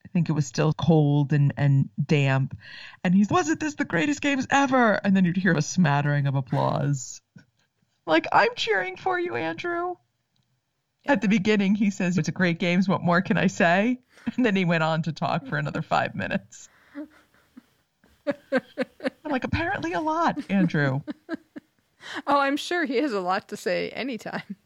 I 0.05 0.09
think 0.09 0.29
it 0.29 0.33
was 0.33 0.47
still 0.47 0.73
cold 0.73 1.33
and, 1.33 1.53
and 1.57 1.91
damp. 2.03 2.57
And 3.05 3.15
he's, 3.15 3.29
wasn't 3.29 3.61
this 3.61 3.75
the 3.75 3.85
greatest 3.85 4.23
games 4.23 4.47
ever? 4.51 4.95
And 4.95 5.15
then 5.15 5.25
you'd 5.25 5.37
hear 5.37 5.53
a 5.53 5.63
smattering 5.63 6.27
of 6.27 6.35
applause. 6.35 7.21
Like, 8.07 8.27
I'm 8.33 8.55
cheering 8.57 8.97
for 8.97 9.19
you, 9.19 9.37
Andrew. 9.37 9.97
At 11.07 11.21
the 11.21 11.29
beginning, 11.29 11.75
he 11.75 11.91
says, 11.91 12.17
It's 12.17 12.29
a 12.29 12.33
great 12.33 12.59
games. 12.59 12.89
What 12.89 13.03
more 13.03 13.21
can 13.21 13.37
I 13.37 13.49
say? 13.49 13.99
And 14.37 14.47
then 14.47 14.57
he 14.57 14.65
went 14.65 14.83
on 14.83 15.03
to 15.03 15.13
talk 15.13 15.47
for 15.47 15.59
another 15.59 15.83
five 15.83 16.15
minutes. 16.15 16.69
I'm 18.53 19.33
like, 19.33 19.45
apparently 19.45 19.93
a 19.93 20.01
lot, 20.01 20.39
Andrew. 20.51 21.01
oh, 22.27 22.39
I'm 22.39 22.57
sure 22.57 22.85
he 22.85 22.97
has 22.97 23.13
a 23.13 23.21
lot 23.21 23.49
to 23.49 23.57
say 23.57 23.91
anytime. 23.91 24.57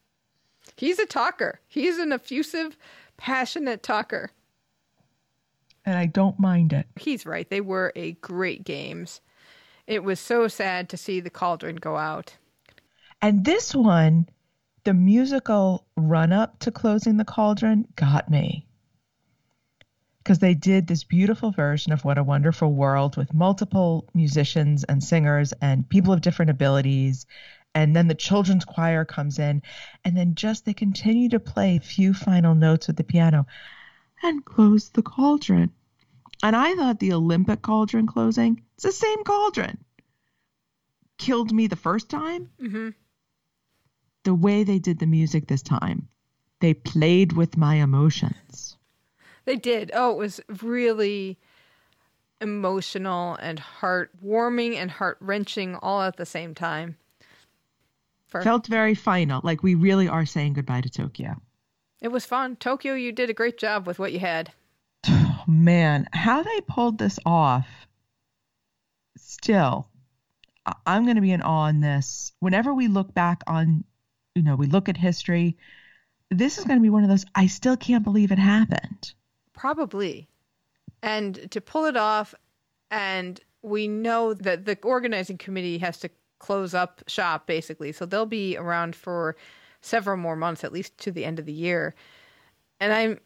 He's 0.76 0.98
a 0.98 1.06
talker. 1.06 1.60
He's 1.68 1.98
an 1.98 2.12
effusive, 2.12 2.76
passionate 3.16 3.82
talker. 3.82 4.30
And 5.84 5.96
I 5.96 6.06
don't 6.06 6.38
mind 6.38 6.72
it. 6.72 6.86
He's 6.96 7.26
right. 7.26 7.48
They 7.48 7.60
were 7.60 7.92
a 7.96 8.12
great 8.12 8.64
games. 8.64 9.20
It 9.86 10.04
was 10.04 10.20
so 10.20 10.48
sad 10.48 10.88
to 10.90 10.96
see 10.96 11.20
the 11.20 11.30
cauldron 11.30 11.76
go 11.76 11.96
out. 11.96 12.36
And 13.20 13.44
this 13.44 13.74
one, 13.74 14.28
the 14.84 14.94
musical 14.94 15.86
run 15.96 16.32
up 16.32 16.58
to 16.60 16.70
closing 16.70 17.16
the 17.16 17.24
cauldron 17.24 17.86
got 17.96 18.30
me 18.30 18.66
because 20.22 20.38
they 20.38 20.54
did 20.54 20.86
this 20.86 21.02
beautiful 21.02 21.50
version 21.50 21.92
of 21.92 22.04
What 22.04 22.18
a 22.18 22.22
Wonderful 22.22 22.72
World 22.72 23.16
with 23.16 23.34
multiple 23.34 24.08
musicians 24.14 24.84
and 24.84 25.02
singers 25.02 25.52
and 25.60 25.88
people 25.88 26.12
of 26.12 26.20
different 26.20 26.50
abilities. 26.50 27.26
And 27.74 27.96
then 27.96 28.06
the 28.06 28.14
children's 28.14 28.64
choir 28.64 29.04
comes 29.04 29.38
in, 29.38 29.62
and 30.04 30.16
then 30.16 30.34
just 30.34 30.64
they 30.64 30.74
continue 30.74 31.30
to 31.30 31.40
play 31.40 31.76
a 31.76 31.80
few 31.80 32.12
final 32.14 32.54
notes 32.54 32.86
with 32.86 32.96
the 32.96 33.04
piano 33.04 33.46
and 34.22 34.44
close 34.44 34.90
the 34.90 35.02
cauldron. 35.02 35.72
And 36.42 36.54
I 36.54 36.74
thought 36.74 37.00
the 37.00 37.14
Olympic 37.14 37.62
cauldron 37.62 38.06
closing, 38.06 38.62
it's 38.74 38.84
the 38.84 38.92
same 38.92 39.24
cauldron. 39.24 39.78
Killed 41.18 41.52
me 41.52 41.66
the 41.66 41.76
first 41.76 42.08
time. 42.08 42.50
Mm-hmm. 42.60 42.90
The 44.24 44.34
way 44.34 44.62
they 44.62 44.78
did 44.78 44.98
the 44.98 45.06
music 45.06 45.48
this 45.48 45.62
time, 45.62 46.08
they 46.60 46.74
played 46.74 47.32
with 47.32 47.56
my 47.56 47.76
emotions. 47.76 48.71
They 49.44 49.56
did. 49.56 49.90
Oh, 49.94 50.12
it 50.12 50.18
was 50.18 50.40
really 50.62 51.38
emotional 52.40 53.36
and 53.36 53.60
heartwarming 53.80 54.74
and 54.74 54.90
heart 54.90 55.16
wrenching 55.20 55.76
all 55.76 56.02
at 56.02 56.16
the 56.16 56.26
same 56.26 56.54
time. 56.54 56.96
For... 58.26 58.42
Felt 58.42 58.66
very 58.66 58.94
final, 58.94 59.40
like 59.44 59.62
we 59.62 59.74
really 59.74 60.08
are 60.08 60.26
saying 60.26 60.54
goodbye 60.54 60.80
to 60.80 60.90
Tokyo. 60.90 61.36
It 62.00 62.08
was 62.08 62.26
fun. 62.26 62.56
Tokyo, 62.56 62.94
you 62.94 63.12
did 63.12 63.30
a 63.30 63.34
great 63.34 63.58
job 63.58 63.86
with 63.86 63.98
what 63.98 64.12
you 64.12 64.18
had. 64.18 64.52
Oh, 65.06 65.44
man, 65.46 66.08
how 66.12 66.42
they 66.42 66.60
pulled 66.62 66.98
this 66.98 67.18
off. 67.24 67.68
Still, 69.16 69.88
I'm 70.86 71.04
going 71.04 71.16
to 71.16 71.22
be 71.22 71.32
in 71.32 71.42
awe 71.42 71.64
on 71.64 71.80
this. 71.80 72.32
Whenever 72.40 72.74
we 72.74 72.88
look 72.88 73.14
back 73.14 73.42
on, 73.46 73.84
you 74.34 74.42
know, 74.42 74.56
we 74.56 74.66
look 74.66 74.88
at 74.88 74.96
history, 74.96 75.56
this 76.30 76.58
is 76.58 76.64
going 76.64 76.78
to 76.78 76.82
be 76.82 76.90
one 76.90 77.02
of 77.02 77.08
those, 77.08 77.26
I 77.34 77.46
still 77.46 77.76
can't 77.76 78.04
believe 78.04 78.32
it 78.32 78.38
happened. 78.38 79.14
Probably. 79.62 80.26
And 81.04 81.48
to 81.52 81.60
pull 81.60 81.84
it 81.84 81.96
off 81.96 82.34
and 82.90 83.40
we 83.62 83.86
know 83.86 84.34
that 84.34 84.64
the 84.64 84.76
organizing 84.82 85.38
committee 85.38 85.78
has 85.78 85.98
to 85.98 86.10
close 86.40 86.74
up 86.74 87.00
shop 87.06 87.46
basically. 87.46 87.92
So 87.92 88.04
they'll 88.04 88.26
be 88.26 88.56
around 88.56 88.96
for 88.96 89.36
several 89.80 90.16
more 90.16 90.34
months, 90.34 90.64
at 90.64 90.72
least 90.72 90.98
to 90.98 91.12
the 91.12 91.24
end 91.24 91.38
of 91.38 91.46
the 91.46 91.52
year. 91.52 91.94
And 92.80 92.92
I'm 92.92 93.20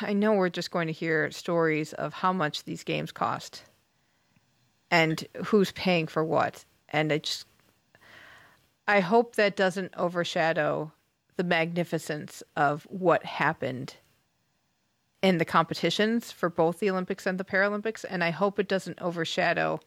I 0.00 0.12
know 0.12 0.32
we're 0.32 0.48
just 0.48 0.72
going 0.72 0.88
to 0.88 0.92
hear 0.92 1.30
stories 1.30 1.92
of 1.92 2.14
how 2.14 2.32
much 2.32 2.64
these 2.64 2.82
games 2.82 3.12
cost 3.12 3.62
and 4.90 5.24
who's 5.44 5.70
paying 5.70 6.08
for 6.08 6.24
what. 6.24 6.64
And 6.88 7.12
I 7.12 7.18
just 7.18 7.46
I 8.88 8.98
hope 8.98 9.36
that 9.36 9.54
doesn't 9.54 9.94
overshadow 9.96 10.90
the 11.36 11.44
magnificence 11.44 12.42
of 12.56 12.88
what 12.90 13.24
happened 13.24 13.94
in 15.22 15.38
the 15.38 15.44
competitions 15.44 16.32
for 16.32 16.48
both 16.48 16.78
the 16.78 16.90
Olympics 16.90 17.26
and 17.26 17.38
the 17.38 17.44
Paralympics. 17.44 18.04
And 18.08 18.24
I 18.24 18.30
hope 18.30 18.58
it 18.58 18.68
doesn't 18.68 19.00
overshadow 19.00 19.80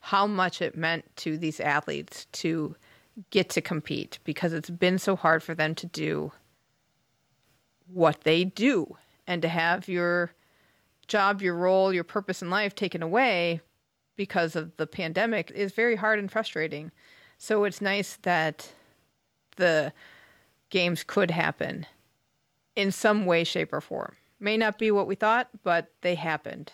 how 0.00 0.26
much 0.26 0.60
it 0.62 0.76
meant 0.76 1.04
to 1.16 1.36
these 1.36 1.60
athletes 1.60 2.26
to 2.32 2.74
get 3.30 3.50
to 3.50 3.60
compete 3.60 4.18
because 4.24 4.52
it's 4.52 4.70
been 4.70 4.98
so 4.98 5.14
hard 5.14 5.42
for 5.42 5.54
them 5.54 5.74
to 5.74 5.86
do 5.86 6.32
what 7.86 8.22
they 8.22 8.44
do 8.44 8.96
and 9.26 9.42
to 9.42 9.48
have 9.48 9.88
your 9.88 10.32
job, 11.06 11.42
your 11.42 11.54
role, 11.54 11.92
your 11.92 12.04
purpose 12.04 12.40
in 12.40 12.50
life 12.50 12.74
taken 12.74 13.02
away 13.02 13.60
because 14.16 14.56
of 14.56 14.76
the 14.76 14.86
pandemic 14.86 15.50
is 15.50 15.72
very 15.72 15.96
hard 15.96 16.18
and 16.18 16.30
frustrating. 16.30 16.90
So 17.36 17.64
it's 17.64 17.80
nice 17.80 18.16
that 18.22 18.72
the 19.56 19.92
games 20.70 21.04
could 21.04 21.30
happen 21.30 21.86
in 22.76 22.92
some 22.92 23.26
way, 23.26 23.44
shape, 23.44 23.72
or 23.72 23.80
form. 23.80 24.14
May 24.40 24.56
not 24.56 24.78
be 24.78 24.90
what 24.90 25.06
we 25.06 25.14
thought, 25.14 25.48
but 25.62 25.92
they 26.00 26.14
happened. 26.14 26.72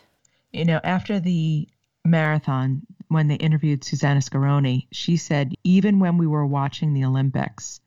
You 0.53 0.65
know, 0.65 0.79
after 0.83 1.19
the 1.19 1.67
marathon, 2.05 2.81
when 3.09 3.27
they 3.27 3.35
interviewed 3.35 3.83
Susanna 3.83 4.21
Scaroni, 4.21 4.87
she 4.91 5.17
said, 5.17 5.53
even 5.63 5.99
when 5.99 6.17
we 6.17 6.27
were 6.27 6.45
watching 6.45 6.93
the 6.93 7.05
Olympics, 7.05 7.81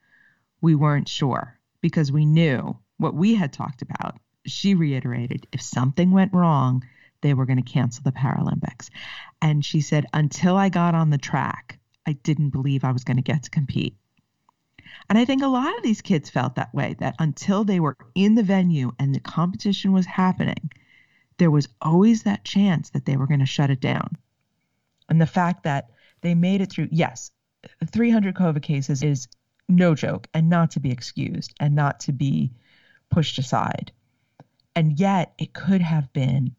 we 0.60 0.74
weren't 0.74 1.08
sure 1.08 1.58
because 1.80 2.12
we 2.12 2.26
knew 2.26 2.76
what 2.98 3.14
we 3.14 3.34
had 3.34 3.52
talked 3.52 3.80
about. 3.82 4.18
She 4.46 4.74
reiterated 4.74 5.46
if 5.52 5.62
something 5.62 6.10
went 6.10 6.34
wrong, 6.34 6.84
they 7.22 7.34
were 7.34 7.46
going 7.46 7.62
to 7.62 7.72
cancel 7.72 8.02
the 8.02 8.12
Paralympics. 8.12 8.90
And 9.42 9.64
she 9.64 9.80
said, 9.80 10.06
until 10.12 10.56
I 10.56 10.68
got 10.68 10.94
on 10.94 11.10
the 11.10 11.18
track, 11.18 11.78
I 12.06 12.12
didn't 12.12 12.50
believe 12.50 12.84
I 12.84 12.92
was 12.92 13.04
going 13.04 13.16
to 13.16 13.22
get 13.22 13.42
to 13.44 13.50
compete. 13.50 13.96
And 15.10 15.18
I 15.18 15.24
think 15.24 15.42
a 15.42 15.48
lot 15.48 15.76
of 15.76 15.82
these 15.82 16.00
kids 16.00 16.30
felt 16.30 16.54
that 16.54 16.72
way 16.72 16.94
that 17.00 17.16
until 17.18 17.64
they 17.64 17.80
were 17.80 17.96
in 18.14 18.36
the 18.36 18.44
venue 18.44 18.92
and 19.00 19.12
the 19.12 19.18
competition 19.18 19.92
was 19.92 20.06
happening, 20.06 20.70
there 21.38 21.50
was 21.50 21.68
always 21.82 22.22
that 22.22 22.44
chance 22.44 22.90
that 22.90 23.06
they 23.06 23.16
were 23.16 23.26
going 23.26 23.40
to 23.40 23.46
shut 23.46 23.70
it 23.70 23.80
down. 23.80 24.16
And 25.08 25.20
the 25.20 25.26
fact 25.26 25.64
that 25.64 25.90
they 26.20 26.36
made 26.36 26.60
it 26.60 26.70
through, 26.70 26.90
yes, 26.92 27.32
300 27.84 28.36
COVID 28.36 28.62
cases 28.62 29.02
is 29.02 29.26
no 29.68 29.96
joke 29.96 30.28
and 30.32 30.48
not 30.48 30.70
to 30.72 30.80
be 30.80 30.92
excused 30.92 31.54
and 31.58 31.74
not 31.74 31.98
to 32.00 32.12
be 32.12 32.52
pushed 33.10 33.36
aside. 33.36 33.90
And 34.76 34.96
yet 35.00 35.34
it 35.38 35.52
could 35.52 35.80
have 35.80 36.12
been 36.12 36.54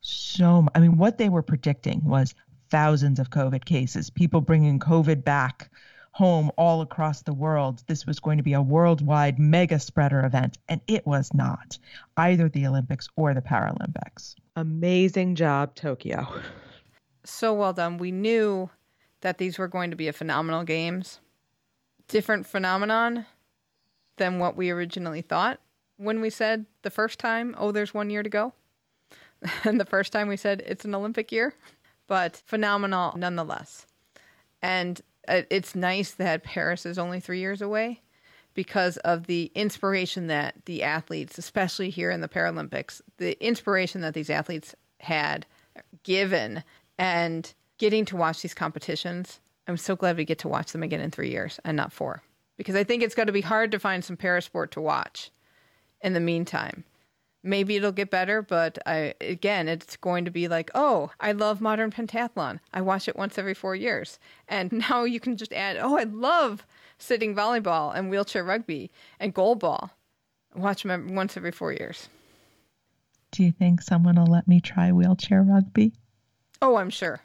so, 0.00 0.66
I 0.74 0.80
mean, 0.80 0.96
what 0.96 1.18
they 1.18 1.28
were 1.28 1.42
predicting 1.42 2.02
was 2.04 2.34
thousands 2.68 3.20
of 3.20 3.30
COVID 3.30 3.64
cases, 3.64 4.10
people 4.10 4.40
bringing 4.40 4.80
COVID 4.80 5.22
back 5.22 5.70
home 6.16 6.50
all 6.56 6.80
across 6.80 7.20
the 7.20 7.34
world. 7.34 7.82
This 7.88 8.06
was 8.06 8.18
going 8.18 8.38
to 8.38 8.42
be 8.42 8.54
a 8.54 8.62
worldwide 8.62 9.38
mega 9.38 9.78
spreader 9.78 10.24
event, 10.24 10.56
and 10.66 10.80
it 10.86 11.06
was 11.06 11.34
not 11.34 11.78
either 12.16 12.48
the 12.48 12.66
Olympics 12.66 13.06
or 13.16 13.34
the 13.34 13.42
Paralympics. 13.42 14.34
Amazing 14.56 15.34
job, 15.34 15.74
Tokyo. 15.74 16.26
So 17.24 17.52
well 17.52 17.74
done. 17.74 17.98
We 17.98 18.12
knew 18.12 18.70
that 19.20 19.36
these 19.36 19.58
were 19.58 19.68
going 19.68 19.90
to 19.90 19.96
be 19.96 20.08
a 20.08 20.12
phenomenal 20.14 20.64
games. 20.64 21.20
Different 22.08 22.46
phenomenon 22.46 23.26
than 24.16 24.38
what 24.38 24.56
we 24.56 24.70
originally 24.70 25.20
thought 25.20 25.60
when 25.98 26.22
we 26.22 26.30
said 26.30 26.64
the 26.80 26.90
first 26.90 27.18
time, 27.18 27.54
oh, 27.58 27.72
there's 27.72 27.92
one 27.92 28.08
year 28.08 28.22
to 28.22 28.30
go. 28.30 28.54
and 29.64 29.78
the 29.78 29.84
first 29.84 30.12
time 30.12 30.28
we 30.28 30.36
said 30.38 30.62
it's 30.66 30.86
an 30.86 30.94
Olympic 30.94 31.30
year, 31.30 31.52
but 32.06 32.36
phenomenal 32.46 33.12
nonetheless. 33.18 33.86
And 34.62 34.98
Uh, 35.28 35.42
it's 35.50 35.74
nice 35.74 36.12
that 36.12 36.44
Paris 36.44 36.86
is 36.86 36.98
only 36.98 37.20
three 37.20 37.40
years 37.40 37.62
away 37.62 38.00
because 38.54 38.96
of 38.98 39.26
the 39.26 39.50
inspiration 39.54 40.28
that 40.28 40.54
the 40.64 40.82
athletes, 40.82 41.38
especially 41.38 41.90
here 41.90 42.10
in 42.10 42.20
the 42.20 42.28
Paralympics, 42.28 43.02
the 43.18 43.36
inspiration 43.44 44.00
that 44.00 44.14
these 44.14 44.30
athletes 44.30 44.74
had 45.00 45.46
given 46.02 46.64
and 46.98 47.52
getting 47.78 48.04
to 48.06 48.16
watch 48.16 48.42
these 48.42 48.54
competitions. 48.54 49.40
I'm 49.68 49.76
so 49.76 49.94
glad 49.94 50.16
we 50.16 50.24
get 50.24 50.38
to 50.40 50.48
watch 50.48 50.72
them 50.72 50.82
again 50.82 51.00
in 51.00 51.10
three 51.10 51.30
years 51.30 51.60
and 51.64 51.76
not 51.76 51.92
four 51.92 52.22
because 52.56 52.74
I 52.74 52.84
think 52.84 53.02
it's 53.02 53.14
going 53.14 53.26
to 53.26 53.32
be 53.32 53.42
hard 53.42 53.70
to 53.72 53.78
find 53.78 54.04
some 54.04 54.16
parasport 54.16 54.70
to 54.70 54.80
watch 54.80 55.30
in 56.00 56.14
the 56.14 56.20
meantime 56.20 56.84
maybe 57.46 57.76
it'll 57.76 57.92
get 57.92 58.10
better 58.10 58.42
but 58.42 58.78
i 58.86 59.14
again 59.20 59.68
it's 59.68 59.96
going 59.96 60.24
to 60.24 60.30
be 60.30 60.48
like 60.48 60.70
oh 60.74 61.10
i 61.20 61.32
love 61.32 61.60
modern 61.60 61.90
pentathlon. 61.90 62.58
I 62.74 62.80
watch 62.80 63.08
it 63.08 63.16
once 63.16 63.38
every 63.38 63.54
four 63.54 63.74
years. 63.74 64.18
And 64.48 64.72
now 64.90 65.04
you 65.04 65.20
can 65.20 65.36
just 65.36 65.52
add 65.52 65.76
oh 65.80 65.96
i 65.96 66.02
love 66.04 66.66
sitting 66.98 67.34
volleyball 67.34 67.94
and 67.94 68.10
wheelchair 68.10 68.44
rugby 68.44 68.90
and 69.20 69.34
goalball. 69.34 69.90
Watch 70.54 70.82
them 70.82 71.14
once 71.14 71.36
every 71.36 71.52
four 71.52 71.72
years. 71.72 72.08
Do 73.30 73.42
you 73.42 73.52
think 73.52 73.82
someone 73.82 74.16
will 74.16 74.26
let 74.26 74.48
me 74.48 74.60
try 74.60 74.90
wheelchair 74.92 75.42
rugby? 75.42 75.92
Oh 76.60 76.76
i'm 76.76 76.90
sure. 76.90 77.20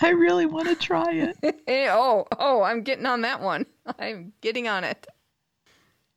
I 0.00 0.10
really 0.10 0.46
want 0.46 0.68
to 0.68 0.76
try 0.76 1.12
it. 1.12 1.36
Eh, 1.68 1.88
oh 1.90 2.26
oh 2.38 2.62
i'm 2.62 2.82
getting 2.82 3.06
on 3.06 3.22
that 3.22 3.40
one. 3.42 3.66
I'm 3.98 4.32
getting 4.40 4.68
on 4.68 4.84
it 4.84 5.06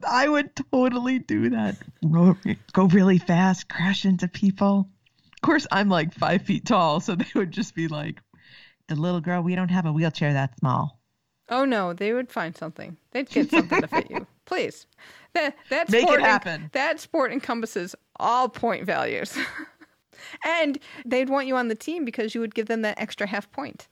I 0.08 0.28
would 0.28 0.52
totally 0.72 1.20
do 1.20 1.50
that. 1.50 1.78
Go 2.74 2.86
really 2.86 3.18
fast, 3.18 3.70
crash 3.70 4.06
into 4.06 4.28
people. 4.28 4.90
Of 5.34 5.42
course, 5.42 5.68
I'm 5.72 5.90
like 5.90 6.14
five 6.14 6.44
feet 6.44 6.66
tall, 6.66 7.00
so 7.00 7.16
they 7.16 7.26
would 7.36 7.52
just 7.52 7.76
be 7.76 7.88
like, 7.88 8.20
"The 8.88 8.96
little 8.96 9.22
girl, 9.22 9.42
we 9.42 9.56
don't 9.56 9.70
have 9.72 9.86
a 9.86 9.92
wheelchair 9.92 10.34
that 10.34 10.58
small." 10.60 11.00
Oh 11.50 11.66
no, 11.66 11.94
they 11.94 12.14
would 12.14 12.32
find 12.32 12.56
something. 12.56 12.96
They'd 13.12 13.30
get 13.30 13.50
something 13.52 13.82
to 13.82 13.88
fit 13.88 14.10
you. 14.10 14.28
Please, 14.46 14.86
that 15.34 15.56
that 15.70 15.90
make 15.90 16.04
sport 16.04 16.20
it 16.22 16.26
happen. 16.26 16.64
En- 16.64 16.70
that 16.74 17.00
sport 17.00 17.32
encompasses 17.32 17.96
all 18.18 18.50
point 18.50 18.86
values, 18.86 19.38
and 20.46 20.80
they'd 21.06 21.30
want 21.30 21.48
you 21.48 21.56
on 21.56 21.68
the 21.68 21.76
team 21.76 22.06
because 22.06 22.34
you 22.36 22.42
would 22.42 22.56
give 22.56 22.68
them 22.68 22.82
that 22.84 23.00
extra 23.00 23.28
half 23.28 23.52
point. 23.52 23.88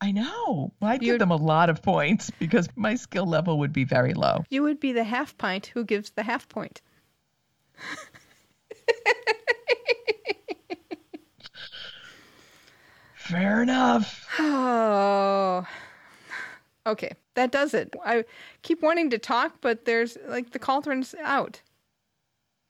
I 0.00 0.12
know. 0.12 0.72
Well, 0.80 0.90
I'd 0.90 1.02
You'd, 1.02 1.12
give 1.12 1.18
them 1.18 1.32
a 1.32 1.36
lot 1.36 1.70
of 1.70 1.82
points 1.82 2.30
because 2.38 2.68
my 2.76 2.94
skill 2.94 3.26
level 3.26 3.58
would 3.58 3.72
be 3.72 3.84
very 3.84 4.14
low. 4.14 4.44
You 4.48 4.62
would 4.62 4.78
be 4.78 4.92
the 4.92 5.04
half 5.04 5.36
pint 5.38 5.66
who 5.68 5.84
gives 5.84 6.10
the 6.10 6.22
half 6.22 6.48
point. 6.48 6.80
Fair 13.14 13.62
enough. 13.62 14.26
Oh. 14.38 15.66
Okay, 16.86 17.12
that 17.34 17.50
does 17.50 17.74
it. 17.74 17.94
I 18.04 18.24
keep 18.62 18.80
wanting 18.82 19.10
to 19.10 19.18
talk, 19.18 19.60
but 19.60 19.84
there's 19.84 20.16
like 20.26 20.52
the 20.52 20.58
cauldron's 20.58 21.14
out. 21.22 21.60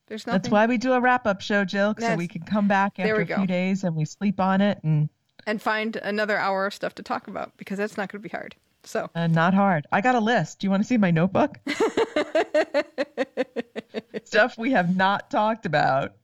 There's 0.08 0.26
nothing. 0.26 0.42
That's 0.42 0.50
why 0.50 0.66
we 0.66 0.78
do 0.78 0.94
a 0.94 1.00
wrap 1.00 1.26
up 1.26 1.40
show, 1.40 1.64
Jill, 1.64 1.94
so 1.98 2.16
we 2.16 2.26
can 2.26 2.42
come 2.42 2.66
back 2.66 2.98
after 2.98 3.20
a 3.20 3.26
few 3.26 3.46
days 3.46 3.84
and 3.84 3.94
we 3.94 4.04
sleep 4.06 4.40
on 4.40 4.60
it 4.60 4.78
and 4.82 5.08
and 5.48 5.62
find 5.62 5.96
another 5.96 6.36
hour 6.36 6.66
of 6.66 6.74
stuff 6.74 6.94
to 6.96 7.02
talk 7.02 7.26
about 7.26 7.56
because 7.56 7.78
that's 7.78 7.96
not 7.96 8.12
going 8.12 8.22
to 8.22 8.28
be 8.28 8.36
hard. 8.36 8.54
So, 8.84 9.08
uh, 9.14 9.26
not 9.26 9.54
hard. 9.54 9.86
I 9.90 10.02
got 10.02 10.14
a 10.14 10.20
list. 10.20 10.58
Do 10.60 10.66
you 10.66 10.70
want 10.70 10.82
to 10.82 10.86
see 10.86 10.98
my 10.98 11.10
notebook? 11.10 11.58
stuff 14.24 14.58
we 14.58 14.72
have 14.72 14.94
not 14.94 15.30
talked 15.30 15.64
about 15.64 16.16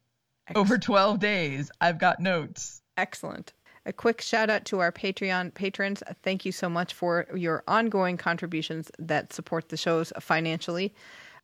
Excellent. 0.46 0.66
over 0.66 0.78
12 0.78 1.20
days. 1.20 1.70
I've 1.80 1.98
got 1.98 2.20
notes. 2.20 2.82
Excellent. 2.98 3.54
A 3.86 3.94
quick 3.94 4.20
shout 4.20 4.50
out 4.50 4.66
to 4.66 4.80
our 4.80 4.92
Patreon 4.92 5.54
patrons. 5.54 6.02
Thank 6.22 6.44
you 6.44 6.52
so 6.52 6.68
much 6.68 6.92
for 6.92 7.26
your 7.34 7.64
ongoing 7.66 8.18
contributions 8.18 8.90
that 8.98 9.32
support 9.32 9.70
the 9.70 9.78
shows 9.78 10.12
financially. 10.20 10.94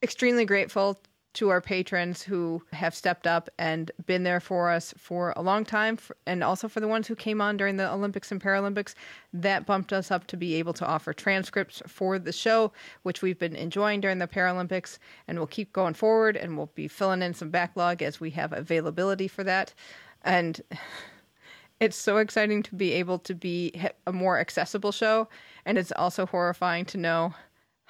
Extremely 0.03 0.45
grateful 0.45 1.01
to 1.33 1.49
our 1.49 1.61
patrons 1.61 2.23
who 2.23 2.63
have 2.73 2.95
stepped 2.95 3.27
up 3.27 3.49
and 3.59 3.91
been 4.07 4.25
there 4.25 4.41
for 4.41 4.71
us 4.71 4.93
for 4.97 5.33
a 5.37 5.43
long 5.43 5.65
time, 5.65 5.99
and 6.27 6.43
also 6.43 6.69
for 6.69 6.81
the 6.81 6.89
ones 6.89 7.07
who 7.07 7.15
came 7.15 7.41
on 7.41 7.57
during 7.57 7.77
the 7.77 7.91
Olympics 7.91 8.33
and 8.33 8.41
Paralympics. 8.41 8.95
That 9.33 9.65
bumped 9.67 9.93
us 9.93 10.11
up 10.11 10.27
to 10.29 10.37
be 10.37 10.57
able 10.57 10.73
to 10.75 10.87
offer 10.87 11.13
transcripts 11.13 11.83
for 11.87 12.19
the 12.19 12.33
show, 12.33 12.73
which 13.03 13.23
we've 13.23 13.39
been 13.39 13.55
enjoying 13.55 14.01
during 14.01 14.19
the 14.19 14.27
Paralympics, 14.27 14.99
and 15.29 15.39
we'll 15.39 15.47
keep 15.47 15.73
going 15.73 15.95
forward, 15.95 16.37
and 16.37 16.57
we'll 16.57 16.71
be 16.75 16.89
filling 16.89 17.23
in 17.23 17.35
some 17.35 17.51
backlog 17.51 18.03
as 18.03 18.21
we 18.21 18.31
have 18.31 18.53
availability 18.53 19.29
for 19.29 19.45
that. 19.45 19.73
And 20.23 20.61
it's 21.81 21.97
so 21.97 22.17
exciting 22.17 22.63
to 22.65 22.75
be 22.75 22.93
able 22.93 23.19
to 23.21 23.35
be 23.35 23.73
a 24.07 24.13
more 24.13 24.39
accessible 24.39 24.93
show, 24.93 25.29
and 25.65 25.79
it's 25.79 25.93
also 25.93 26.27
horrifying 26.27 26.85
to 26.87 26.99
know 26.99 27.35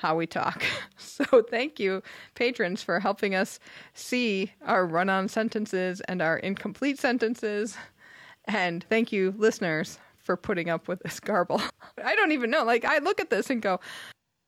how 0.01 0.17
we 0.17 0.27
talk. 0.27 0.65
So 0.97 1.43
thank 1.43 1.79
you, 1.79 2.03
patrons, 2.35 2.83
for 2.83 2.99
helping 2.99 3.35
us 3.35 3.61
see 3.93 4.53
our 4.65 4.87
run 4.87 5.11
on 5.11 5.29
sentences 5.29 6.01
and 6.09 6.23
our 6.23 6.39
incomplete 6.39 6.99
sentences 6.99 7.77
And 8.47 8.85
thank 8.89 9.13
you, 9.13 9.35
listeners, 9.37 9.99
for 10.19 10.37
putting 10.37 10.71
up 10.71 10.89
with 10.89 11.01
this 11.01 11.21
garble. 11.21 11.61
I 12.05 12.15
don't 12.15 12.33
even 12.33 12.51
know. 12.51 12.65
Like, 12.65 12.85
I 12.85 12.99
look 12.99 13.21
at 13.21 13.29
this 13.29 13.51
and 13.51 13.61
go, 13.61 13.81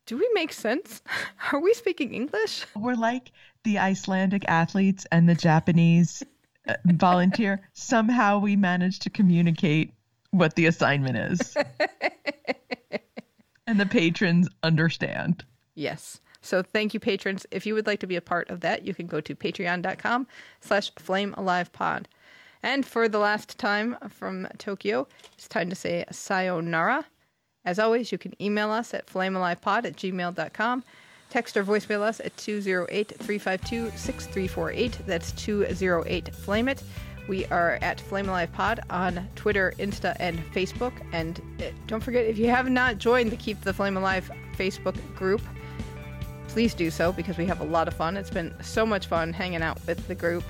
do 0.06 0.16
we 0.16 0.28
make 0.32 0.52
sense? 0.52 1.02
Are 1.52 1.60
we 1.60 1.74
speaking 1.74 2.14
English? 2.14 2.64
We're 2.74 2.94
like 2.94 3.32
the 3.64 3.78
Icelandic 3.78 4.44
athletes 4.48 5.06
and 5.12 5.28
the 5.28 5.34
Japanese 5.34 6.22
uh, 6.68 6.74
volunteer. 6.86 7.68
Somehow 7.74 8.38
we 8.38 8.56
managed 8.56 9.02
to 9.02 9.10
communicate 9.10 9.92
what 10.30 10.56
the 10.56 10.66
assignment 10.66 11.16
is. 11.16 11.56
And 13.72 13.80
the 13.80 13.86
patrons 13.86 14.50
understand. 14.62 15.46
Yes. 15.74 16.20
So 16.42 16.62
thank 16.62 16.92
you, 16.92 17.00
patrons. 17.00 17.46
If 17.50 17.64
you 17.64 17.72
would 17.72 17.86
like 17.86 18.00
to 18.00 18.06
be 18.06 18.16
a 18.16 18.20
part 18.20 18.50
of 18.50 18.60
that, 18.60 18.86
you 18.86 18.92
can 18.92 19.06
go 19.06 19.18
to 19.22 19.34
patreon.com 19.34 20.26
slash 20.60 20.92
flamealivepod. 20.92 22.04
And 22.62 22.84
for 22.84 23.08
the 23.08 23.18
last 23.18 23.56
time 23.58 23.96
from 24.10 24.46
Tokyo, 24.58 25.08
it's 25.32 25.48
time 25.48 25.70
to 25.70 25.74
say 25.74 26.04
sayonara. 26.10 27.06
As 27.64 27.78
always, 27.78 28.12
you 28.12 28.18
can 28.18 28.40
email 28.42 28.70
us 28.70 28.92
at 28.92 29.06
flamealivepod 29.06 29.86
at 29.86 29.96
gmail.com. 29.96 30.84
Text 31.30 31.56
or 31.56 31.64
voicemail 31.64 32.02
us 32.02 32.20
at 32.20 32.36
208 32.36 33.08
352 33.20 33.90
6348. 33.96 34.98
That's 35.06 35.32
208 35.32 36.34
Flame 36.34 36.68
It. 36.68 36.82
We 37.28 37.46
are 37.46 37.78
at 37.82 38.00
Flame 38.00 38.28
Alive 38.28 38.52
Pod 38.52 38.80
on 38.90 39.28
Twitter, 39.36 39.72
Insta, 39.78 40.16
and 40.18 40.38
Facebook. 40.52 40.92
And 41.12 41.40
uh, 41.60 41.66
don't 41.86 42.02
forget, 42.02 42.26
if 42.26 42.36
you 42.38 42.48
have 42.48 42.68
not 42.68 42.98
joined 42.98 43.30
the 43.30 43.36
Keep 43.36 43.60
the 43.60 43.72
Flame 43.72 43.96
Alive 43.96 44.30
Facebook 44.56 44.96
group, 45.14 45.40
please 46.48 46.74
do 46.74 46.90
so 46.90 47.12
because 47.12 47.38
we 47.38 47.46
have 47.46 47.60
a 47.60 47.64
lot 47.64 47.88
of 47.88 47.94
fun. 47.94 48.16
It's 48.16 48.30
been 48.30 48.54
so 48.62 48.84
much 48.84 49.06
fun 49.06 49.32
hanging 49.32 49.62
out 49.62 49.78
with 49.86 50.06
the 50.08 50.14
group 50.14 50.44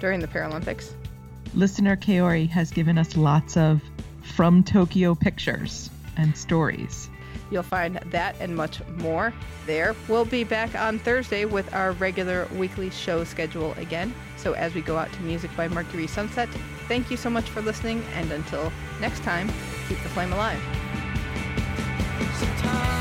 during 0.00 0.20
the 0.20 0.28
Paralympics. 0.28 0.92
Listener 1.54 1.96
Kaori 1.96 2.48
has 2.48 2.70
given 2.70 2.98
us 2.98 3.16
lots 3.16 3.56
of 3.56 3.80
from 4.22 4.62
Tokyo 4.62 5.14
pictures 5.14 5.88
and 6.16 6.36
stories. 6.36 7.08
You'll 7.50 7.62
find 7.62 7.96
that 7.96 8.36
and 8.40 8.54
much 8.54 8.80
more 8.96 9.32
there. 9.66 9.94
We'll 10.08 10.24
be 10.24 10.44
back 10.44 10.74
on 10.74 10.98
Thursday 10.98 11.44
with 11.44 11.72
our 11.74 11.92
regular 11.92 12.46
weekly 12.56 12.90
show 12.90 13.24
schedule 13.24 13.72
again. 13.78 14.14
So 14.36 14.52
as 14.52 14.74
we 14.74 14.82
go 14.82 14.96
out 14.96 15.12
to 15.12 15.22
music 15.22 15.50
by 15.56 15.68
Mercury 15.68 16.06
Sunset, 16.06 16.48
thank 16.88 17.10
you 17.10 17.16
so 17.16 17.30
much 17.30 17.48
for 17.50 17.60
listening, 17.60 18.02
and 18.14 18.30
until 18.32 18.72
next 19.00 19.22
time, 19.22 19.48
keep 19.88 20.02
the 20.02 20.08
flame 20.10 20.32
alive. 20.32 20.60
Sometimes 22.34 22.97